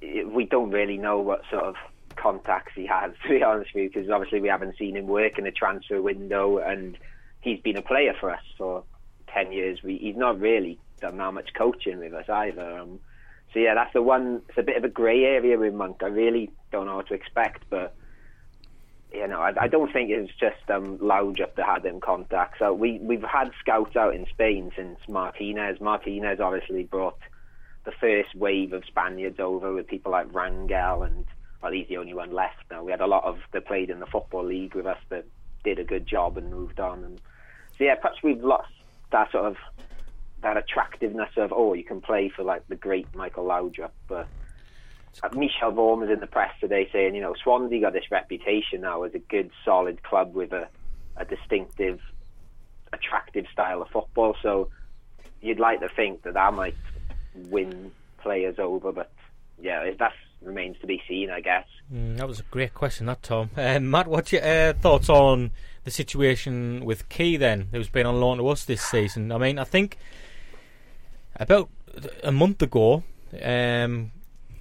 we 0.00 0.46
don't 0.46 0.70
really 0.70 0.96
know 0.96 1.18
what 1.20 1.42
sort 1.50 1.64
of 1.64 1.74
contacts 2.16 2.72
he 2.74 2.86
has. 2.86 3.12
To 3.24 3.28
be 3.28 3.42
honest 3.42 3.74
with 3.74 3.82
you, 3.82 3.90
because 3.90 4.08
obviously 4.10 4.40
we 4.40 4.48
haven't 4.48 4.78
seen 4.78 4.96
him 4.96 5.06
work 5.06 5.38
in 5.38 5.46
a 5.46 5.52
transfer 5.52 6.00
window, 6.00 6.56
and 6.56 6.96
he's 7.40 7.60
been 7.60 7.76
a 7.76 7.82
player 7.82 8.14
for 8.18 8.30
us 8.30 8.42
for 8.56 8.84
ten 9.28 9.52
years. 9.52 9.82
We, 9.82 9.98
he's 9.98 10.16
not 10.16 10.40
really 10.40 10.78
done 11.00 11.16
that 11.18 11.34
much 11.34 11.50
coaching 11.54 11.98
with 11.98 12.12
us 12.12 12.28
either. 12.28 12.78
Um, 12.80 13.00
so 13.52 13.58
yeah, 13.58 13.74
that's 13.74 13.92
the 13.92 14.02
one. 14.02 14.42
It's 14.48 14.58
a 14.58 14.62
bit 14.62 14.76
of 14.76 14.84
a 14.84 14.88
grey 14.88 15.24
area 15.24 15.58
with 15.58 15.74
Monk. 15.74 16.02
I 16.02 16.06
really 16.06 16.50
don't 16.70 16.86
know 16.86 16.96
what 16.96 17.08
to 17.08 17.14
expect, 17.14 17.64
but 17.68 17.94
you 19.12 19.26
know, 19.26 19.40
I, 19.40 19.52
I 19.62 19.68
don't 19.68 19.92
think 19.92 20.10
it's 20.10 20.32
just 20.38 20.70
um, 20.70 20.98
Laudrup 20.98 21.56
that 21.56 21.66
had 21.66 21.82
them 21.82 22.00
contact. 22.00 22.58
So 22.58 22.72
we 22.72 22.98
we've 23.00 23.22
had 23.22 23.50
scouts 23.60 23.96
out 23.96 24.14
in 24.14 24.26
Spain 24.26 24.70
since 24.76 24.98
Martinez. 25.08 25.80
Martinez 25.80 26.38
obviously 26.40 26.84
brought 26.84 27.18
the 27.84 27.92
first 27.92 28.34
wave 28.34 28.72
of 28.72 28.84
Spaniards 28.84 29.40
over 29.40 29.72
with 29.72 29.88
people 29.88 30.12
like 30.12 30.30
Rangel 30.32 31.06
and 31.06 31.24
well, 31.62 31.72
he's 31.72 31.88
the 31.88 31.96
only 31.98 32.14
one 32.14 32.32
left 32.32 32.64
now. 32.70 32.82
We 32.82 32.90
had 32.90 33.00
a 33.00 33.06
lot 33.06 33.24
of 33.24 33.38
that 33.52 33.66
played 33.66 33.90
in 33.90 34.00
the 34.00 34.06
football 34.06 34.44
league 34.44 34.74
with 34.74 34.86
us 34.86 34.98
that 35.10 35.26
did 35.62 35.78
a 35.78 35.84
good 35.84 36.06
job 36.06 36.38
and 36.38 36.50
moved 36.50 36.80
on. 36.80 37.04
And 37.04 37.20
so 37.80 37.84
yeah, 37.84 37.94
perhaps 37.94 38.22
we've 38.22 38.44
lost 38.44 38.70
that 39.10 39.32
sort 39.32 39.46
of 39.46 39.56
that 40.42 40.58
attractiveness 40.58 41.30
of 41.38 41.50
oh, 41.50 41.72
you 41.72 41.82
can 41.82 42.02
play 42.02 42.28
for 42.28 42.42
like 42.42 42.68
the 42.68 42.76
great 42.76 43.12
Michael 43.14 43.46
Laudrup, 43.46 43.90
but. 44.06 44.28
Uh, 45.24 45.28
Michel 45.34 45.72
Vorm 45.72 45.98
was 45.98 46.08
in 46.08 46.20
the 46.20 46.26
press 46.28 46.52
today 46.60 46.88
saying, 46.92 47.16
you 47.16 47.20
know, 47.20 47.34
Swansea 47.42 47.80
got 47.80 47.92
this 47.92 48.12
reputation 48.12 48.82
now 48.82 49.02
as 49.02 49.12
a 49.12 49.18
good, 49.18 49.50
solid 49.64 50.00
club 50.04 50.34
with 50.34 50.52
a, 50.52 50.68
a 51.16 51.24
distinctive, 51.24 51.98
attractive 52.92 53.44
style 53.52 53.82
of 53.82 53.88
football. 53.88 54.36
So 54.40 54.68
you'd 55.40 55.58
like 55.58 55.80
to 55.80 55.88
think 55.88 56.22
that 56.22 56.34
that 56.34 56.54
might 56.54 56.76
win 57.34 57.90
players 58.18 58.60
over, 58.60 58.92
but 58.92 59.10
yeah, 59.60 59.90
that 59.98 60.12
remains 60.42 60.78
to 60.80 60.86
be 60.86 61.02
seen, 61.08 61.28
I 61.28 61.40
guess. 61.40 61.66
Mm, 61.92 62.16
that 62.18 62.28
was 62.28 62.38
a 62.38 62.44
great 62.44 62.72
question, 62.72 63.06
that 63.06 63.20
Tom. 63.24 63.50
Um, 63.56 63.90
Matt, 63.90 64.06
what's 64.06 64.32
your 64.32 64.44
uh, 64.44 64.74
thoughts 64.74 65.08
on 65.08 65.50
the 65.90 65.94
situation 65.94 66.84
with 66.84 67.08
Ki 67.08 67.36
then, 67.36 67.68
who's 67.72 67.88
been 67.88 68.06
on 68.06 68.20
loan 68.20 68.38
to 68.38 68.48
us 68.48 68.64
this 68.64 68.82
season? 68.82 69.32
I 69.32 69.38
mean, 69.38 69.58
I 69.58 69.64
think 69.64 69.98
about 71.36 71.68
a 72.22 72.30
month 72.32 72.62
ago, 72.62 73.02
um, 73.42 74.12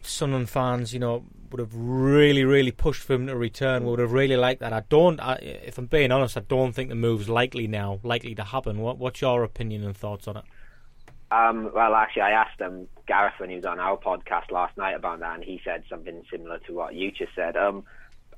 Sunderland 0.02 0.50
fans, 0.50 0.94
you 0.94 1.00
know, 1.00 1.24
would 1.52 1.60
have 1.60 1.74
really, 1.74 2.44
really 2.44 2.72
pushed 2.72 3.04
for 3.04 3.14
him 3.14 3.28
to 3.28 3.36
return. 3.36 3.86
Would 3.86 4.00
have 4.00 4.12
really 4.12 4.38
liked 4.38 4.62
that. 4.62 4.74
I 4.74 4.84
don't, 4.90 5.20
I, 5.20 5.36
if 5.36 5.78
I'm 5.78 5.86
being 5.86 6.12
honest, 6.12 6.38
I 6.38 6.42
don't 6.42 6.74
think 6.74 6.90
the 6.90 6.96
move's 6.96 7.30
likely 7.30 7.68
now, 7.68 8.00
likely 8.04 8.36
to 8.36 8.44
happen. 8.44 8.80
What, 8.80 8.98
what's 8.98 9.22
your 9.22 9.44
opinion 9.44 9.84
and 9.84 9.96
thoughts 9.96 10.28
on 10.28 10.38
it? 10.38 10.44
Um, 11.32 11.72
well, 11.76 11.94
actually, 11.94 12.24
I 12.24 12.32
asked 12.32 12.60
um, 12.62 12.88
Gareth 13.08 13.36
when 13.38 13.52
he 13.52 13.56
was 13.56 13.66
on 13.66 13.80
our 13.80 13.98
podcast 13.98 14.52
last 14.52 14.76
night 14.78 14.96
about 14.96 15.20
that, 15.20 15.36
and 15.36 15.44
he 15.44 15.62
said 15.64 15.84
something 15.88 16.24
similar 16.32 16.58
to 16.60 16.74
what 16.74 16.96
you 16.96 17.12
just 17.12 17.36
said. 17.36 17.56
Um, 17.56 17.84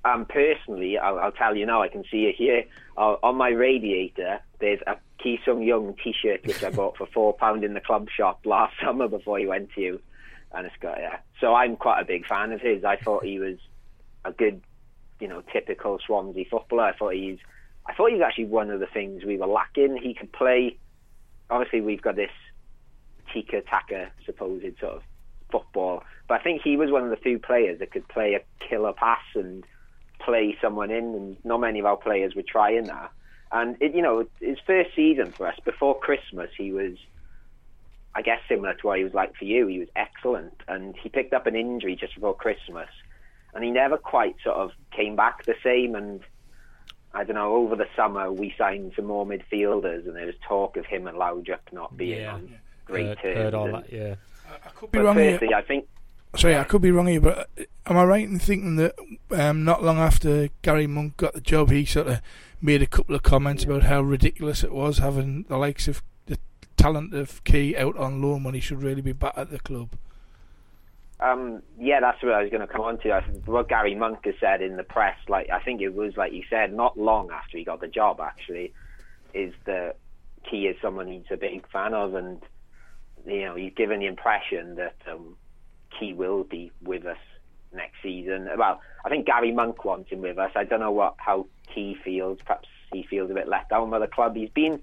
um, 0.04 0.26
personally, 0.26 0.97
I'll, 0.97 1.20
I'll 1.20 1.32
tell 1.32 1.56
you 1.56 1.66
now, 1.66 1.82
I 1.82 1.88
can 1.88 2.04
see 2.10 2.24
it 2.26 2.36
here 2.36 2.64
uh, 2.97 3.18
on 3.24 3.36
my 3.36 3.49
radiator. 3.49 4.39
There's 4.60 4.80
a 4.88 4.97
Ki 5.22 5.39
Sung 5.45 5.62
Young 5.62 5.95
T-shirt 6.04 6.45
which 6.45 6.64
I 6.64 6.70
bought 6.76 6.97
for 6.97 7.08
four 7.08 7.34
pound 7.34 7.64
in 7.64 7.74
the 7.74 7.82
club 7.82 8.08
shop 8.10 8.41
last 8.45 8.74
summer 8.84 9.08
before 9.08 9.38
he 9.38 9.45
went 9.45 9.72
to 9.74 9.82
you, 9.82 10.02
and 10.54 10.66
it's 10.66 10.76
got 10.82 10.97
yeah. 10.99 11.18
So 11.39 11.54
I'm 11.54 11.76
quite 11.76 12.02
a 12.02 12.06
big 12.06 12.26
fan 12.26 12.52
of 12.52 12.62
his. 12.62 12.84
I 12.84 12.97
thought 12.97 13.24
he 13.24 13.39
was 13.39 13.58
a 14.26 14.32
good, 14.32 14.62
you 15.20 15.28
know, 15.28 15.43
typical 15.54 15.99
Swansea 16.06 16.45
footballer. 16.49 16.84
I 16.84 16.93
thought 16.93 17.14
he's, 17.14 17.39
I 17.86 17.93
thought 17.93 18.12
he's 18.12 18.22
actually 18.22 18.45
one 18.45 18.72
of 18.72 18.80
the 18.80 18.88
things 18.88 19.24
we 19.24 19.38
were 19.38 19.47
lacking. 19.47 19.97
He 19.97 20.14
could 20.14 20.32
play. 20.32 20.78
Obviously, 21.49 21.82
we've 21.82 22.02
got 22.02 22.16
this 22.16 22.32
Tika 23.32 23.62
Taka 23.62 24.12
supposed 24.26 24.80
sort 24.80 24.93
of 24.93 25.04
football. 25.52 26.04
But 26.28 26.39
I 26.39 26.43
think 26.43 26.62
he 26.64 26.78
was 26.78 26.89
one 26.91 27.04
of 27.04 27.10
the 27.10 27.18
few 27.18 27.38
players 27.38 27.80
that 27.80 27.91
could 27.91 28.08
play 28.08 28.36
a 28.36 28.68
killer 28.68 28.93
pass 28.93 29.22
and 29.36 29.66
play 30.26 30.57
someone 30.61 30.91
in, 30.91 31.03
and 31.15 31.38
not 31.45 31.59
many 31.59 31.80
of 31.80 31.86
our 31.86 31.97
players 31.97 32.36
were 32.36 32.43
trying 32.43 32.86
that. 32.86 33.11
And 33.51 33.76
it, 33.82 33.93
you 33.93 34.01
know, 34.01 34.26
his 34.39 34.57
first 34.65 34.91
season 34.95 35.32
for 35.32 35.47
us 35.47 35.57
before 35.65 35.99
Christmas, 35.99 36.49
he 36.57 36.72
was, 36.72 36.93
I 38.15 38.22
guess, 38.22 38.39
similar 38.47 38.74
to 38.76 38.88
what 38.88 38.97
he 38.97 39.03
was 39.03 39.13
like 39.13 39.36
for 39.36 39.45
you. 39.45 39.67
He 39.67 39.80
was 39.80 39.89
excellent, 39.95 40.55
and 40.67 40.95
he 40.95 41.09
picked 41.09 41.34
up 41.34 41.47
an 41.47 41.55
injury 41.55 41.95
just 41.95 42.15
before 42.15 42.36
Christmas, 42.36 42.89
and 43.53 43.63
he 43.63 43.72
never 43.72 43.97
quite 43.97 44.36
sort 44.43 44.55
of 44.57 44.72
came 44.95 45.15
back 45.15 45.45
the 45.45 45.55
same. 45.63 45.95
And 45.95 46.22
I 47.13 47.24
don't 47.26 47.36
know, 47.36 47.55
over 47.55 47.76
the 47.76 47.88
summer 47.95 48.32
we 48.32 48.53
signed 48.57 48.93
some 48.95 49.05
more 49.05 49.26
midfielders, 49.26 50.07
and 50.07 50.15
there 50.15 50.26
was 50.28 50.36
talk 50.47 50.78
of 50.78 50.86
him 50.86 51.07
and 51.07 51.17
Laudrup 51.17 51.59
not 51.74 51.97
being 51.97 52.22
Yeah. 52.22 52.34
on 52.36 52.55
great 52.86 53.05
Heard- 53.07 53.19
terms. 53.19 53.38
heard 53.38 53.53
all 53.53 53.65
and- 53.76 53.84
that, 53.84 53.91
yeah. 53.91 54.15
I 54.65 54.69
could 54.69 54.91
be 54.91 54.99
but 54.99 55.05
wrong 55.05 55.17
here. 55.17 55.32
firstly, 55.38 55.53
I 55.53 55.61
think 55.61 55.88
Sorry, 56.36 56.55
I 56.55 56.63
could 56.63 56.82
be 56.82 56.91
wrong 56.91 57.07
here, 57.07 57.19
but 57.19 57.49
uh, 57.59 57.63
am 57.86 57.97
I 57.97 58.03
right 58.05 58.23
in 58.23 58.39
thinking 58.39 58.77
that 58.77 58.95
um, 59.32 59.65
not 59.65 59.84
long 59.84 59.97
after 59.97 60.47
Gary 60.61 60.88
Monk 60.88 61.17
got 61.17 61.34
the 61.34 61.41
job, 61.41 61.71
he 61.71 61.86
sort 61.86 62.07
of 62.07 62.21
made 62.61 62.82
a 62.82 62.88
couple 62.88 63.15
of 63.15 63.23
comments 63.23 63.65
about 63.65 63.84
how 63.84 64.01
ridiculous 64.01 64.63
it 64.63 64.71
was 64.71 64.99
having 64.99 65.43
the 65.43 65.57
likes 65.57 65.88
of 65.88 66.01
the 66.27 66.38
talent 66.77 67.13
of 67.13 67.43
Ki 67.43 67.75
out 67.75 67.97
on 67.97 68.21
loan 68.21 68.43
when 68.43 68.53
he 68.53 68.61
should 68.61 68.82
really 68.82 69.01
be 69.01 69.11
back 69.11 69.34
at 69.36 69.49
the 69.49 69.59
club. 69.59 69.89
Um, 71.19 71.61
yeah, 71.77 71.99
that's 71.99 72.21
what 72.23 72.34
I 72.34 72.41
was 72.41 72.49
going 72.49 72.65
to 72.65 72.67
come 72.67 72.82
on 72.82 72.97
to. 72.99 73.11
I 73.11 73.21
what 73.45 73.69
Gary 73.69 73.93
Monk 73.93 74.25
has 74.25 74.34
said 74.39 74.61
in 74.61 74.77
the 74.77 74.84
press, 74.84 75.17
like 75.27 75.49
I 75.51 75.59
think 75.59 75.82
it 75.82 75.93
was 75.93 76.17
like 76.17 76.34
you 76.34 76.43
said, 76.49 76.73
not 76.73 76.97
long 76.97 77.29
after 77.29 77.57
he 77.57 77.63
got 77.63 77.82
the 77.82 77.88
job, 77.88 78.19
actually, 78.19 78.73
is 79.34 79.53
that 79.65 79.97
Ki 80.49 80.65
is 80.65 80.77
someone 80.82 81.07
he's 81.07 81.23
a 81.29 81.38
big 81.38 81.69
fan 81.69 81.93
of, 81.93 82.15
and 82.15 82.41
you 83.27 83.41
know 83.45 83.55
he's 83.55 83.73
given 83.75 83.99
the 83.99 84.07
impression 84.07 84.75
that 84.75 84.95
um, 85.11 85.36
Ki 85.98 86.14
will 86.14 86.44
be 86.44 86.72
with 86.82 87.06
us 87.06 87.18
next 87.74 88.02
season. 88.02 88.50
Well, 88.58 88.82
I 89.06 89.10
think 89.10 89.26
Gary 89.26 89.52
Monk 89.52 89.86
wants 89.86 90.10
him 90.10 90.22
with 90.22 90.38
us. 90.38 90.52
I 90.56 90.64
don't 90.64 90.80
know 90.80 90.92
what 90.92 91.16
how 91.18 91.48
Ki 91.74 91.96
feels. 92.04 92.39
Perhaps 92.46 92.68
he 92.92 93.04
feels 93.04 93.32
a 93.32 93.34
bit 93.34 93.48
let 93.48 93.70
down 93.70 93.89
by 93.89 94.00
the 94.00 94.08
club. 94.08 94.36
He's 94.36 94.50
been 94.50 94.82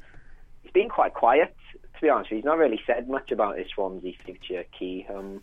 he's 0.63 0.73
been 0.73 0.89
quite 0.89 1.15
quiet, 1.15 1.55
to 1.73 2.01
be 2.01 2.09
honest. 2.09 2.31
He's 2.31 2.45
not 2.45 2.59
really 2.59 2.81
said 2.87 3.09
much 3.09 3.31
about 3.31 3.59
his 3.59 3.69
Swansea 3.75 4.15
future. 4.25 4.65
Ki. 4.79 5.07
Um, 5.13 5.43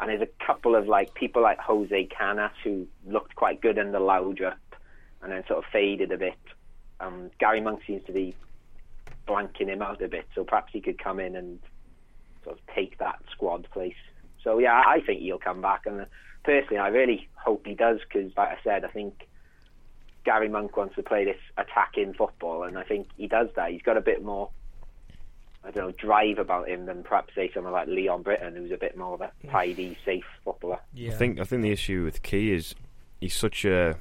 and 0.00 0.10
there's 0.10 0.22
a 0.22 0.44
couple 0.44 0.76
of 0.76 0.86
like 0.86 1.14
people 1.14 1.42
like 1.42 1.58
Jose 1.58 2.04
Canas 2.06 2.52
who 2.62 2.86
looked 3.06 3.34
quite 3.34 3.60
good 3.60 3.78
in 3.78 3.90
the 3.90 3.98
Laudrup 3.98 4.54
and 5.22 5.32
then 5.32 5.44
sort 5.48 5.58
of 5.58 5.70
faded 5.72 6.12
a 6.12 6.18
bit. 6.18 6.38
Um, 7.00 7.30
Gary 7.38 7.60
Monk 7.60 7.80
seems 7.86 8.04
to 8.04 8.12
be 8.12 8.34
blanking 9.26 9.68
him 9.68 9.82
out 9.82 10.02
a 10.02 10.08
bit, 10.08 10.26
so 10.34 10.44
perhaps 10.44 10.72
he 10.72 10.80
could 10.80 11.02
come 11.02 11.18
in 11.20 11.36
and 11.36 11.58
sort 12.44 12.58
of 12.58 12.74
take 12.74 12.98
that 12.98 13.20
squad 13.32 13.68
place. 13.70 13.94
So 14.42 14.58
yeah, 14.58 14.82
I 14.86 15.00
think 15.00 15.20
he'll 15.20 15.38
come 15.38 15.60
back, 15.60 15.86
and 15.86 16.02
uh, 16.02 16.04
personally, 16.44 16.78
I 16.78 16.88
really 16.88 17.28
hope 17.34 17.66
he 17.66 17.74
does 17.74 18.00
because, 18.00 18.32
like 18.36 18.48
I 18.48 18.58
said, 18.62 18.84
I 18.84 18.88
think 18.88 19.28
Gary 20.24 20.48
Monk 20.48 20.76
wants 20.76 20.94
to 20.96 21.02
play 21.02 21.24
this 21.24 21.38
attacking 21.56 22.14
football, 22.14 22.62
and 22.64 22.78
I 22.78 22.84
think 22.84 23.08
he 23.16 23.26
does 23.26 23.48
that. 23.56 23.70
He's 23.70 23.82
got 23.82 23.96
a 23.96 24.02
bit 24.02 24.22
more. 24.22 24.50
I 25.64 25.70
don't 25.70 25.86
know, 25.88 25.92
drive 25.92 26.38
about 26.38 26.68
him 26.68 26.86
than 26.86 27.02
perhaps 27.02 27.34
say 27.34 27.50
someone 27.52 27.72
like 27.72 27.88
Leon 27.88 28.22
Britton, 28.22 28.54
who's 28.54 28.70
a 28.70 28.76
bit 28.76 28.96
more 28.96 29.14
of 29.14 29.20
a 29.20 29.32
tidy, 29.50 29.98
safe 30.04 30.24
footballer. 30.44 30.78
Yeah. 30.94 31.12
I 31.12 31.14
think 31.14 31.40
I 31.40 31.44
think 31.44 31.62
the 31.62 31.72
issue 31.72 32.04
with 32.04 32.22
Ki 32.22 32.52
is 32.52 32.74
he's 33.20 33.34
such 33.34 33.64
a. 33.64 33.96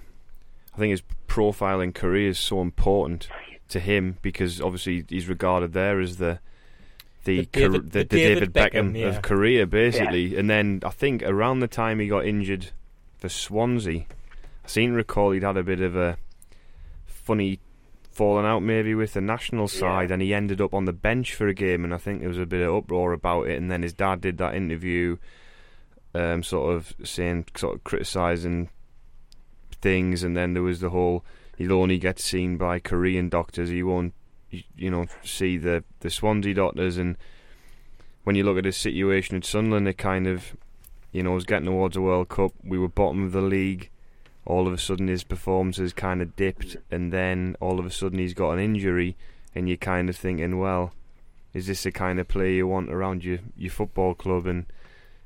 I 0.74 0.78
think 0.78 0.92
his 0.92 1.02
profile 1.26 1.82
in 1.82 1.94
Korea 1.94 2.30
is 2.30 2.38
so 2.38 2.62
important 2.62 3.28
to 3.70 3.80
him 3.80 4.18
because 4.22 4.62
obviously 4.62 5.04
he's 5.10 5.28
regarded 5.28 5.74
there 5.74 6.00
as 6.00 6.18
the 6.18 6.40
the 7.28 7.42
The 7.42 7.46
David- 7.46 7.92
the, 7.92 8.00
the 8.00 8.06
David, 8.06 8.54
David 8.54 8.54
Beckham, 8.54 8.92
Beckham, 8.92 9.00
yeah. 9.00 9.08
of 9.08 9.22
Korea 9.22 9.68
basically. 9.68 10.36
And 10.38 10.50
then 10.50 10.82
I 10.84 10.90
think 10.90 11.22
around 11.24 11.60
the 11.60 11.68
time 11.68 12.00
he 12.00 12.08
got 12.08 12.26
injured 12.26 12.72
for 13.18 13.30
Swansea, 13.30 14.06
I 14.66 14.68
seem 14.68 14.92
to 14.92 14.96
recall 14.96 15.32
he'd 15.32 15.44
had 15.44 15.58
a 15.58 15.64
bit 15.64 15.82
of 15.82 15.96
a 15.96 16.18
funny 17.06 17.60
falling 18.12 18.46
out 18.46 18.62
maybe 18.64 18.96
with 18.96 19.14
the 19.14 19.22
national 19.22 19.68
side 19.68 20.10
and 20.10 20.24
he 20.24 20.34
ended 20.34 20.60
up 20.60 20.74
on 20.74 20.86
the 20.86 20.94
bench 20.94 21.36
for 21.36 21.48
a 21.48 21.54
game 21.54 21.84
and 21.84 21.94
I 21.94 21.98
think 21.98 22.20
there 22.20 22.30
was 22.30 22.40
a 22.40 22.48
bit 22.48 22.66
of 22.68 22.74
uproar 22.74 23.14
about 23.14 23.48
it. 23.48 23.58
And 23.58 23.70
then 23.70 23.84
his 23.84 23.94
dad 23.94 24.22
did 24.22 24.38
that 24.40 24.56
interview 24.56 25.18
um, 26.16 26.42
sort 26.42 26.74
of 26.76 26.96
saying 27.04 27.46
sort 27.56 27.76
of 27.76 27.84
criticising 27.84 28.70
things. 29.82 30.24
And 30.24 30.36
then 30.36 30.54
there 30.54 30.64
was 30.64 30.80
the 30.80 30.90
whole 30.90 31.24
he'll 31.58 31.74
only 31.74 31.98
get 32.00 32.20
seen 32.20 32.58
by 32.58 32.80
Korean 32.80 33.30
doctors. 33.30 33.70
He 33.70 33.84
won't 33.84 34.14
you, 34.76 34.90
know 34.90 35.06
see 35.24 35.58
the 35.58 35.84
the 36.00 36.10
Swansea 36.10 36.54
doctors 36.54 36.98
and 36.98 37.18
when 38.24 38.36
you 38.36 38.44
look 38.44 38.58
at 38.58 38.66
his 38.66 38.78
situation 38.78 39.38
at 39.38 39.46
Sunderland 39.46 39.88
it 39.88 39.98
kind 39.98 40.28
of 40.28 40.56
you 41.12 41.24
know 41.24 41.32
was 41.32 41.46
getting 41.46 41.68
towards 41.68 41.98
a 41.98 42.02
World 42.02 42.30
Cup. 42.30 42.52
We 42.64 42.78
were 42.78 42.90
bottom 42.90 43.24
of 43.24 43.32
the 43.32 43.42
league. 43.42 43.90
All 44.46 44.68
of 44.68 44.74
a 44.74 44.78
sudden 44.78 45.08
his 45.08 45.24
performances 45.24 45.92
kind 45.92 46.22
of 46.22 46.36
dipped 46.36 46.78
and 46.90 47.12
then 47.12 47.58
all 47.60 47.80
of 47.80 47.86
a 47.86 47.92
sudden 47.92 48.20
he's 48.20 48.34
got 48.34 48.52
an 48.52 48.60
injury 48.60 49.18
and 49.54 49.68
you're 49.68 49.78
kind 49.78 50.10
of 50.10 50.16
thinking 50.16 50.58
well 50.58 50.94
is 51.58 51.68
this 51.68 51.84
the 51.84 51.92
kind 51.92 52.20
of 52.20 52.28
player 52.28 52.52
you 52.52 52.68
want 52.68 52.92
around 52.92 53.24
your 53.24 53.40
your 53.58 53.72
football 53.72 54.14
club? 54.14 54.46
And 54.46 54.66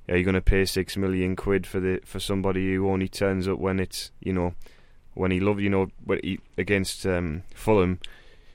are 0.07 0.17
you 0.17 0.23
going 0.23 0.35
to 0.35 0.41
pay 0.41 0.65
six 0.65 0.95
million 0.95 1.35
quid 1.35 1.67
for 1.67 1.79
the 1.79 1.99
for 2.05 2.19
somebody 2.19 2.73
who 2.73 2.89
only 2.89 3.09
turns 3.09 3.47
up 3.47 3.59
when 3.59 3.79
it's 3.79 4.11
you 4.21 4.33
know 4.33 4.53
when 5.13 5.31
he 5.31 5.39
loved 5.39 5.59
you 5.59 5.69
know 5.69 5.87
he, 6.23 6.39
against 6.57 7.05
um, 7.05 7.43
Fulham 7.53 7.99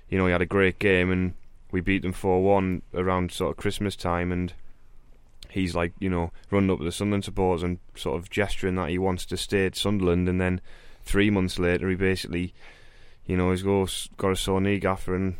you 0.08 0.18
know 0.18 0.26
he 0.26 0.32
had 0.32 0.42
a 0.42 0.46
great 0.46 0.78
game 0.78 1.10
and 1.10 1.34
we 1.72 1.80
beat 1.80 2.02
them 2.02 2.12
four 2.12 2.42
one 2.42 2.82
around 2.94 3.32
sort 3.32 3.50
of 3.50 3.56
Christmas 3.56 3.96
time 3.96 4.32
and 4.32 4.52
he's 5.50 5.74
like 5.74 5.92
you 5.98 6.10
know 6.10 6.30
running 6.50 6.70
up 6.70 6.78
to 6.78 6.84
the 6.84 6.92
Sunderland 6.92 7.24
supporters 7.24 7.62
and 7.62 7.78
sort 7.94 8.16
of 8.16 8.30
gesturing 8.30 8.76
that 8.76 8.90
he 8.90 8.98
wants 8.98 9.24
to 9.26 9.36
stay 9.36 9.66
at 9.66 9.76
Sunderland 9.76 10.28
and 10.28 10.40
then 10.40 10.60
three 11.04 11.30
months 11.30 11.58
later 11.58 11.88
he 11.88 11.96
basically 11.96 12.54
you 13.24 13.36
know 13.36 13.50
he's 13.50 13.62
got 13.62 14.32
a 14.32 14.36
sore 14.36 14.60
knee 14.60 14.78
gaffer 14.78 15.14
and 15.14 15.36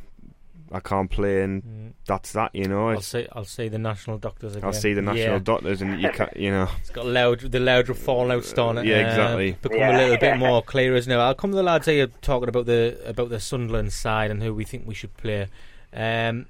I 0.73 0.81
can't 0.81 1.11
play 1.11 1.43
and 1.43 1.63
Mm. 1.63 1.93
that's 2.07 2.33
that 2.33 2.51
you 2.55 2.67
know 2.67 2.87
I'll 2.89 2.99
It's- 2.99 3.07
see. 3.07 3.27
I'll 3.33 3.45
see 3.45 3.69
the 3.69 3.79
national 3.79 4.19
doctors 4.19 4.57
again. 4.57 4.67
I'll 4.67 4.73
see 4.73 4.95
the 4.95 5.03
national 5.03 5.35
yeah. 5.35 5.39
doctors, 5.39 5.81
and 5.83 6.01
you 6.01 6.11
can't, 6.11 6.37
you 6.37 6.51
know. 6.51 6.69
It's 6.81 6.91
got 6.91 7.07
loud, 7.07 7.41
the 7.41 7.61
louder 7.61 7.95
fallout 7.95 8.45
starting. 8.45 8.83
to, 8.85 8.89
Yeah, 8.91 8.97
uh, 8.97 9.09
exactly. 9.09 9.57
become 9.63 9.79
Yeah. 9.79 9.97
a 9.97 9.99
little 9.99 10.17
bit 10.19 10.37
more 10.47 10.63
clear, 10.63 10.97
isn't 10.97 11.11
it? 11.13 11.17
I'll 11.17 11.35
come 11.35 11.51
to 11.51 11.57
the 11.57 11.63
lads 11.63 11.87
here 11.87 12.09
talking 12.21 12.49
about 12.49 12.67
the 12.67 12.99
about 13.07 13.29
the 13.29 13.39
Sunderland 13.41 13.93
side 13.93 14.31
and 14.31 14.43
who 14.43 14.53
we 14.55 14.65
think 14.65 14.87
we 14.87 14.95
should 14.95 15.17
play. 15.17 15.47
Um, 15.93 16.47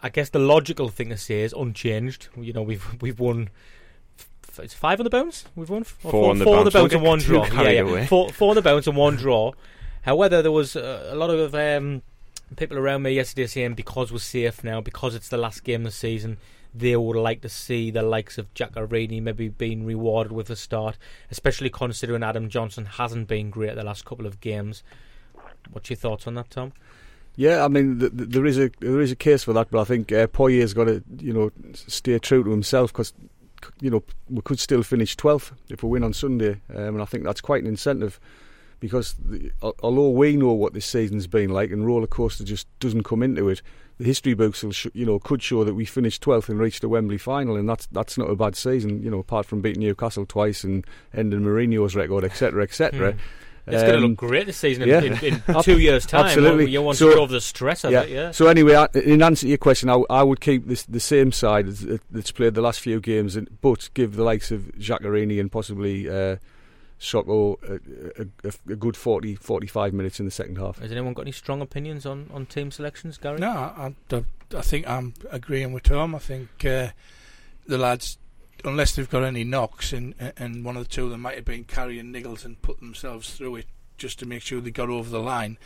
I 0.00 0.08
guess 0.10 0.28
the 0.28 0.38
logical 0.38 0.88
thing 0.90 1.08
to 1.08 1.16
say 1.16 1.40
is 1.40 1.52
unchanged. 1.52 2.28
You 2.40 2.52
know, 2.52 2.62
we've 2.62 2.86
we've 3.02 3.18
won. 3.18 3.50
It's 4.60 4.74
five 4.74 4.98
on 5.00 5.04
the 5.04 5.10
bounce. 5.10 5.44
We've 5.54 5.70
won 5.70 5.82
f- 5.82 5.96
Four 6.00 6.30
on 6.30 6.38
the 6.38 6.44
four 6.44 6.54
bounce. 6.56 6.58
on 6.58 6.64
the 6.64 6.70
bounce 6.78 6.92
Don't 6.92 6.98
and 7.00 7.08
one 7.08 7.18
draw. 7.20 7.62
Yeah, 7.62 7.70
yeah. 7.84 8.06
Four, 8.06 8.28
four 8.30 8.50
on 8.50 8.54
the 8.56 8.62
bounce 8.62 8.86
and 8.88 8.96
one 8.96 9.14
draw. 9.16 9.52
However, 10.02 10.42
there 10.42 10.50
was 10.52 10.74
uh, 10.74 11.08
a 11.12 11.14
lot 11.14 11.30
of 11.30 11.54
um, 11.54 12.02
people 12.56 12.78
around 12.78 13.02
me 13.02 13.12
yesterday 13.12 13.46
saying 13.46 13.74
because 13.74 14.12
we're 14.12 14.18
safe 14.18 14.64
now, 14.64 14.80
because 14.80 15.14
it's 15.14 15.28
the 15.28 15.36
last 15.36 15.64
game 15.64 15.82
of 15.82 15.92
the 15.92 15.96
season, 15.96 16.38
they 16.74 16.96
would 16.96 17.16
like 17.16 17.40
to 17.42 17.48
see 17.48 17.90
the 17.90 18.02
likes 18.02 18.38
of 18.38 18.52
Giaccherini 18.54 19.22
maybe 19.22 19.48
being 19.48 19.84
rewarded 19.84 20.32
with 20.32 20.50
a 20.50 20.56
start, 20.56 20.96
especially 21.30 21.70
considering 21.70 22.22
Adam 22.22 22.48
Johnson 22.48 22.86
hasn't 22.86 23.28
been 23.28 23.50
great 23.50 23.74
the 23.74 23.84
last 23.84 24.04
couple 24.04 24.26
of 24.26 24.40
games. 24.40 24.82
What's 25.70 25.90
your 25.90 25.96
thoughts 25.96 26.26
on 26.26 26.34
that, 26.34 26.50
Tom? 26.50 26.72
Yeah, 27.36 27.64
I 27.64 27.68
mean, 27.68 28.00
th- 28.00 28.16
th- 28.16 28.30
there 28.30 28.46
is 28.46 28.58
a 28.58 28.70
there 28.80 29.00
is 29.00 29.12
a 29.12 29.16
case 29.16 29.44
for 29.44 29.52
that, 29.52 29.70
but 29.70 29.80
I 29.80 29.84
think 29.84 30.10
uh, 30.10 30.26
Poyet's 30.26 30.74
got 30.74 30.84
to 30.84 31.02
you 31.20 31.32
know 31.32 31.52
stay 31.72 32.18
true 32.18 32.42
to 32.42 32.50
himself 32.50 32.92
because 32.92 33.12
you 33.80 33.90
know 33.90 34.02
we 34.28 34.40
could 34.42 34.58
still 34.58 34.82
finish 34.82 35.16
12th 35.16 35.52
if 35.68 35.82
we 35.82 35.88
win 35.88 36.04
on 36.04 36.12
Sunday, 36.12 36.60
um, 36.74 36.94
and 36.94 37.02
I 37.02 37.04
think 37.04 37.24
that's 37.24 37.40
quite 37.40 37.62
an 37.62 37.68
incentive 37.68 38.18
because 38.80 39.14
the, 39.14 39.50
although 39.82 40.10
we 40.10 40.36
know 40.36 40.52
what 40.52 40.72
this 40.74 40.86
season's 40.86 41.26
been 41.26 41.50
like 41.50 41.70
and 41.70 41.86
roller 41.86 42.06
coaster 42.06 42.44
just 42.44 42.66
doesn't 42.80 43.02
come 43.04 43.22
into 43.22 43.48
it, 43.48 43.60
the 43.98 44.04
history 44.04 44.34
books 44.34 44.62
will 44.62 44.70
sh- 44.72 44.86
you 44.94 45.04
know 45.04 45.18
could 45.18 45.42
show 45.42 45.64
that 45.64 45.74
we 45.74 45.84
finished 45.84 46.22
12th 46.22 46.48
and 46.48 46.60
reached 46.60 46.82
the 46.82 46.88
Wembley 46.88 47.18
final, 47.18 47.56
and 47.56 47.68
that's 47.68 47.86
that's 47.92 48.16
not 48.16 48.30
a 48.30 48.36
bad 48.36 48.54
season, 48.56 49.02
you 49.02 49.10
know, 49.10 49.18
apart 49.18 49.46
from 49.46 49.60
beating 49.60 49.82
Newcastle 49.82 50.24
twice 50.26 50.62
and 50.64 50.86
ending 51.12 51.40
Mourinho's 51.40 51.96
record, 51.96 52.24
etc., 52.24 52.62
etc. 52.62 53.12
Hmm. 53.12 53.18
It's 53.70 53.82
going 53.82 53.98
to 53.98 54.04
Um, 54.04 54.10
look 54.12 54.16
great 54.16 54.46
this 54.46 54.56
season 54.56 54.84
in, 54.84 54.88
yeah. 54.88 55.00
in, 55.02 55.42
in 55.46 55.62
two 55.62 55.78
years' 55.78 56.06
time. 56.06 56.24
Absolutely. 56.24 56.70
You 56.70 56.80
want 56.80 56.96
So- 56.96 57.08
to 57.08 57.14
get 57.16 57.20
over 57.20 57.32
the 57.34 57.40
stress 57.42 57.84
of 57.84 57.92
it, 57.92 58.08
yeah. 58.08 58.30
So 58.30 58.46
anyway, 58.46 58.76
I- 58.76 58.88
in 58.98 59.20
answer 59.22 59.42
to 59.42 59.48
your 59.48 59.58
question, 59.58 59.90
I, 59.90 60.02
I 60.08 60.22
would 60.22 60.40
keep 60.40 60.66
this 60.66 60.84
the 60.84 61.00
same 61.00 61.32
side 61.32 61.66
that's 62.10 62.30
played 62.30 62.54
the 62.54 62.62
last 62.62 62.80
few 62.80 62.98
games, 62.98 63.36
and, 63.36 63.46
but 63.60 63.90
give 63.92 64.16
the 64.16 64.22
likes 64.22 64.50
of 64.50 64.72
Giaccherini 64.78 65.38
and 65.38 65.52
possibly 65.52 66.08
uh, 66.08 66.36
Scocco 66.98 67.58
a, 67.62 68.22
a, 68.22 68.26
a, 68.44 68.72
a 68.72 68.76
good 68.76 68.96
40, 68.96 69.36
45 69.36 69.92
minutes 69.92 70.18
in 70.18 70.26
the 70.26 70.32
second 70.32 70.58
half. 70.58 70.78
Has 70.78 70.90
anyone 70.90 71.14
got 71.14 71.22
any 71.22 71.32
strong 71.32 71.60
opinions 71.60 72.04
on, 72.04 72.28
on 72.32 72.46
team 72.46 72.70
selections, 72.70 73.18
Gary? 73.18 73.38
No, 73.38 73.50
I, 73.50 73.94
I, 74.10 74.24
I 74.56 74.60
think 74.62 74.88
I'm 74.88 75.14
agreeing 75.30 75.72
with 75.72 75.84
Tom. 75.84 76.14
I 76.14 76.18
think 76.18 76.64
uh, 76.64 76.88
the 77.66 77.78
lads, 77.78 78.18
unless 78.64 78.96
they've 78.96 79.08
got 79.08 79.22
any 79.22 79.44
knocks, 79.44 79.92
and 79.92 80.14
and 80.36 80.64
one 80.64 80.76
of 80.76 80.82
the 80.82 80.88
two 80.88 81.04
of 81.04 81.10
them 81.10 81.22
might 81.22 81.36
have 81.36 81.44
been 81.44 81.64
carrying 81.64 82.12
niggles 82.12 82.44
and 82.44 82.60
put 82.62 82.80
themselves 82.80 83.34
through 83.34 83.56
it 83.56 83.66
just 83.96 84.18
to 84.20 84.26
make 84.26 84.42
sure 84.42 84.60
they 84.60 84.70
got 84.70 84.88
over 84.88 85.08
the 85.08 85.20
line. 85.20 85.58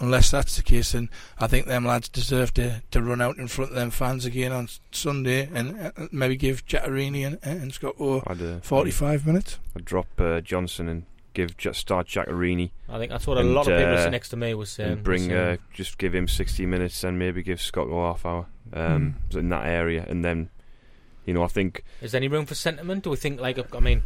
Unless 0.00 0.30
that's 0.30 0.56
the 0.56 0.62
case, 0.62 0.92
then 0.92 1.10
I 1.38 1.46
think 1.46 1.66
them 1.66 1.84
lads 1.84 2.08
deserve 2.08 2.54
to, 2.54 2.82
to 2.90 3.02
run 3.02 3.20
out 3.20 3.38
in 3.38 3.48
front 3.48 3.70
of 3.70 3.76
them 3.76 3.90
fans 3.90 4.24
again 4.24 4.52
on 4.52 4.68
Sunday 4.92 5.48
and 5.52 5.78
uh, 5.80 5.90
maybe 6.12 6.36
give 6.36 6.64
Giaccherini 6.66 7.26
and, 7.26 7.38
and 7.42 7.72
Scocco 7.72 8.22
I'd, 8.26 8.42
uh, 8.42 8.60
45 8.60 9.26
minutes. 9.26 9.58
I'd 9.76 9.84
drop 9.84 10.06
uh, 10.18 10.40
Johnson 10.40 10.88
and 10.88 11.04
give 11.34 11.56
ju- 11.56 11.72
start 11.72 12.06
Giaccherini. 12.06 12.70
I 12.88 12.98
think 12.98 13.10
that's 13.10 13.26
what 13.26 13.38
a 13.38 13.40
and, 13.40 13.54
lot 13.54 13.68
of 13.68 13.78
people 13.78 13.94
uh, 13.94 13.96
sitting 13.98 14.12
next 14.12 14.28
to 14.30 14.36
me 14.36 14.54
was 14.54 14.70
saying. 14.70 14.92
And 14.92 15.02
bring 15.02 15.22
was 15.22 15.30
uh, 15.30 15.44
saying. 15.44 15.58
just 15.72 15.98
give 15.98 16.14
him 16.14 16.28
sixty 16.28 16.66
minutes 16.66 17.04
and 17.04 17.18
maybe 17.18 17.42
give 17.42 17.60
Scott 17.60 17.88
a 17.88 17.94
half 17.94 18.26
hour 18.26 18.46
um, 18.72 19.16
in 19.32 19.48
that 19.50 19.66
area, 19.66 20.04
and 20.08 20.24
then 20.24 20.50
you 21.24 21.34
know 21.34 21.42
I 21.42 21.48
think 21.48 21.84
Is 22.00 22.12
there 22.12 22.18
any 22.18 22.28
room 22.28 22.46
for 22.46 22.54
sentiment? 22.54 23.04
Do 23.04 23.10
we 23.10 23.16
think 23.16 23.40
like 23.40 23.74
I 23.74 23.80
mean, 23.80 24.02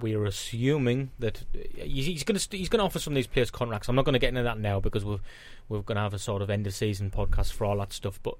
we're 0.00 0.24
assuming 0.24 1.10
that 1.18 1.42
he's 1.76 2.06
he's 2.06 2.24
going 2.24 2.38
to 2.38 2.56
he's 2.56 2.68
going 2.68 2.78
to 2.80 2.84
offer 2.84 2.98
some 2.98 3.12
of 3.12 3.16
these 3.16 3.26
players 3.26 3.50
contracts. 3.50 3.88
I'm 3.88 3.96
not 3.96 4.04
going 4.04 4.12
to 4.14 4.18
get 4.18 4.28
into 4.28 4.42
that 4.42 4.58
now 4.58 4.80
because 4.80 5.04
we're 5.04 5.20
we're 5.68 5.80
going 5.82 5.96
to 5.96 6.02
have 6.02 6.14
a 6.14 6.18
sort 6.18 6.42
of 6.42 6.50
end 6.50 6.66
of 6.66 6.74
season 6.74 7.10
podcast 7.10 7.52
for 7.52 7.64
all 7.64 7.76
that 7.78 7.92
stuff. 7.92 8.20
But 8.22 8.34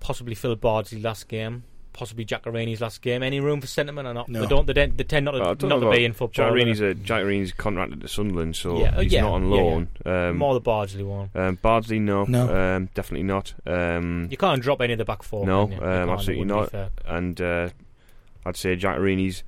possibly 0.00 0.34
Phil 0.34 0.56
Bardsley 0.56 1.00
last 1.02 1.28
game, 1.28 1.64
possibly 1.92 2.24
Giaccherini's 2.24 2.80
last 2.80 3.02
game. 3.02 3.22
Any 3.22 3.40
room 3.40 3.60
for 3.60 3.66
sentiment 3.66 4.06
or 4.08 4.14
not? 4.14 4.28
No. 4.28 4.40
They 4.40 4.46
don't. 4.46 4.66
They, 4.66 4.72
don't, 4.72 4.96
they 4.96 5.04
tend 5.04 5.24
not 5.26 5.32
to, 5.32 5.38
I 5.66 5.68
not 5.68 5.80
to 5.80 5.90
be 5.90 6.04
in 6.04 6.12
football. 6.12 6.46
Giaccherini's 6.52 6.78
do 6.78 6.88
a 6.90 6.94
Giaccherini's 6.94 7.52
contracted 7.52 8.00
to 8.00 8.08
Sunderland, 8.08 8.56
so 8.56 8.80
Yeah, 8.80 8.96
uh, 8.96 9.00
he's 9.00 9.12
yeah, 9.12 9.22
not 9.22 9.32
on 9.32 9.50
yeah, 9.50 9.56
yeah. 9.56 9.62
loan. 9.62 9.88
they? 10.04 10.28
Um, 10.28 10.38
more 10.38 10.54
the 10.54 10.60
Bardsley 10.60 11.02
one. 11.02 11.30
um, 11.34 11.58
Bardsley, 11.60 11.98
no, 11.98 12.24
No. 12.24 12.76
Um, 12.76 12.88
definitely 12.94 13.24
not. 13.24 13.52
Um, 13.66 14.28
You 14.30 14.36
can't 14.36 14.62
drop 14.62 14.80
any 14.80 14.92
of 14.94 14.98
the 14.98 15.04
back 15.04 15.22
four. 15.22 15.44
no, 15.44 15.66
can 15.66 15.76
you? 15.76 15.84
You 15.84 15.90
um, 15.90 16.10
absolutely 16.10 16.44
wouldn't 16.46 16.70
be 16.72 16.78
not. 16.78 16.90
fair. 17.04 17.16
and 17.16 17.40
uh, 17.40 17.68
I'd 18.46 18.56
say 18.56 18.76
Giaccherini's 18.76 19.42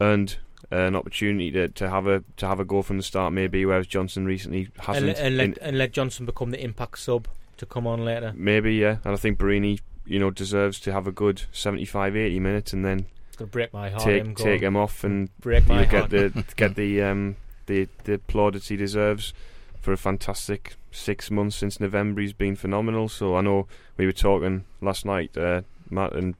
earned 0.00 0.36
an 0.70 0.94
opportunity 0.96 1.50
to, 1.52 1.68
to 1.68 1.88
have 1.88 2.06
a 2.06 2.22
to 2.36 2.46
have 2.46 2.60
a 2.60 2.64
go 2.64 2.82
from 2.82 2.96
the 2.96 3.02
start, 3.02 3.32
maybe, 3.32 3.64
whereas 3.64 3.86
Johnson 3.86 4.26
recently 4.26 4.68
And, 4.76 4.84
hasn't. 4.84 5.06
let- 5.06 5.18
and, 5.18 5.36
let, 5.36 5.58
and 5.58 5.78
let 5.78 5.92
Johnson 5.92 6.26
become 6.26 6.50
the 6.50 6.62
impact 6.62 6.98
sub 6.98 7.28
to 7.56 7.66
come 7.66 7.86
on 7.86 8.04
later. 8.04 8.32
maybe, 8.36 8.74
yeah, 8.74 8.98
and 9.04 9.12
I 9.14 9.16
think 9.16 9.38
Borini, 9.38 9.80
you 10.06 10.18
know, 10.18 10.30
deserves 10.30 10.78
to 10.80 10.92
have 10.92 11.06
a 11.06 11.12
good 11.12 11.42
75, 11.52 12.16
80 12.16 12.40
minutes, 12.40 12.72
and 12.72 12.84
then 12.84 13.06
It's 13.28 13.36
to 13.38 13.46
break 13.46 13.72
my 13.72 13.90
heart. 13.90 14.02
take 14.02 14.22
him 14.24 14.34
take 14.34 14.62
him 14.62 14.76
off 14.76 15.04
and 15.04 15.28
break 15.40 15.66
my 15.66 15.84
heart. 15.84 16.10
get 16.10 16.10
the 16.10 16.44
get 16.56 16.74
the 16.76 17.02
um 17.02 17.36
the 17.66 17.88
the 18.04 18.18
plaudits 18.18 18.68
he 18.68 18.76
deserves 18.76 19.32
for 19.80 19.92
a 19.92 19.96
fantastic 19.96 20.74
six 20.90 21.30
months 21.30 21.56
since 21.56 21.78
November. 21.80 22.20
He's 22.20 22.32
been 22.32 22.56
phenomenal. 22.56 23.08
So 23.08 23.36
I 23.36 23.40
know 23.42 23.66
we 23.96 24.06
were 24.06 24.12
talking 24.12 24.64
last 24.80 25.04
night, 25.04 25.36
uh, 25.36 25.62
Matt, 25.90 26.14
and 26.14 26.34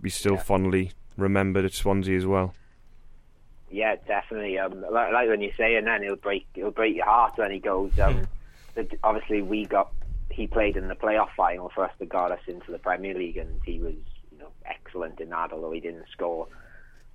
we 0.00 0.10
still 0.10 0.36
fondly 0.36 0.92
remembered 1.16 1.64
at 1.64 1.72
Swansea 1.74 2.16
as 2.16 2.26
well. 2.26 2.54
Yeah, 3.74 3.96
definitely. 4.06 4.56
Um, 4.56 4.82
like, 4.92 5.12
like 5.12 5.28
when 5.28 5.40
you 5.40 5.52
say, 5.56 5.74
and 5.74 5.84
then 5.84 6.04
he'll 6.04 6.14
break 6.14 6.46
he'll 6.54 6.70
break 6.70 6.94
your 6.94 7.06
heart 7.06 7.32
when 7.36 7.50
he 7.50 7.58
goes. 7.58 7.98
Um, 7.98 8.22
obviously, 9.02 9.42
we 9.42 9.66
got 9.66 9.92
he 10.30 10.46
played 10.46 10.76
in 10.76 10.86
the 10.86 10.94
playoff 10.94 11.30
final 11.36 11.72
for 11.74 11.84
us 11.84 11.90
that 11.98 12.08
got 12.08 12.30
us 12.30 12.38
into 12.46 12.70
the 12.70 12.78
Premier 12.78 13.14
League, 13.14 13.36
and 13.36 13.60
he 13.66 13.80
was 13.80 13.94
you 14.30 14.38
know 14.38 14.52
excellent 14.64 15.18
in 15.18 15.30
that, 15.30 15.52
although 15.52 15.72
he 15.72 15.80
didn't 15.80 16.04
score. 16.12 16.46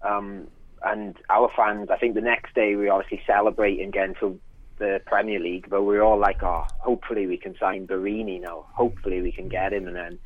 Um, 0.02 0.50
and 0.84 1.16
our 1.30 1.50
fans, 1.56 1.90
I 1.92 1.98
think 1.98 2.16
the 2.16 2.22
next 2.22 2.54
day 2.56 2.76
we 2.76 2.90
obviously 2.90 3.22
celebrating 3.26 3.92
getting 3.92 4.16
to 4.16 4.38
the 4.80 5.02
Premier 5.06 5.40
League, 5.40 5.68
but 5.70 5.84
we 5.84 5.96
were 5.96 6.04
all 6.04 6.20
like, 6.20 6.44
oh, 6.44 6.68
hopefully 6.80 7.26
we 7.26 7.38
can 7.38 7.56
sign 7.58 7.88
Borini 7.88 8.42
now. 8.42 8.66
Hopefully 8.74 9.22
we 9.22 9.32
can 9.32 9.48
get 9.48 9.72
him, 9.72 9.88
and 9.88 9.96
then 9.96 10.20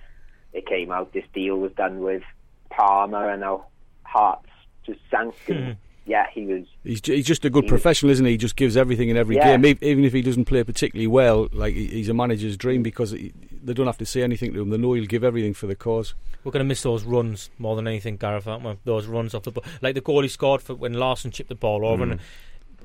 it 0.52 0.66
came 0.66 0.92
out 0.92 1.14
this 1.14 1.26
deal 1.32 1.58
was 1.58 1.74
done 1.74 2.00
with 2.00 2.24
Parma, 2.72 3.28
and 3.28 3.44
our 3.44 3.64
hearts 4.02 4.50
just 4.84 5.00
sank. 5.12 5.36
And 5.48 5.78
yeah, 6.06 6.28
he 6.34 6.45
was 6.45 6.64
He's, 6.84 7.01
he's 7.06 7.26
just 7.26 7.45
a 7.45 7.49
good 7.49 7.64
He 7.66 7.72
was- 7.72 7.82
professional, 7.82 8.12
isn't 8.12 8.26
he? 8.26 8.34
He 8.34 8.38
just 8.38 8.56
gives 8.56 8.76
everything 8.78 9.10
in 9.10 9.18
every 9.18 9.36
Yeah. 9.38 9.58
game, 9.58 9.78
even 9.82 10.04
if 10.04 10.14
he 10.14 10.22
doesn't 10.22 10.45
play 10.45 10.64
particularly 10.64 11.08
well. 11.08 11.47
Like 11.54 11.74
he's 11.76 12.10
a 12.10 12.14
manager's 12.14 12.58
dream 12.58 12.84
because 12.84 13.12
he, 13.12 13.32
they 13.64 13.74
don't 13.74 13.86
have 13.86 13.97
to 13.99 14.06
say 14.06 14.22
anything 14.24 14.54
to 14.54 14.62
him. 14.62 14.70
They 14.70 14.78
know 14.78 14.93
he'll 14.93 15.06
give 15.06 15.24
everything 15.24 15.54
for 15.54 15.68
the 15.68 15.76
cause. 15.76 16.14
We're 16.43 16.51
going 16.51 16.66
to 16.66 16.68
miss 16.68 16.84
those 16.84 17.04
runs 17.04 17.49
more 17.58 17.76
than 17.78 17.88
anything, 17.88 18.18
Gareth, 18.18 18.47
aren't 18.47 18.66
we? 18.66 18.76
Those 18.84 19.06
runs 19.08 19.34
off 19.34 19.43
the 19.43 19.51
ball. 19.51 19.64
Like 19.82 19.95
the 19.95 20.01
goal 20.01 20.22
he 20.24 20.28
scored 20.28 20.62
for 20.62 20.76
when 20.76 20.93
Larsson 20.93 21.32
chipped 21.32 21.47
the 21.49 21.56
ball 21.56 21.86
over, 21.86 22.06
Mm. 22.06 22.12
and 22.12 22.20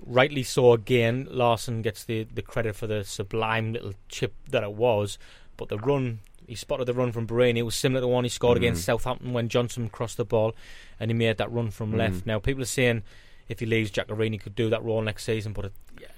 rightly 0.06 0.44
so 0.44 0.72
again, 0.72 1.26
Larsson 1.30 1.82
gets 1.82 2.04
the, 2.04 2.22
the 2.32 2.42
credit 2.42 2.76
for 2.76 2.86
the 2.86 3.02
sublime 3.02 3.72
little 3.72 3.94
chip 4.08 4.32
that 4.50 4.62
it 4.62 4.72
was. 4.74 5.18
But 5.56 5.70
the 5.70 5.78
run, 5.78 6.20
he 6.48 6.54
spotted 6.56 6.86
the 6.86 6.94
run 6.94 7.12
from 7.12 7.26
Borini. 7.26 7.58
It 7.58 7.62
was 7.62 7.74
similar 7.76 7.98
to 8.00 8.02
the 8.02 8.08
one 8.08 8.24
he 8.24 8.30
scored 8.30 8.56
Mm. 8.56 8.62
against 8.62 8.84
Southampton 8.84 9.32
when 9.32 9.48
Johnson 9.48 9.88
crossed 9.88 10.16
the 10.16 10.24
ball 10.24 10.54
and 10.98 11.10
he 11.10 11.14
made 11.14 11.36
that 11.38 11.52
run 11.52 11.70
from 11.70 11.92
Mm. 11.92 11.98
left. 11.98 12.26
Now, 12.26 12.38
people 12.40 12.62
are 12.62 12.66
saying 12.66 13.02
if 13.48 13.60
he 13.60 13.66
leaves, 13.66 13.90
Giaccherini 13.90 14.40
could 14.40 14.54
do 14.54 14.68
that 14.70 14.82
role 14.82 15.00
next 15.02 15.24
season, 15.24 15.52
but 15.52 15.66
it, 15.66 15.72
yeah, 16.00 16.08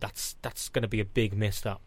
that's 0.00 0.36
that's 0.42 0.68
going 0.68 0.82
to 0.82 0.88
be 0.88 1.00
a 1.00 1.04
big 1.04 1.34
miss. 1.34 1.60
That 1.62 1.78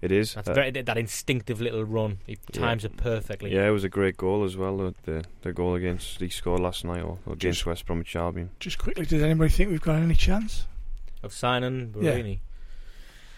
It 0.00 0.10
is. 0.10 0.34
that's 0.34 0.48
Uh, 0.48 0.54
very 0.54 0.70
that 0.70 0.98
instinctive 0.98 1.60
little 1.60 1.84
run. 1.84 2.18
He 2.26 2.36
times 2.52 2.84
it 2.84 2.96
perfectly. 2.96 3.52
yeah, 3.54 3.68
it 3.68 3.70
was 3.70 3.84
a 3.84 3.88
great 3.88 4.16
goal 4.16 4.42
as 4.44 4.56
well. 4.56 4.76
The 4.78 4.94
the, 5.04 5.24
the 5.42 5.52
goal 5.52 5.74
against 5.76 6.20
he 6.20 6.28
scored 6.28 6.60
last 6.60 6.84
night 6.84 7.02
or, 7.02 7.18
or 7.26 7.34
against 7.34 7.40
Just- 7.58 7.66
West 7.66 7.86
Bromwich 7.86 8.16
Albion. 8.16 8.50
Just 8.58 8.78
quickly, 8.78 9.04
does 9.06 9.22
anybody 9.22 9.50
think 9.50 9.70
we've 9.70 9.80
got 9.80 9.96
any 10.02 10.14
chance? 10.16 10.66
Of 11.22 11.32
signing 11.32 11.94
Yeah. 12.00 12.12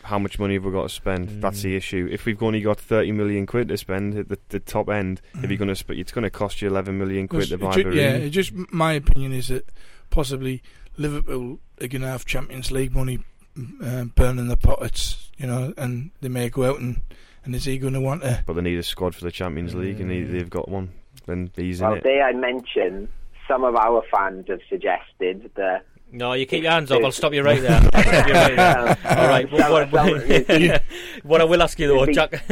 Borini. 0.04 0.08
How 0.08 0.18
much 0.18 0.38
money 0.38 0.54
have 0.54 0.64
we 0.64 0.72
got 0.72 0.82
to 0.84 0.88
spend? 0.88 1.42
That's 1.42 1.60
Mm. 1.60 1.62
the 1.62 1.76
issue. 1.76 2.08
If 2.10 2.24
we've 2.26 2.42
only 2.42 2.60
got 2.60 2.78
thirty 2.78 3.12
million 3.12 3.46
quid 3.46 3.68
to 3.68 3.76
spend 3.76 4.16
at 4.16 4.28
the, 4.28 4.38
the 4.50 4.60
top 4.60 4.88
end, 4.88 5.20
if 5.42 5.50
you're 5.50 5.58
going 5.58 5.68
to, 5.68 5.76
sp- 5.76 5.92
it's 5.98 6.12
going 6.12 6.22
to 6.24 6.30
cost 6.30 6.62
you 6.62 6.68
eleven 6.68 6.98
million 6.98 7.28
quid 7.28 7.48
to 7.48 7.58
buy 7.58 7.72
ju- 7.72 7.90
yeah, 7.92 8.14
it 8.14 8.30
just 8.30 8.52
my 8.72 8.92
opinion 8.92 9.32
is 9.32 9.48
that 9.48 9.68
possibly 10.10 10.62
Liverpool 10.96 11.58
are 11.80 11.88
going 11.88 12.02
to 12.02 12.08
have 12.08 12.24
Champions 12.24 12.70
League 12.70 12.94
money 12.94 13.18
um, 13.56 14.12
burning 14.14 14.48
the 14.48 14.56
pockets, 14.56 15.30
you 15.36 15.46
know, 15.46 15.72
and 15.76 16.10
they 16.20 16.28
may 16.28 16.48
go 16.48 16.64
out 16.70 16.80
and 16.80 17.00
and 17.44 17.54
is 17.54 17.64
he 17.64 17.78
going 17.78 17.92
to 17.94 18.00
want 18.00 18.22
to? 18.22 18.42
But 18.46 18.54
they 18.54 18.62
need 18.62 18.78
a 18.78 18.82
squad 18.82 19.14
for 19.14 19.24
the 19.24 19.30
Champions 19.30 19.74
League, 19.74 20.00
and 20.00 20.10
they, 20.10 20.22
Mm. 20.22 20.32
they've 20.32 20.48
got 20.50 20.68
one. 20.68 20.90
Then 21.26 21.50
he's 21.56 21.80
in 21.80 21.86
well. 21.86 21.96
it. 21.96 22.02
They 22.04 22.20
I 22.20 22.32
mentioned 22.32 23.08
some 23.46 23.64
of 23.64 23.76
our 23.76 24.02
fans 24.10 24.46
have 24.48 24.60
suggested 24.68 25.50
that 25.56 25.84
No, 26.14 26.32
you 26.34 26.46
keep 26.46 26.62
your 26.62 26.70
hands 26.70 26.92
off. 26.92 27.02
I'll 27.02 27.10
stop 27.10 27.34
you 27.34 27.42
right 27.42 27.60
there. 27.60 27.80
You 27.94 28.32
right 28.32 28.56
there. 28.56 28.98
All 29.04 29.26
right. 29.26 29.50
What, 29.50 29.90
what, 29.90 30.82
what 31.24 31.40
I 31.40 31.44
will 31.44 31.60
ask 31.60 31.76
you 31.78 31.88
though, 31.88 32.06
Jack. 32.06 32.44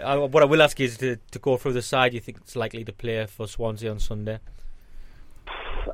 uh, 0.00 0.26
what 0.26 0.42
I 0.42 0.46
will 0.46 0.62
ask 0.62 0.80
you 0.80 0.86
is 0.86 0.96
to, 0.98 1.16
to 1.16 1.38
go 1.38 1.58
through 1.58 1.74
the 1.74 1.82
side 1.82 2.14
you 2.14 2.20
think 2.20 2.38
it's 2.38 2.56
likely 2.56 2.84
to 2.84 2.92
play 2.92 3.26
for 3.26 3.46
Swansea 3.46 3.90
on 3.90 3.98
Sunday. 3.98 4.38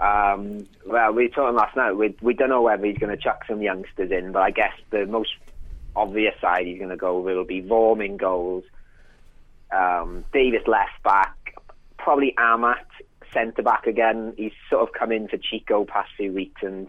Um, 0.00 0.68
well, 0.86 1.12
we 1.12 1.24
were 1.24 1.34
talking 1.34 1.56
last 1.56 1.76
night. 1.76 1.92
We 1.92 2.14
we 2.22 2.32
don't 2.32 2.48
know 2.48 2.62
whether 2.62 2.86
he's 2.86 2.98
going 2.98 3.16
to 3.16 3.20
chuck 3.22 3.44
some 3.48 3.60
youngsters 3.60 4.12
in, 4.12 4.30
but 4.30 4.42
I 4.42 4.50
guess 4.52 4.72
the 4.90 5.04
most 5.06 5.34
obvious 5.96 6.34
side 6.40 6.66
he's 6.66 6.78
going 6.78 6.90
to 6.90 6.96
go 6.96 7.18
with 7.18 7.36
will 7.36 7.44
be 7.44 7.62
Vorm 7.62 8.04
in 8.04 8.16
goals. 8.16 8.64
Um, 9.72 10.24
Davis 10.32 10.62
left 10.68 11.02
back, 11.02 11.56
probably 11.98 12.36
Amat 12.38 12.86
centre 13.34 13.62
back 13.62 13.86
again. 13.86 14.32
He's 14.36 14.52
sort 14.70 14.82
of 14.88 14.94
come 14.98 15.12
in 15.12 15.28
for 15.28 15.36
Chico 15.36 15.84
past 15.84 16.10
few 16.16 16.32
weeks, 16.32 16.62
and 16.62 16.88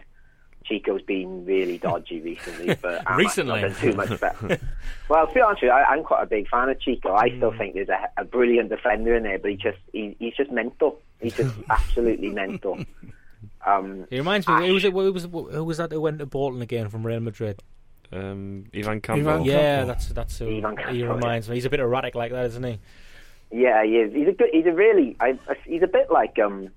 Chico's 0.64 1.02
been 1.02 1.44
really 1.44 1.78
dodgy 1.88 2.20
recently. 2.20 2.74
But 2.80 3.02
Recently? 3.16 3.60
not 3.62 3.80
been 3.80 3.90
too 3.90 3.96
much 3.96 4.20
better. 4.20 4.58
well, 5.08 5.26
to 5.26 5.34
be 5.34 5.40
honest 5.40 5.62
with 5.62 5.68
you, 5.68 5.74
I, 5.74 5.84
I'm 5.90 6.02
quite 6.02 6.22
a 6.22 6.26
big 6.26 6.48
fan 6.48 6.68
of 6.68 6.80
Chico. 6.80 7.12
I 7.14 7.28
still 7.36 7.52
think 7.56 7.74
there's 7.74 7.88
a, 7.88 8.08
a 8.16 8.24
brilliant 8.24 8.70
defender 8.70 9.14
in 9.14 9.24
there, 9.24 9.38
but 9.38 9.50
he 9.50 9.56
just 9.56 9.78
he, 9.92 10.16
he's 10.18 10.34
just 10.34 10.50
mental. 10.50 11.00
He's 11.20 11.34
just 11.36 11.54
absolutely 11.70 12.30
mental. 12.30 12.78
Um, 13.66 14.06
He 14.10 14.18
reminds 14.18 14.46
me. 14.48 14.66
Who 14.66 14.74
was 14.74 14.84
it? 14.84 14.92
Who 14.92 15.12
was 15.12 15.24
who 15.24 15.64
was 15.64 15.76
that? 15.78 15.92
Who 15.92 16.00
went 16.00 16.18
to 16.20 16.26
Bolton 16.26 16.62
again 16.62 16.88
from 16.88 17.06
Real 17.06 17.20
Madrid? 17.20 17.62
Um, 18.12 18.66
Ivan 18.72 19.00
Campo. 19.00 19.42
yeah, 19.42 19.84
that's 19.84 20.08
that's 20.08 20.38
who 20.38 20.58
Ivan 20.58 20.76
he 20.76 21.00
Campo, 21.00 21.14
reminds 21.14 21.48
me. 21.48 21.56
He's 21.56 21.64
a 21.64 21.70
bit 21.70 21.80
erratic 21.80 22.14
like 22.14 22.30
that, 22.32 22.46
isn't 22.46 22.62
he? 22.62 22.78
Yeah, 23.50 23.84
he 23.84 23.96
is. 23.98 24.12
He's 24.12 24.28
a 24.28 24.32
good. 24.32 24.50
He's 24.52 24.66
a 24.66 24.72
really. 24.72 25.16
I, 25.20 25.38
he's 25.64 25.82
a 25.82 25.86
bit 25.86 26.10
like 26.10 26.38
um, 26.38 26.68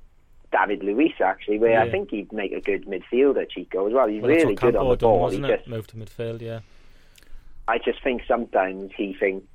David 0.51 0.83
Luiz 0.83 1.11
actually, 1.23 1.57
where 1.59 1.79
I 1.81 1.89
think 1.89 2.11
he'd 2.11 2.31
make 2.31 2.51
a 2.51 2.61
good 2.61 2.85
midfielder, 2.85 3.49
Chico 3.49 3.87
as 3.87 3.93
well. 3.93 4.07
He's 4.07 4.21
Well, 4.21 4.31
really 4.31 4.55
good 4.55 4.75
on 4.75 4.89
the 4.89 4.95
ball. 4.97 5.19
wasn't 5.21 5.45
he 5.45 5.51
it? 5.51 5.57
just, 5.57 5.69
Moved 5.69 5.89
to 5.91 5.97
midfield, 5.97 6.41
yeah. 6.41 6.59
I 7.67 7.77
just 7.77 8.01
think 8.03 8.21
sometimes 8.27 8.91
he 8.95 9.13
thinks 9.13 9.47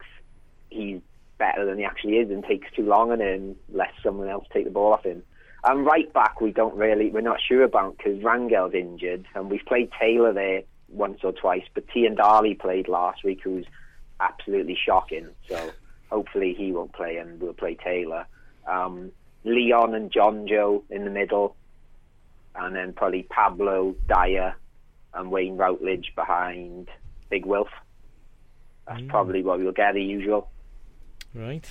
he's 0.70 1.00
better 1.38 1.64
than 1.64 1.78
he 1.78 1.84
actually 1.84 2.16
is, 2.18 2.30
and 2.30 2.44
takes 2.44 2.70
too 2.72 2.84
long 2.84 3.10
and 3.12 3.20
then 3.20 3.56
lets 3.72 4.00
someone 4.02 4.28
else 4.28 4.46
take 4.52 4.64
the 4.64 4.70
ball 4.70 4.92
off 4.92 5.04
him. 5.04 5.22
And 5.64 5.86
right 5.86 6.12
back, 6.12 6.40
we 6.40 6.52
don't 6.52 6.76
really, 6.76 7.10
we're 7.10 7.22
not 7.22 7.40
sure 7.40 7.62
about 7.64 7.96
because 7.96 8.22
Rangel's 8.22 8.74
injured, 8.74 9.24
and 9.34 9.50
we've 9.50 9.64
played 9.64 9.90
Taylor 9.98 10.32
there 10.32 10.62
once 10.90 11.20
or 11.24 11.32
twice, 11.32 11.64
but 11.74 11.86
Tiendalli 11.88 12.58
played 12.58 12.86
last 12.86 13.24
week, 13.24 13.40
who's 13.42 13.66
absolutely 14.20 14.76
shocking. 14.76 15.26
So 15.48 15.70
hopefully 16.14 16.54
he 16.56 16.70
won't 16.70 16.92
play, 16.92 17.16
and 17.16 17.40
we'll 17.40 17.52
play 17.52 17.74
Taylor. 17.74 18.24
Um, 18.68 19.10
Leon 19.42 19.94
and 19.94 20.12
Jonjo 20.12 20.84
in 20.88 21.04
the 21.04 21.10
middle, 21.10 21.56
and 22.54 22.74
then 22.74 22.92
probably 22.92 23.24
Pablo 23.24 23.96
Dyer 24.06 24.54
and 25.12 25.30
Wayne 25.32 25.56
Routledge 25.56 26.12
behind 26.14 26.88
Big 27.30 27.44
Wilf. 27.44 27.68
That's 28.86 29.02
probably 29.08 29.42
what 29.42 29.58
we'll 29.58 29.72
get, 29.72 29.94
the 29.94 30.02
usual. 30.02 30.50
Right. 31.34 31.66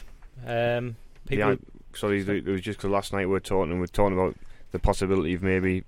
Um, 0.46 0.98
people. 1.26 1.52
Yeah, 1.52 1.56
sorry, 1.94 2.22
it 2.22 2.46
was 2.46 2.62
just 2.62 2.80
because 2.80 2.92
last 2.92 3.14
night 3.14 3.28
we 3.28 3.32
were 3.32 3.40
talking 3.40 3.72
and 3.72 3.80
we 3.80 3.86
were 3.86 3.88
talking 3.88 4.20
about 4.20 4.36
the 4.72 4.80
possibility 4.80 5.34
of 5.36 5.42
maybe 5.42 5.84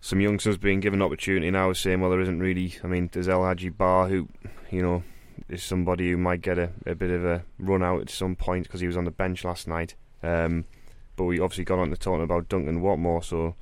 some 0.00 0.20
youngsters 0.20 0.56
being 0.56 0.80
given 0.80 1.00
opportunity. 1.00 1.46
And 1.46 1.56
I 1.56 1.66
was 1.66 1.78
saying, 1.78 2.00
well, 2.00 2.10
there 2.10 2.20
isn't 2.20 2.40
really. 2.40 2.74
I 2.82 2.88
mean, 2.88 3.08
there's 3.12 3.28
El 3.28 3.44
Hadji 3.44 3.68
Ba, 3.68 4.08
who, 4.08 4.28
you 4.70 4.82
know, 4.82 5.04
is 5.48 5.62
somebody 5.62 6.10
who 6.10 6.16
might 6.16 6.42
get 6.42 6.58
a, 6.58 6.70
a 6.86 6.94
bit 6.94 7.10
of 7.10 7.24
a 7.24 7.44
run 7.58 7.82
out 7.82 8.00
at 8.00 8.10
some 8.10 8.36
point 8.36 8.64
because 8.64 8.80
he 8.80 8.86
was 8.86 8.96
on 8.96 9.04
the 9.04 9.10
bench 9.10 9.44
last 9.44 9.68
night. 9.68 9.94
Um, 10.22 10.64
but 11.16 11.24
we 11.24 11.40
obviously 11.40 11.64
got 11.64 11.78
on 11.78 11.90
to 11.90 11.96
talking 11.96 12.24
about 12.24 12.48
Duncan 12.48 12.82
Watmore. 12.82 13.24
So, 13.24 13.54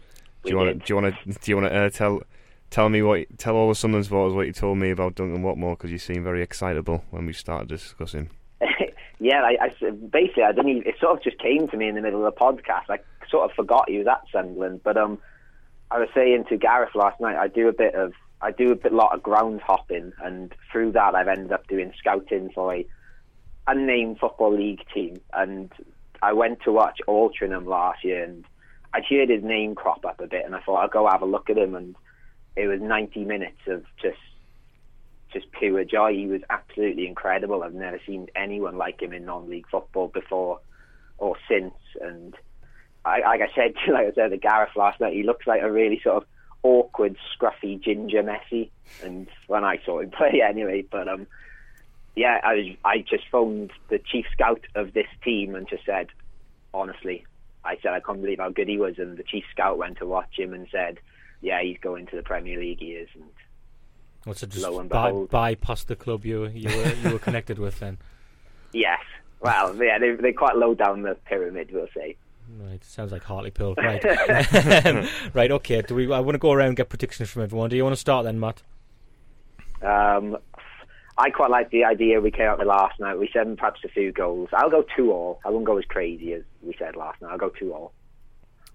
do 0.43 0.51
you 0.51 0.57
want 0.57 0.69
to 0.71 0.75
do 0.75 0.95
you 0.95 1.01
want 1.01 1.15
to 1.15 1.33
do 1.33 1.51
you 1.51 1.57
want 1.57 1.69
to 1.69 1.75
uh, 1.75 1.91
tell 1.91 2.23
tell 2.71 2.89
me 2.89 3.03
what 3.03 3.27
tell 3.39 3.55
all 3.55 3.69
the 3.69 3.75
Sunderland 3.75 4.07
supporters 4.07 4.35
what 4.35 4.47
you 4.47 4.53
told 4.53 4.79
me 4.79 4.91
about 4.91 5.15
Duncan 5.15 5.43
Watmore 5.43 5.77
because 5.77 5.91
you 5.91 5.99
seem 5.99 6.25
very 6.25 6.43
excitable 6.43 7.05
when 7.11 7.27
we 7.27 7.33
started 7.33 7.69
discussing. 7.69 8.31
yeah, 9.21 9.43
I, 9.43 9.67
I 9.67 9.91
basically 9.91 10.43
I 10.43 10.53
didn't. 10.53 10.71
Even, 10.71 10.83
it 10.87 10.97
sort 11.01 11.17
of 11.17 11.23
just 11.23 11.39
came 11.39 11.69
to 11.69 11.77
me 11.77 11.89
in 11.89 11.95
the 11.95 12.03
middle 12.03 12.27
of 12.27 12.35
the 12.35 12.41
podcast. 12.41 12.91
I 12.91 12.99
sort 13.31 13.51
of 13.51 13.55
forgot 13.55 13.89
he 13.89 13.99
was 13.99 14.07
at 14.07 14.23
Sunderland, 14.33 14.81
but 14.83 14.97
um, 14.97 15.19
I 15.91 15.99
was 15.99 16.09
saying 16.15 16.47
to 16.49 16.57
Gareth 16.57 16.95
last 16.95 17.21
night. 17.21 17.37
I 17.37 17.49
do 17.49 17.69
a 17.69 17.73
bit 17.73 17.95
of 17.95 18.13
I 18.45 18.51
do 18.51 18.73
a 18.73 18.77
bit 18.77 18.93
lot 18.93 19.15
of 19.15 19.23
ground 19.23 19.63
hopping, 19.63 20.13
and 20.23 20.53
through 20.71 20.93
that 20.93 21.15
I've 21.15 21.29
ended 21.29 21.51
up 21.51 21.67
doing 21.67 21.95
scouting 21.99 22.51
for 22.55 22.75
a 22.75 22.87
unnamed 23.67 24.19
football 24.19 24.55
league 24.55 24.83
team. 24.93 25.21
And 25.33 25.73
I 26.23 26.35
went 26.35 26.61
to 26.65 26.73
watch 26.73 27.01
Altrincham 27.09 27.67
last 27.67 28.05
year, 28.05 28.23
and 28.23 28.45
I'd 28.93 29.07
heard 29.09 29.31
his 29.31 29.43
name 29.43 29.75
crop 29.75 30.05
up 30.05 30.21
a 30.21 30.27
bit, 30.27 30.45
and 30.45 30.55
I 30.55 30.61
thought 30.61 30.83
I'll 30.83 30.89
go 30.89 31.09
have 31.09 31.23
a 31.23 31.27
look 31.27 31.49
at 31.49 31.57
him. 31.57 31.75
And 31.75 31.97
it 32.55 32.67
was 32.67 32.83
90 32.83 33.25
minutes 33.25 33.61
of 33.67 33.83
just 34.01 34.19
just 35.33 35.51
pure 35.53 35.83
joy. 35.85 36.13
He 36.13 36.27
was 36.27 36.43
absolutely 36.51 37.07
incredible. 37.07 37.63
I've 37.63 37.73
never 37.73 37.99
seen 38.07 38.29
anyone 38.37 38.77
like 38.77 39.01
him 39.01 39.15
in 39.15 39.25
non-league 39.25 39.69
football 39.71 40.09
before 40.09 40.61
or 41.17 41.37
since. 41.49 41.75
And 41.99 42.37
I, 43.07 43.21
like 43.21 43.41
I 43.41 43.49
said, 43.55 43.75
like 43.91 44.07
I 44.07 44.13
said 44.15 44.31
to 44.33 44.37
Gareth 44.37 44.77
last 44.77 45.01
night, 45.01 45.15
he 45.15 45.23
looks 45.23 45.47
like 45.47 45.63
a 45.63 45.73
really 45.73 45.99
sort 46.05 46.19
of 46.19 46.29
awkward, 46.65 47.17
scruffy 47.33 47.81
ginger 47.81 48.25
Messi. 48.25 48.71
And 49.05 49.29
when 49.47 49.63
I 49.63 49.79
saw 49.85 50.01
him 50.01 50.11
play, 50.19 50.43
anyway, 50.47 50.83
but 50.91 51.07
um, 51.07 51.29
yeah, 52.17 52.41
I 52.43 52.55
was 52.55 52.67
I 52.85 52.99
just 52.99 53.25
phoned 53.31 53.71
the 53.89 53.99
chief 53.99 54.27
scout 54.33 54.63
of 54.75 54.93
this 54.93 55.07
team 55.23 55.55
and 55.55 55.69
just 55.69 55.87
said, 55.87 56.09
honestly, 56.73 57.25
I 57.65 57.77
said 57.83 57.93
I 57.93 58.01
can't 58.01 58.21
believe 58.21 58.39
how 58.39 58.51
good 58.51 58.69
he 58.69 58.79
was, 58.79 58.99
and 58.99 59.17
the 59.17 59.23
chief 59.23 59.45
scout 59.53 59.79
went 59.79 59.99
to 59.99 60.07
watch 60.07 60.37
him 60.37 60.53
and 60.53 60.67
said, 60.73 60.99
yeah, 61.41 61.63
he's 61.63 61.79
going 61.81 62.07
to 62.07 62.17
the 62.17 62.23
Premier 62.23 62.59
League. 62.59 62.81
He 62.81 62.93
is, 62.93 63.09
and 63.15 63.25
What's 64.25 64.43
it 64.43 64.51
just 64.51 64.67
and 64.67 64.89
by, 64.89 65.13
bypass 65.13 65.85
the 65.85 65.97
club 65.97 66.25
you 66.25 66.47
you 66.49 66.75
were 66.75 66.93
you 66.95 67.11
were 67.11 67.19
connected 67.19 67.59
with 67.59 67.79
then? 67.81 67.99
Yes. 68.77 68.99
Well, 69.41 69.77
yeah, 69.77 70.01
they, 70.01 70.17
they're 70.17 70.33
quite 70.33 70.57
low 70.57 70.75
down 70.75 71.03
the 71.03 71.15
pyramid, 71.27 71.71
we'll 71.73 71.87
say. 71.95 72.17
Right, 72.57 72.83
sounds 72.85 73.11
like 73.13 73.25
Hartlepool. 73.25 73.75
Right, 73.77 74.03
right. 75.35 75.51
Okay. 75.51 75.83
Do 75.83 75.95
we? 75.95 76.13
I 76.13 76.21
want 76.21 76.35
to 76.35 76.39
go 76.39 76.53
around 76.53 76.69
and 76.69 76.77
get 76.77 76.89
predictions 76.89 77.29
from 77.31 77.43
everyone. 77.43 77.71
Do 77.71 77.77
you 77.77 77.83
want 77.85 77.95
to 77.95 78.01
start 78.01 78.25
then, 78.25 78.39
Matt? 78.39 78.63
Um, 79.83 80.37
I 81.19 81.31
quite 81.31 81.51
like 81.51 81.71
the 81.71 81.85
idea 81.85 82.21
we 82.21 82.31
came 82.31 82.49
up 82.49 82.59
with 82.59 82.67
last 82.69 82.99
night. 83.01 83.19
We 83.19 83.29
said 83.33 83.57
perhaps 83.59 83.81
a 83.85 83.89
few 83.89 84.13
goals. 84.13 84.49
I'll 84.53 84.71
go 84.71 84.85
two 84.97 85.13
all. 85.13 85.41
I 85.45 85.51
won't 85.51 85.65
go 85.65 85.79
as 85.79 85.85
crazy 85.85 86.33
as 86.33 86.43
we 86.63 86.75
said 86.79 86.97
last 86.97 87.21
night. 87.23 87.33
I'll 87.33 87.39
go 87.39 87.51
two 87.51 87.73
all. 87.73 87.93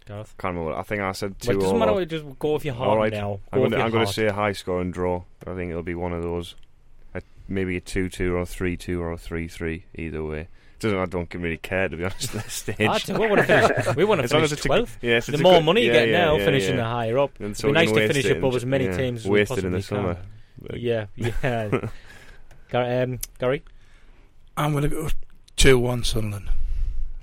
Gareth. 0.07 0.35
Can't 0.37 0.55
remember. 0.55 0.71
What, 0.71 0.79
I 0.79 0.83
think 0.83 1.01
I 1.01 1.11
said 1.13 1.31
Well, 1.31 1.39
two. 1.39 1.51
it 1.51 1.53
doesn't 1.61 1.73
all 1.73 1.79
matter. 1.79 1.91
or- 1.91 1.95
what- 1.95 2.07
Just 2.07 2.39
go 2.39 2.53
with 2.53 2.65
your 2.65 2.73
heart 2.75 2.89
All 2.89 2.97
right. 2.97 3.11
now. 3.13 3.39
I'm 3.51 3.59
Go 3.61 3.69
going 3.69 3.81
I'm 3.81 3.91
going 3.91 4.05
to 4.05 4.11
say 4.13 4.25
a 4.27 4.33
high 4.33 4.53
score 4.53 4.81
and 4.81 4.93
draw. 4.93 5.23
I 5.45 5.53
think 5.55 5.69
it'll 5.71 5.83
be 5.83 5.95
one 5.95 6.13
of 6.13 6.23
those. 6.23 6.55
A, 7.13 7.21
maybe 7.47 7.77
a 7.77 7.81
two-two 7.81 8.35
or 8.35 8.41
a 8.41 8.45
three-two 8.45 9.01
or 9.01 9.11
a 9.11 9.17
three-three. 9.17 9.85
Either 9.95 10.23
way. 10.23 10.47
Doesn't 10.79 10.97
I 10.97 11.05
don't 11.05 11.33
really 11.33 11.57
care 11.57 11.89
to 11.89 11.97
be 11.97 12.03
honest 12.05 12.35
at 12.35 12.43
this 12.43 12.53
stage. 12.53 12.77
Ah, 12.87 12.97
t- 12.97 13.13
we 13.13 13.27
want 13.27 13.37
to 13.39 13.43
finish. 13.43 13.95
We 13.95 14.05
want 14.05 14.19
to 14.19 14.23
As 14.25 14.31
long 14.33 14.39
finish 14.41 14.51
as 14.51 14.51
it's 14.53 14.65
a- 14.65 14.67
twelfth. 14.67 14.97
yes, 15.01 15.25
the 15.25 15.33
it's 15.33 15.39
a 15.41 15.43
more 15.43 15.53
good- 15.59 15.65
money 15.65 15.81
you 15.81 15.87
yeah, 15.87 15.93
get 15.93 16.07
yeah, 16.09 16.25
now, 16.25 16.37
yeah, 16.37 16.45
finishing 16.45 16.75
yeah. 16.75 16.83
the 16.83 16.89
higher 16.89 17.17
up. 17.19 17.31
And 17.39 17.51
It'd 17.51 17.65
be 17.65 17.71
nice 17.71 17.91
to 17.91 18.07
finish 18.07 18.25
it 18.25 18.37
above 18.37 18.53
and 18.53 18.55
as 18.57 18.65
many 18.65 18.85
yeah, 18.85 18.97
teams 18.97 19.19
as 19.21 19.27
we 19.27 19.39
waste 19.39 19.57
in 19.57 19.71
the 19.71 19.81
summer. 19.81 20.15
can. 20.15 20.79
Yeah, 20.79 21.05
yeah. 21.15 21.87
Gar- 22.69 23.03
um, 23.03 23.19
Gary, 23.39 23.63
I'm 24.57 24.71
going 24.71 24.83
to 24.83 24.89
go 24.89 25.09
2 25.57 25.77
1 25.79 26.03
Sunderland. 26.03 26.49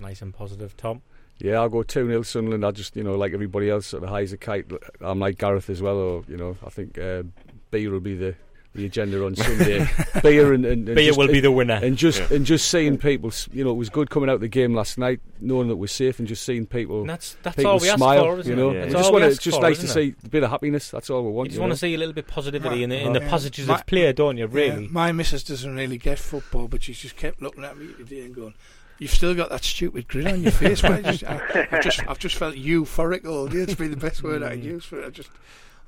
nice 0.00 0.20
and 0.22 0.34
positive. 0.34 0.76
Tom, 0.76 1.02
Yeah, 1.38 1.54
I'll 1.61 1.68
go 1.68 1.82
2 1.82 2.07
0 2.09 2.22
Sunderland. 2.22 2.64
I 2.64 2.70
just, 2.72 2.96
you 2.96 3.02
know, 3.04 3.14
like 3.16 3.32
everybody 3.32 3.70
else, 3.70 3.86
sort 3.86 4.02
of 4.02 4.09
high 4.11 4.22
as 4.22 4.32
a 4.32 4.36
kite. 4.36 4.70
I'm 5.00 5.18
like 5.20 5.38
Gareth 5.38 5.70
as 5.70 5.80
well, 5.82 5.96
or, 5.96 6.24
you 6.28 6.36
know, 6.36 6.57
I 6.66 6.70
think 6.70 6.98
uh, 6.98 7.22
beer 7.70 7.90
will 7.90 8.00
be 8.00 8.16
the, 8.16 8.34
the 8.77 8.87
agenda 8.87 9.24
on 9.24 9.35
Sunday. 9.37 9.89
beer 10.22 10.53
and, 10.53 10.64
and, 10.64 10.87
and 10.89 10.95
Beer 10.97 11.07
just- 11.07 11.18
will 11.18 11.29
be 11.29 11.41
the 11.41 11.51
winner. 11.51 11.74
And 11.83 11.97
just 11.97 12.20
Yeah. 12.20 12.37
and 12.37 12.47
just 12.47 12.70
seeing 12.70 12.99
people, 12.99 13.33
you 13.53 13.64
know, 13.64 13.70
it 13.70 13.77
was 13.77 13.89
good 13.89 14.11
coming 14.11 14.29
out 14.29 14.37
of 14.37 14.41
the 14.41 14.49
game 14.49 14.74
last 14.74 14.99
night, 14.99 15.20
knowing 15.41 15.68
that 15.68 15.77
we're 15.77 15.87
safe, 15.87 16.18
and 16.18 16.29
just 16.29 16.45
seeing 16.45 16.66
people. 16.66 17.01
And 17.01 17.11
that's 17.11 17.37
that's 17.43 17.57
people 17.57 17.72
all 17.72 17.79
we 17.79 17.89
ask 17.89 17.99
smile, 17.99 18.24
for, 18.24 18.41
isn't 18.41 18.51
you 18.51 18.57
know. 18.57 18.70
it? 18.70 18.74
Yeah. 18.74 18.81
That's 18.81 18.87
We 18.89 18.93
just 18.95 19.05
all 19.07 19.12
want 19.12 19.24
we 19.24 19.31
to, 19.35 19.41
just 19.41 19.57
for, 19.59 19.62
nice 19.62 19.79
to 19.79 19.85
it? 19.85 19.89
see 19.89 20.14
a 20.24 20.29
bit 20.29 20.43
of 20.43 20.51
happiness. 20.51 20.91
That's 20.91 21.11
all 21.11 21.22
we 21.24 21.31
want. 21.31 21.47
You 21.47 21.51
just 21.51 21.57
you 21.57 21.61
want 21.62 21.70
know? 21.70 21.74
to 21.74 21.79
see 21.79 21.95
a 21.95 21.99
little 21.99 22.14
bit 22.14 22.27
positivity 22.27 22.83
in 22.83 22.91
the, 22.91 23.01
in 23.01 23.12
Yeah. 23.14 23.20
the 23.20 23.29
positives 23.29 23.68
My- 23.68 23.74
of 23.77 23.87
play, 23.87 24.12
don't 24.12 24.37
you? 24.37 24.45
Yeah, 24.47 24.55
Really? 24.55 24.89
my 24.89 25.12
missus 25.12 25.43
doesn't 25.43 25.74
really 25.74 25.99
get 25.99 26.18
football, 26.18 26.68
but 26.68 26.83
she's 26.83 26.99
just 26.99 27.16
kept 27.16 27.43
looking 27.43 27.64
at 27.64 27.77
me 27.77 27.89
today 27.99 28.20
and 28.27 28.35
going, 28.35 28.55
You've 28.99 29.11
still 29.11 29.35
got 29.35 29.51
that 29.51 29.62
stupid 29.62 30.09
grin 30.09 30.27
on 30.27 30.43
your 30.43 30.53
face. 30.53 30.83
man." 30.83 31.05
I 31.05 31.12
just, 31.12 31.24
I, 31.24 31.68
I've 31.70 31.83
just, 31.83 32.09
I've 32.09 32.18
just 32.18 32.35
felt 32.37 32.55
euphoric 32.55 33.27
all 33.27 33.47
day. 33.47 33.59
It's 33.59 33.74
been 33.74 33.91
the 33.91 33.97
best 33.99 34.22
word 34.22 34.43
I 34.43 34.53
can 34.53 34.62
mm. 34.62 34.64
use 34.64 34.87
for 34.87 35.01
it. 35.03 35.07
I 35.07 35.11
just, 35.11 35.29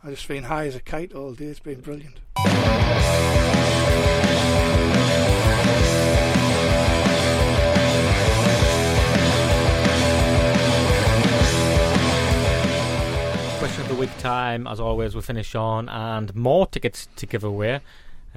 I 0.05 0.11
just 0.11 0.29
been 0.29 0.45
high 0.45 0.67
as 0.69 0.77
a 0.77 0.81
kite 0.81 1.13
all 1.13 1.33
day. 1.33 1.47
It's 1.47 1.59
been 1.59 1.81
brilliant. 1.81 2.21
Question 13.59 13.83
of 13.83 13.89
the 13.89 13.97
week 13.99 14.17
time, 14.19 14.69
as 14.69 14.79
always, 14.79 15.17
we 15.17 15.21
finish 15.21 15.57
on, 15.57 15.89
and 15.89 16.33
more 16.37 16.69
tickets 16.69 17.09
to 17.17 17.27
give 17.27 17.43
away. 17.43 17.81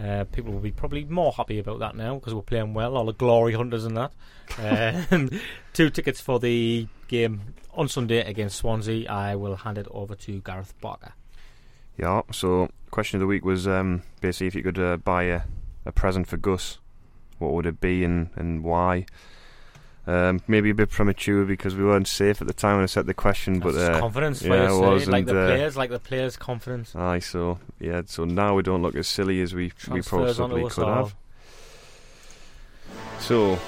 Uh, 0.01 0.23
people 0.31 0.51
will 0.51 0.61
be 0.61 0.71
probably 0.71 1.05
more 1.05 1.31
happy 1.31 1.59
about 1.59 1.77
that 1.77 1.95
now 1.95 2.15
because 2.15 2.33
we're 2.33 2.41
playing 2.41 2.73
well, 2.73 2.97
all 2.97 3.05
the 3.05 3.13
glory 3.13 3.53
hunters 3.53 3.85
and 3.85 3.95
that. 3.97 4.11
Um, 5.11 5.29
two 5.73 5.91
tickets 5.91 6.19
for 6.19 6.39
the 6.39 6.87
game 7.07 7.53
on 7.75 7.87
Sunday 7.87 8.21
against 8.27 8.57
Swansea. 8.57 9.07
I 9.07 9.35
will 9.35 9.57
hand 9.57 9.77
it 9.77 9.87
over 9.91 10.15
to 10.15 10.41
Gareth 10.41 10.73
Barker. 10.81 11.13
Yeah. 12.01 12.23
So, 12.31 12.69
question 12.89 13.17
of 13.17 13.21
the 13.21 13.27
week 13.27 13.45
was 13.45 13.67
um, 13.67 14.01
basically 14.21 14.47
if 14.47 14.55
you 14.55 14.63
could 14.63 14.79
uh, 14.79 14.97
buy 14.97 15.23
a, 15.23 15.41
a 15.85 15.91
present 15.91 16.27
for 16.27 16.37
Gus, 16.37 16.79
what 17.37 17.53
would 17.53 17.65
it 17.65 17.79
be 17.79 18.03
and 18.03 18.29
and 18.35 18.63
why? 18.63 19.05
Um, 20.07 20.41
maybe 20.47 20.71
a 20.71 20.73
bit 20.73 20.89
premature 20.89 21.45
because 21.45 21.75
we 21.75 21.85
weren't 21.85 22.07
safe 22.07 22.41
at 22.41 22.47
the 22.47 22.53
time 22.53 22.77
when 22.77 22.83
I 22.83 22.87
set 22.87 23.05
the 23.05 23.13
question, 23.13 23.59
but 23.59 23.75
uh, 23.75 23.99
confidence, 23.99 24.41
yeah, 24.41 24.71
it 24.71 24.79
was, 24.79 25.07
like 25.07 25.27
and, 25.27 25.37
the 25.37 25.43
uh, 25.43 25.45
players, 25.45 25.77
like 25.77 25.91
the 25.91 25.99
players' 25.99 26.35
confidence. 26.35 26.95
Aye, 26.95 27.19
so 27.19 27.59
yeah, 27.79 28.01
so 28.07 28.25
now 28.25 28.55
we 28.55 28.63
don't 28.63 28.81
look 28.81 28.95
as 28.95 29.07
silly 29.07 29.41
as 29.41 29.53
we 29.53 29.65
we 29.65 29.69
Transfers 29.69 30.37
possibly 30.37 30.67
could 30.67 30.87
have. 30.87 31.15
So, 33.19 33.59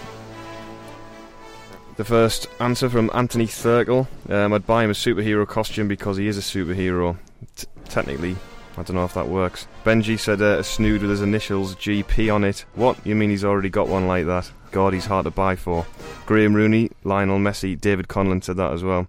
the 1.98 2.04
first 2.04 2.48
answer 2.60 2.90
from 2.90 3.12
Anthony 3.14 3.46
Thurkel. 3.46 4.08
Um, 4.28 4.54
I'd 4.54 4.66
buy 4.66 4.84
him 4.84 4.90
a 4.90 4.94
superhero 4.94 5.48
costume 5.48 5.88
because 5.88 6.18
he 6.18 6.28
is 6.28 6.40
a 6.40 6.42
superhero. 6.42 7.18
T- 7.56 7.68
technically, 7.94 8.36
I 8.76 8.82
don't 8.82 8.96
know 8.96 9.06
if 9.06 9.14
that 9.14 9.28
works. 9.28 9.68
Benji 9.86 10.20
said 10.20 10.41
uh, 10.41 10.60
a 10.60 10.64
snood 10.64 11.02
with 11.02 11.12
his 11.12 11.22
initials 11.22 11.76
GP 11.76 12.34
on 12.34 12.44
it. 12.44 12.66
What? 12.74 12.98
You 13.06 13.16
mean 13.16 13.30
he's 13.30 13.46
already 13.46 13.70
got 13.70 13.88
one 13.88 14.08
like 14.08 14.26
that? 14.26 14.52
God, 14.72 14.94
he's 14.94 15.06
hard 15.06 15.26
to 15.26 15.32
buy 15.32 15.56
for. 15.56 15.86
Graham 16.26 16.56
Rooney, 16.56 16.89
Lionel 17.04 17.38
Messi, 17.38 17.80
David 17.80 18.08
Conlon 18.08 18.44
said 18.44 18.58
that 18.58 18.74
as 18.74 18.84
well. 18.84 19.08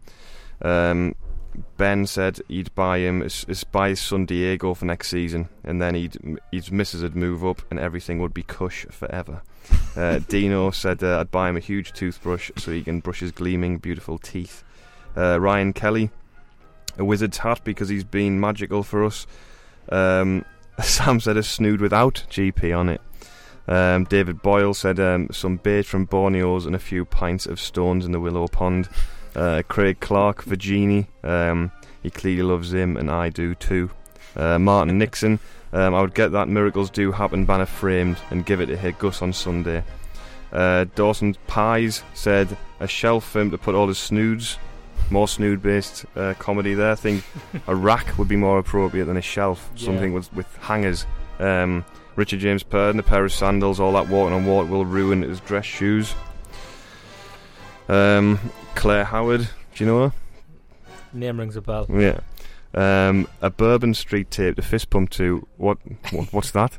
Um, 0.60 1.14
Ben 1.78 2.06
said 2.06 2.40
he'd 2.48 2.74
buy 2.74 2.98
him 2.98 3.20
his, 3.20 3.64
buy 3.72 3.90
his 3.90 4.00
son 4.00 4.26
Diego 4.26 4.74
for 4.74 4.84
next 4.84 5.08
season, 5.08 5.48
and 5.62 5.80
then 5.80 5.94
he'd 5.94 6.18
his 6.52 6.70
missus 6.70 7.02
would 7.02 7.16
move 7.16 7.44
up, 7.44 7.62
and 7.70 7.80
everything 7.80 8.18
would 8.18 8.34
be 8.34 8.42
cush 8.42 8.86
forever. 8.90 9.42
Uh, 9.96 10.18
Dino 10.26 10.72
said 10.72 11.04
uh, 11.04 11.20
I'd 11.20 11.30
buy 11.30 11.48
him 11.48 11.56
a 11.56 11.60
huge 11.60 11.92
toothbrush 11.92 12.50
so 12.56 12.72
he 12.72 12.82
can 12.82 12.98
brush 12.98 13.20
his 13.20 13.30
gleaming, 13.30 13.78
beautiful 13.78 14.18
teeth. 14.18 14.64
Uh, 15.16 15.40
Ryan 15.40 15.72
Kelly, 15.72 16.10
a 16.98 17.04
wizard's 17.04 17.38
hat 17.38 17.60
because 17.64 17.88
he's 17.88 18.04
been 18.04 18.40
magical 18.40 18.82
for 18.82 19.04
us. 19.04 19.26
Um, 19.90 20.44
Sam 20.82 21.20
said 21.20 21.36
a 21.36 21.42
snood 21.42 21.80
without 21.80 22.24
GP 22.30 22.76
on 22.76 22.88
it. 22.88 23.00
Um, 23.66 24.04
David 24.04 24.42
Boyle 24.42 24.74
said 24.74 25.00
um, 25.00 25.28
some 25.32 25.56
bait 25.56 25.86
from 25.86 26.06
Borneo's 26.06 26.66
and 26.66 26.74
a 26.74 26.80
few 26.80 27.04
pints 27.04 27.46
of 27.46 27.60
stones 27.60 28.04
in 28.04 28.12
the 28.12 28.20
Willow 28.20 28.46
Pond. 28.46 28.88
Uh, 29.34 29.62
Craig 29.68 30.00
Clark, 30.00 30.44
Vergini, 30.44 31.06
um, 31.24 31.72
he 32.02 32.10
clearly 32.10 32.42
loves 32.42 32.72
him, 32.72 32.96
and 32.96 33.10
I 33.10 33.30
do 33.30 33.54
too. 33.54 33.90
Uh, 34.36 34.58
Martin 34.58 34.98
Nixon, 34.98 35.38
um, 35.72 35.94
I 35.94 36.00
would 36.00 36.14
get 36.14 36.32
that 36.32 36.48
Miracles 36.48 36.90
Do 36.90 37.10
Happen 37.12 37.44
banner 37.44 37.66
framed 37.66 38.18
and 38.30 38.46
give 38.46 38.60
it 38.60 38.66
to 38.66 38.92
Gus 38.92 39.22
on 39.22 39.32
Sunday. 39.32 39.82
Uh, 40.52 40.84
Dawson 40.94 41.34
Pies 41.48 42.04
said 42.14 42.56
a 42.78 42.86
shelf 42.86 43.24
for 43.24 43.40
him 43.40 43.50
to 43.50 43.58
put 43.58 43.74
all 43.74 43.88
his 43.88 43.98
snoods, 43.98 44.58
more 45.10 45.28
snood 45.28 45.62
based 45.62 46.04
uh, 46.16 46.34
comedy 46.38 46.74
there. 46.74 46.92
I 46.92 46.96
think 46.96 47.24
a 47.66 47.74
rack 47.74 48.16
would 48.18 48.28
be 48.28 48.36
more 48.36 48.58
appropriate 48.58 49.04
than 49.06 49.16
a 49.16 49.22
shelf, 49.22 49.70
Yeah. 49.76 49.86
something 49.86 50.12
with, 50.12 50.32
with 50.32 50.54
hangers. 50.58 51.06
Um, 51.38 51.84
Richard 52.16 52.40
James 52.40 52.62
Purden, 52.62 53.00
a 53.00 53.02
pair 53.02 53.24
of 53.24 53.32
sandals, 53.32 53.80
all 53.80 53.92
that 53.92 54.08
walking 54.08 54.34
on 54.34 54.46
water 54.46 54.68
will 54.68 54.84
ruin 54.84 55.22
his 55.22 55.40
dress 55.40 55.64
shoes. 55.64 56.14
Um, 57.88 58.38
Claire 58.74 59.04
Howard, 59.04 59.48
do 59.74 59.84
you 59.84 59.86
know 59.86 60.08
her? 60.08 60.12
Name 61.12 61.38
rings 61.38 61.56
a 61.56 61.60
bell. 61.60 61.86
Yeah. 61.90 62.20
Um, 62.74 63.28
a 63.40 63.50
Bourbon 63.50 63.94
Street 63.94 64.30
tape 64.30 64.56
to 64.56 64.62
fist 64.62 64.90
pump 64.90 65.10
to. 65.10 65.46
What? 65.58 65.78
what 66.10 66.32
what's 66.32 66.50
that? 66.52 66.78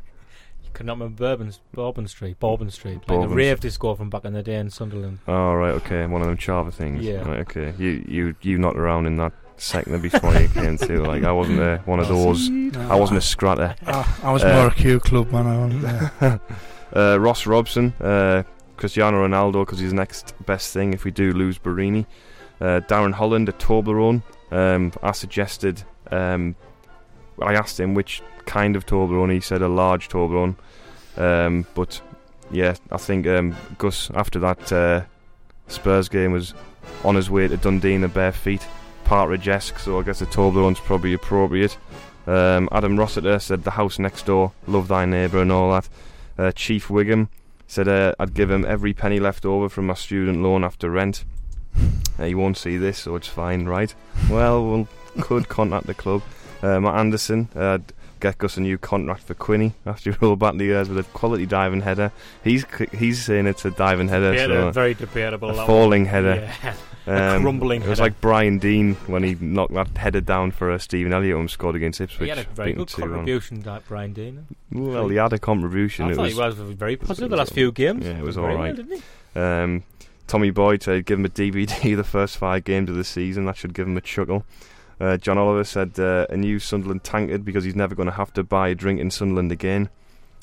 You 0.76 0.80
could 0.80 0.88
not 0.88 0.98
remember 0.98 1.16
Bourbon, 1.16 1.54
Bourbon 1.72 2.06
Street, 2.06 2.38
Bourbon 2.38 2.70
Street, 2.70 2.96
like 2.96 3.08
Bourbon 3.08 3.30
the 3.30 3.36
rave 3.36 3.62
disco 3.62 3.96
from 3.96 4.10
back 4.10 4.26
in 4.26 4.34
the 4.34 4.44
day 4.44 4.56
in 4.56 4.70
Sunderland. 4.70 5.20
Oh 5.26 5.54
right, 5.54 5.72
okay, 5.76 6.06
one 6.06 6.22
of 6.22 6.28
them 6.28 6.36
Chava 6.36 6.74
things. 6.74 7.02
Yeah. 7.02 7.22
Right, 7.22 7.40
okay. 7.40 7.74
You 7.78 8.04
you 8.06 8.36
you 8.42 8.58
not 8.58 8.76
around 8.76 9.06
in 9.06 9.16
that 9.16 9.32
sector 9.56 9.98
before 9.98 10.36
you 10.36 10.50
came 10.50 10.78
to. 10.80 11.02
Like 11.02 11.24
I 11.24 11.32
wasn't 11.32 11.62
uh, 11.62 11.78
one 11.86 12.02
of 12.02 12.10
those. 12.10 12.50
I 12.76 12.96
wasn't 12.96 13.20
a 13.20 13.22
scratter. 13.22 13.74
Ah, 13.88 14.20
I 14.22 14.34
was 14.34 14.44
Uh, 14.44 14.54
more 14.54 14.68
a 14.68 14.74
Q 14.74 15.00
club 15.00 15.32
man. 15.32 15.48
I 15.48 15.58
wasn't 15.66 15.82
there. 15.82 16.42
uh, 16.94 17.20
Ross 17.22 17.46
Robson, 17.46 17.94
uh, 18.02 18.44
Cristiano 18.76 19.26
Ronaldo, 19.26 19.66
because 19.66 19.80
he's 19.80 19.92
the 19.92 19.96
next 19.96 20.34
best 20.46 20.74
thing 20.74 20.92
if 20.92 21.06
we 21.06 21.12
do 21.12 21.32
lose 21.32 21.58
Borini. 21.58 22.06
Uh, 22.60 22.82
Darren 22.82 23.14
Holland, 23.14 23.48
a 23.48 23.54
Toblerone. 23.54 24.24
Um, 24.52 24.92
I 25.02 25.14
suggested. 25.14 25.84
Um, 26.12 26.58
I 27.42 27.54
asked 27.54 27.80
him 27.80 27.94
which 27.94 28.22
kind 28.46 28.76
of 28.76 28.86
Toblerone. 28.86 29.32
He 29.32 29.40
said 29.40 29.62
a 29.62 29.68
large 29.68 30.10
Toblerone. 30.10 30.56
Um, 31.18 31.66
but 31.74 32.02
yeah, 32.52 32.76
I 32.92 32.98
think 32.98 33.28
um, 33.28 33.56
Gus 33.78 34.10
after 34.14 34.40
that 34.40 34.72
uh, 34.72 35.04
Spurs 35.68 36.10
game 36.10 36.32
was 36.32 36.54
on 37.04 37.16
his 37.16 37.30
way 37.30 37.48
to 37.48 37.58
Dundee 37.58 37.94
in 37.94 38.02
the 38.02 38.08
bare 38.08 38.32
feet, 38.32 38.66
partridge-esque. 39.06 39.80
So 39.80 40.00
I 40.00 40.04
guess 40.04 40.22
a 40.22 40.26
Toblerone's 40.26 40.80
probably 40.80 41.14
appropriate. 41.14 41.78
Um, 42.28 42.70
Adam 42.72 42.98
Rossiter 42.98 43.40
said 43.40 43.64
the 43.64 43.72
house 43.72 44.00
next 44.00 44.26
door, 44.26 44.52
love 44.68 44.88
thy 44.88 45.06
neighbour 45.06 45.42
and 45.42 45.52
all 45.52 45.72
that. 45.72 45.90
Uh, 46.38 46.52
Chief 46.52 46.88
Wiggum 46.88 47.30
said 47.68 47.88
uh, 47.88 48.14
I'd 48.20 48.34
give 48.34 48.50
him 48.50 48.66
every 48.66 48.94
penny 48.94 49.20
left 49.20 49.46
over 49.46 49.70
from 49.70 49.88
my 49.88 49.94
student 49.94 50.42
loan 50.42 50.64
after 50.64 50.90
rent. 50.90 51.24
Uh, 52.18 52.26
he 52.26 52.36
won't 52.36 52.58
see 52.58 52.78
this, 52.78 53.00
so 53.00 53.16
it's 53.16 53.28
fine, 53.28 53.66
right? 53.66 53.94
Well, 54.30 54.66
we'll 54.66 54.88
could 55.22 55.48
contact 55.48 55.88
the 55.88 55.94
club. 55.94 56.24
Uh, 56.64 56.80
Matt 56.80 56.96
Anderson, 56.96 57.50
uh, 57.56 57.78
get 58.22 58.44
us 58.44 58.58
a 58.58 58.62
new 58.62 58.78
contract 58.78 59.22
for 59.24 59.34
Quinny 59.34 59.74
after 59.86 60.12
he 60.12 60.18
rolled 60.22 60.40
back 60.40 60.56
the 60.56 60.66
years 60.66 60.90
with 60.90 60.98
a 60.98 61.04
quality 61.04 61.46
diving 61.46 61.82
header. 61.82 62.12
He's 62.44 62.66
he's 62.92 63.24
saying 63.24 63.46
it's 63.48 63.66
a 63.66 63.72
diving 63.72 64.08
header, 64.08 64.34
Yeah, 64.34 64.48
so 64.48 64.72
very 64.72 64.94
debatable. 64.94 65.52
a 65.52 65.66
falling 65.66 66.04
one. 66.06 66.10
header. 66.12 66.36
Yeah. 66.64 66.74
a 67.08 67.36
Um, 67.36 67.42
crumbling 67.44 67.84
It 67.84 67.88
was 67.90 68.00
header. 68.00 68.10
like 68.10 68.22
Brian 68.22 68.58
Deane 68.58 68.96
when 69.06 69.22
he 69.24 69.36
knocked 69.40 69.74
that 69.76 69.96
header 69.96 70.22
down 70.22 70.50
for 70.52 70.72
uh, 70.72 70.78
Stephen 70.80 71.14
Elliott 71.14 71.38
and 71.38 71.52
scored 71.52 71.76
against 71.76 72.02
Ipswich. 72.02 72.26
he 72.26 72.30
had 72.36 72.40
a 72.40 72.50
very 72.50 72.74
good 72.74 72.88
contribution, 72.92 73.62
that 73.62 73.88
Brian 73.88 74.14
Deane. 74.14 74.48
Well, 74.72 75.08
he 75.10 75.18
had 75.18 75.34
a 75.34 75.38
contribution. 75.40 76.06
I 76.06 76.12
it 76.12 76.16
thought 76.16 76.22
was, 76.24 76.34
he 76.34 76.40
was 76.40 76.56
very 76.76 76.96
positive 76.96 77.30
the 77.30 77.38
last 77.38 77.54
few 77.54 77.72
games. 77.72 78.06
Yeah, 78.06 78.18
it 78.18 78.24
was 78.24 78.38
all 78.38 78.46
well, 78.48 78.74
didn't 78.74 79.02
he? 79.36 79.40
Um, 79.40 79.84
Tommy 80.26 80.50
Boyd 80.50 80.82
said 80.82 81.06
give 81.06 81.20
him 81.20 81.26
a 81.26 81.30
DVD 81.30 81.96
the 81.96 82.04
first 82.04 82.38
five 82.38 82.64
games 82.64 82.90
of 82.90 82.96
the 82.96 83.04
season. 83.04 83.46
That 83.46 83.58
should 83.58 83.76
give 83.76 83.86
him 83.88 83.98
a 83.98 84.02
chuckle. 84.02 84.44
Uh, 85.00 85.18
John 85.18 85.38
Oliver 85.38 85.64
said 85.64 86.00
uh, 86.00 86.26
a 86.30 86.38
new 86.38 86.60
Sunderland 86.60 87.04
tankard 87.04 87.44
because 87.44 87.64
he's 87.64 87.76
never 87.76 87.96
going 87.96 88.08
to 88.08 88.14
have 88.14 88.34
to 88.34 88.44
buy 88.44 88.70
a 88.70 88.76
drink 88.76 89.00
in 89.00 89.12
Sunderland 89.12 89.52
again. 89.52 89.90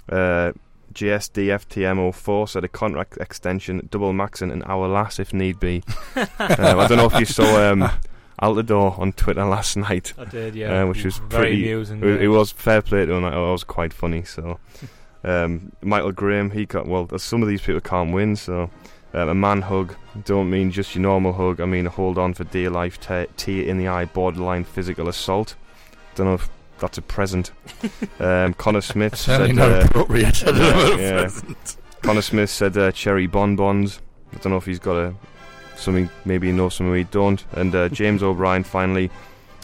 Uh, 0.09 0.53
GSDFTM04 0.93 2.49
said 2.49 2.65
a 2.65 2.69
contract 2.69 3.17
extension, 3.19 3.89
double 3.91 4.13
maxing 4.13 4.53
an 4.53 4.63
hour 4.67 4.89
last 4.89 5.19
if 5.19 5.33
need 5.33 5.59
be. 5.59 5.83
um, 6.17 6.29
I 6.39 6.87
don't 6.87 6.99
know 6.99 7.07
if 7.07 7.19
you 7.19 7.25
saw 7.25 7.71
um, 7.73 7.89
Altidore 8.41 8.99
on 8.99 9.13
Twitter 9.13 9.45
last 9.45 9.77
night. 9.77 10.13
I 10.19 10.25
did, 10.25 10.55
yeah. 10.55 10.83
Uh, 10.83 10.87
which 10.87 11.05
was 11.05 11.19
Very 11.19 11.45
pretty. 11.47 11.63
amusing, 11.73 12.03
It, 12.03 12.23
it 12.23 12.29
was 12.29 12.53
fair 12.53 12.83
play 12.83 13.07
to 13.07 13.13
him. 13.13 13.25
It 13.25 13.35
was 13.35 13.65
quite 13.65 13.93
funny. 13.93 14.25
So, 14.25 14.59
um, 15.25 15.73
Michael 15.81 16.13
Graham, 16.13 16.51
he 16.51 16.67
got 16.67 16.87
well. 16.87 17.09
Some 17.19 17.43
of 17.43 17.49
these 17.49 17.63
people 17.63 17.81
can't 17.81 18.13
win. 18.13 18.37
So, 18.37 18.71
um, 19.15 19.29
a 19.29 19.35
man 19.35 19.63
hug 19.63 19.95
don't 20.25 20.51
mean 20.51 20.71
just 20.71 20.95
your 20.95 21.03
normal 21.03 21.33
hug. 21.33 21.61
I 21.61 21.67
mean 21.67 21.87
a 21.87 21.91
hold 21.91 22.19
on 22.19 22.35
for 22.35 22.45
dear 22.45 22.71
life, 22.71 23.01
te- 23.01 23.27
tear 23.37 23.65
in 23.65 23.79
the 23.79 23.89
eye, 23.89 24.05
borderline 24.07 24.65
physical 24.65 25.09
assault. 25.09 25.55
Don't 26.15 26.27
know 26.27 26.35
if 26.35 26.49
that's 26.79 26.99
a 26.99 27.03
present. 27.03 27.53
um, 28.21 28.55
Connor 28.55 28.81
Smith 28.81 29.17
said, 29.17 29.59
uh, 29.59 29.87
appropriate. 29.87 30.43
I 30.47 30.47
don't 30.47 30.59
know 30.59 30.75
what 30.75 30.99
a 30.99 31.03
yeah. 31.03 31.31
Connor 32.03 32.23
Smith 32.23 32.51
said 32.51 32.77
uh, 32.77 32.93
cherry 32.93 33.27
bonbons. 33.27 34.01
I 34.33 34.39
don't 34.39 34.51
know 34.53 34.59
if 34.59 34.67
he's 34.67 34.79
got 34.79 34.97
a 34.97 35.15
something. 35.77 36.11
Maybe 36.25 36.49
he 36.49 36.53
knows 36.53 36.75
something 36.75 36.93
we 36.93 37.05
don't. 37.05 37.45
And 37.53 37.75
uh, 37.75 37.89
James 37.89 38.23
O'Brien 38.23 38.65
finally, 38.65 39.11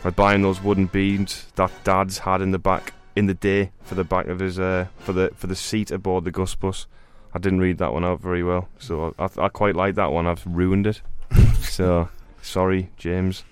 I'd 0.05 0.17
buy 0.17 0.35
him 0.35 0.43
those 0.43 0.63
wooden 0.63 0.87
beams 0.87 1.47
that 1.57 1.73
Dad's 1.85 2.19
had 2.19 2.41
in 2.41 2.53
the 2.53 2.59
back 2.59 2.93
in 3.17 3.27
the 3.27 3.35
day 3.35 3.73
for 3.83 3.97
the 3.97 4.05
back 4.05 4.27
of 4.27 4.39
his 4.39 4.59
uh, 4.61 4.87
for 4.99 5.13
the 5.13 5.33
for 5.35 5.49
the 5.49 5.57
seat 5.57 5.91
aboard 5.91 6.25
the 6.25 6.31
Gus 6.31 6.55
bus. 6.55 6.87
I 7.35 7.39
didn't 7.39 7.61
read 7.61 7.79
that 7.79 7.93
one 7.93 8.05
out 8.05 8.21
very 8.21 8.43
well, 8.43 8.69
so 8.79 9.15
I, 9.19 9.29
I 9.39 9.49
quite 9.49 9.77
like 9.77 9.95
that 9.97 10.13
one. 10.13 10.27
I've 10.27 10.45
ruined 10.47 10.87
it. 10.87 11.03
so 11.61 12.09
sorry, 12.43 12.91
James, 12.97 13.45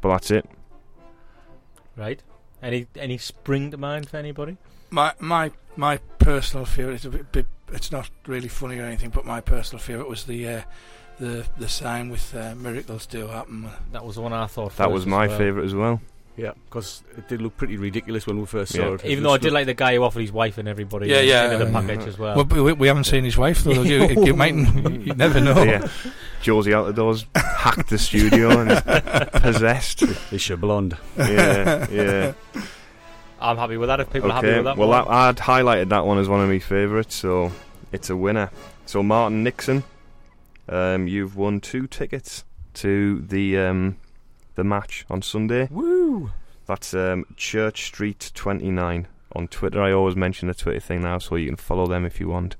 but 0.00 0.10
that's 0.10 0.30
it. 0.30 0.48
Right. 1.96 2.22
Any 2.62 2.86
any 2.96 3.18
spring 3.18 3.70
to 3.70 3.76
mind 3.76 4.08
for 4.08 4.16
anybody? 4.16 4.56
My 4.90 5.14
my 5.18 5.52
my 5.76 5.98
personal 6.18 6.66
favourite. 6.66 6.96
It's 6.96 7.04
a 7.04 7.10
bit, 7.10 7.32
bit. 7.32 7.46
It's 7.72 7.92
not 7.92 8.10
really 8.26 8.48
funny 8.48 8.78
or 8.78 8.84
anything, 8.84 9.10
but 9.10 9.24
my 9.24 9.40
personal 9.40 9.80
favourite 9.80 10.08
was 10.08 10.24
the 10.24 10.48
uh, 10.48 10.62
the 11.18 11.46
the 11.58 11.68
sign 11.68 12.10
with 12.10 12.34
uh, 12.34 12.54
miracles 12.54 13.06
do 13.06 13.28
happen. 13.28 13.68
That 13.92 14.04
was 14.04 14.16
the 14.16 14.22
one 14.22 14.32
I 14.32 14.46
thought. 14.46 14.76
That 14.76 14.90
was 14.90 15.06
my 15.06 15.26
well. 15.26 15.38
favourite 15.38 15.64
as 15.64 15.74
well. 15.74 16.00
Yeah, 16.36 16.52
because 16.66 17.02
it 17.16 17.28
did 17.28 17.40
look 17.40 17.56
pretty 17.56 17.78
ridiculous 17.78 18.26
when 18.26 18.38
we 18.38 18.44
first 18.44 18.72
saw 18.74 18.80
Yeah. 18.88 18.94
it. 18.94 19.04
Even 19.06 19.24
It 19.24 19.26
though 19.26 19.32
I 19.34 19.38
did 19.38 19.52
like 19.52 19.64
the 19.66 19.72
guy 19.74 19.94
who 19.94 20.02
offered 20.02 20.20
his 20.20 20.32
wife 20.32 20.58
and 20.58 20.68
everybody. 20.68 21.08
Yeah, 21.08 21.20
in- 21.20 21.28
yeah, 21.28 21.44
into 21.52 21.64
the 21.64 21.70
yeah. 21.72 21.80
package 21.80 22.06
as 22.06 22.18
well. 22.18 22.36
Well, 22.36 22.64
we, 22.64 22.72
we 22.74 22.88
haven't 22.88 23.04
seen 23.04 23.24
his 23.24 23.38
wife 23.38 23.64
though. 23.64 23.82
you, 23.82 24.06
you 24.24 24.34
mightn't. 24.36 25.06
You 25.06 25.14
never 25.14 25.40
know. 25.40 25.62
Yeah. 25.62 25.88
Jozy 26.42 26.72
Altidore's 26.72 27.24
hacked 27.34 27.88
the 27.88 27.96
studio 27.98 28.50
and 28.60 28.68
possessed. 29.42 30.02
looked- 30.02 30.32
Is 30.32 30.42
she 30.42 30.54
blonde? 30.56 30.96
Yeah, 31.16 31.86
yeah. 31.90 32.32
I'm 33.40 33.56
happy 33.56 33.76
with 33.78 33.88
that. 33.88 34.00
If 34.00 34.10
people 34.12 34.30
are 34.30 34.34
happy 34.34 34.48
with 34.48 34.64
that, 34.64 34.76
well, 34.76 34.88
one. 34.88 35.04
that, 35.04 35.10
I'd 35.10 35.36
highlighted 35.36 35.88
that 35.90 36.04
one 36.06 36.18
as 36.18 36.28
one 36.28 36.40
of 36.42 36.48
my 36.48 36.58
favourites, 36.58 37.14
so 37.14 37.52
it's 37.92 38.10
a 38.10 38.16
winner. 38.16 38.50
So, 38.86 39.02
Martin 39.02 39.42
Nixon, 39.42 39.84
um, 40.68 41.06
you've 41.08 41.36
won 41.36 41.60
two 41.60 41.86
tickets 41.86 42.44
to 42.74 43.20
the 43.20 43.58
um, 43.58 43.96
the 44.56 44.64
match 44.64 45.06
on 45.08 45.22
Sunday. 45.22 45.68
Woo! 45.70 46.32
That's 46.66 46.92
um, 46.94 47.24
Church 47.36 47.84
Street 47.84 48.32
29 48.34 49.06
on 49.34 49.48
Twitter. 49.48 49.80
I 49.80 49.92
always 49.92 50.16
mention 50.16 50.48
the 50.48 50.54
Twitter 50.54 50.80
thing 50.80 51.02
now, 51.02 51.18
so 51.18 51.36
you 51.36 51.46
can 51.46 51.56
follow 51.56 51.86
them 51.86 52.04
if 52.04 52.18
you 52.18 52.28
want 52.28 52.56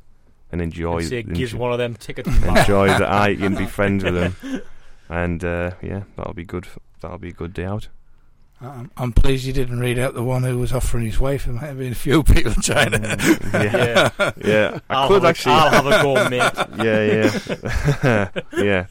and 0.52 0.60
enjoy. 0.62 1.02
Say, 1.02 1.22
gives 1.24 1.52
enjoy, 1.52 1.58
one 1.62 1.72
of 1.72 1.78
them 1.78 1.94
tickets. 1.96 2.28
enjoy 2.44 2.86
the 2.98 3.06
eye. 3.06 3.28
You 3.28 3.38
can 3.38 3.54
be 3.56 3.66
friends 3.66 4.04
with 4.04 4.14
them, 4.14 4.62
and 5.08 5.44
uh, 5.44 5.72
yeah, 5.82 6.04
that'll 6.16 6.34
be 6.34 6.44
good. 6.44 6.68
That'll 7.00 7.18
be 7.18 7.30
a 7.30 7.32
good 7.32 7.52
day 7.52 7.64
out. 7.64 7.88
I'm, 8.58 8.90
I'm 8.96 9.12
pleased 9.12 9.44
you 9.44 9.52
didn't 9.52 9.80
read 9.80 9.98
out 9.98 10.14
the 10.14 10.22
one 10.22 10.42
who 10.42 10.56
was 10.58 10.72
offering 10.72 11.04
his 11.04 11.20
wife. 11.20 11.44
There 11.44 11.52
might 11.52 11.66
have 11.66 11.78
been 11.78 11.92
a 11.92 11.96
few 11.96 12.22
people 12.22 12.54
trying 12.62 12.90
to. 12.92 13.38
Yeah, 13.52 14.30
yeah. 14.42 14.78
I 14.88 14.94
I'll 14.94 15.08
could 15.08 15.24
actually. 15.24 15.52
I'll 15.52 15.70
have 15.82 15.86
a 15.86 16.02
go, 16.02 16.28
mate. 16.30 16.52
yeah, 16.84 18.30
yeah, 18.32 18.42
yeah. 18.62 18.86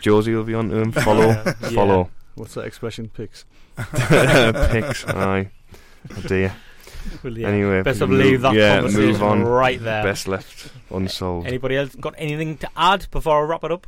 Josie 0.00 0.34
will 0.34 0.44
be 0.44 0.54
on 0.54 0.68
to 0.70 0.76
him. 0.76 0.92
Follow, 0.92 1.26
Yeah. 1.26 1.52
follow. 1.70 2.10
What's 2.34 2.54
that 2.54 2.62
expression? 2.62 3.08
Picks. 3.08 3.44
Picks. 3.76 5.06
Aye. 5.06 5.50
Oh 6.16 6.20
dear. 6.26 6.54
Well, 7.22 7.36
yeah. 7.36 7.48
Anyway, 7.48 7.82
best 7.82 8.00
of 8.00 8.10
leave 8.10 8.40
that 8.42 8.54
yeah, 8.54 8.76
conversation 8.80 9.06
move 9.10 9.22
on. 9.22 9.42
right 9.44 9.80
there. 9.80 10.02
Best 10.02 10.26
left 10.26 10.72
unsolved. 10.90 11.46
Anybody 11.46 11.76
else 11.76 11.94
got 11.96 12.14
anything 12.16 12.56
to 12.58 12.68
add 12.76 13.06
before 13.10 13.42
I 13.44 13.46
wrap 13.46 13.62
it 13.64 13.72
up? 13.72 13.86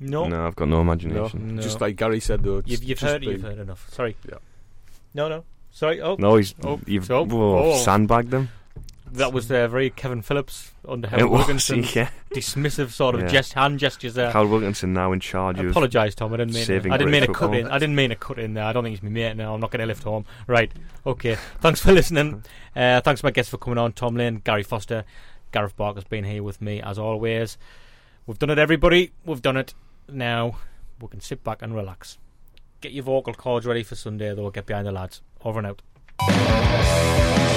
No. 0.00 0.26
No, 0.28 0.46
I've 0.46 0.56
got 0.56 0.68
no 0.68 0.76
No, 0.76 0.82
imagination. 0.82 1.56
No. 1.56 1.62
just 1.62 1.80
like 1.80 1.96
Gary 1.96 2.20
said 2.20 2.42
though. 2.42 2.58
it's 2.58 2.68
You've, 2.68 2.84
you've 2.84 2.98
just 2.98 3.10
heard 3.12 3.22
it, 3.24 3.30
you've 3.30 3.42
heard 3.42 3.58
enough. 3.58 3.88
Sorry. 3.90 4.16
Yeah. 4.28 4.38
No, 5.14 5.28
no. 5.28 5.44
Sorry. 5.70 6.00
Oh, 6.00 6.16
No, 6.18 6.36
he's 6.36 6.54
Oh, 6.62 6.80
you've 6.86 7.06
so- 7.06 7.26
oh. 7.30 7.76
sandbagged 7.78 8.32
him. 8.32 8.48
That 9.14 9.32
was 9.32 9.48
uh, 9.50 9.68
very 9.68 9.90
Kevin 9.90 10.22
Phillips 10.22 10.72
under 10.88 11.08
was, 11.08 11.22
Wilkinson. 11.24 11.84
yeah. 11.94 12.10
Dismissive 12.34 12.90
sort 12.90 13.14
of 13.14 13.22
Yeah. 13.22 13.28
gest, 13.28 13.52
hand 13.52 13.78
gestures 13.78 14.14
there. 14.14 14.32
Hal 14.32 14.48
Wilkinson 14.48 14.92
now 14.92 15.12
in 15.12 15.20
charge 15.20 15.58
I 15.60 15.64
apologise, 15.64 16.16
Tom. 16.16 16.34
I 16.34 16.38
didn't 16.38 16.54
mean. 16.54 16.64
saving 16.64 16.92
I 16.92 16.96
didn't 16.96 17.12
mean 17.12 17.22
a 17.22 17.32
cut 17.32 17.54
in. 17.54 17.68
I 17.68 17.78
didn't 17.78 17.94
mean 17.94 18.10
a 18.10 18.16
cut 18.16 18.40
in 18.40 18.54
there. 18.54 18.64
I 18.64 18.72
don't 18.72 18.82
think 18.82 18.96
he's 18.96 19.02
my 19.04 19.10
mate 19.10 19.36
now. 19.36 19.54
I'm 19.54 19.60
not 19.60 19.70
going 19.70 19.80
to 19.80 19.86
lift 19.86 20.02
home. 20.02 20.24
Right. 20.48 20.72
Okay. 21.06 21.36
Thanks 21.60 21.80
for 21.80 21.92
listening. 21.92 22.42
Uh, 22.76 23.00
thanks 23.02 23.20
to 23.20 23.26
my 23.26 23.30
guests 23.30 23.52
for 23.52 23.56
coming 23.56 23.78
on. 23.78 23.92
Tom 23.92 24.16
Lynn, 24.16 24.42
Gary 24.42 24.64
Foster, 24.64 25.04
Gareth 25.52 25.76
Barker's 25.76 26.02
been 26.02 26.24
here 26.24 26.42
with 26.42 26.60
me 26.60 26.82
as 26.82 26.98
always. 26.98 27.56
We've 28.26 28.36
done 28.36 28.50
it, 28.50 28.58
everybody. 28.58 29.12
We've 29.24 29.40
done 29.40 29.56
it. 29.56 29.74
Now 30.08 30.56
we 31.00 31.06
can 31.06 31.20
sit 31.20 31.44
back 31.44 31.62
and 31.62 31.72
relax. 31.72 32.18
Get 32.80 32.90
your 32.90 33.04
vocal 33.04 33.32
cords 33.32 33.64
ready 33.64 33.84
for 33.84 33.94
Sunday, 33.94 34.34
though. 34.34 34.50
Get 34.50 34.66
behind 34.66 34.88
the 34.88 34.92
lads. 34.92 35.20
Over 35.44 35.60
and 35.60 35.68
out. 35.68 37.53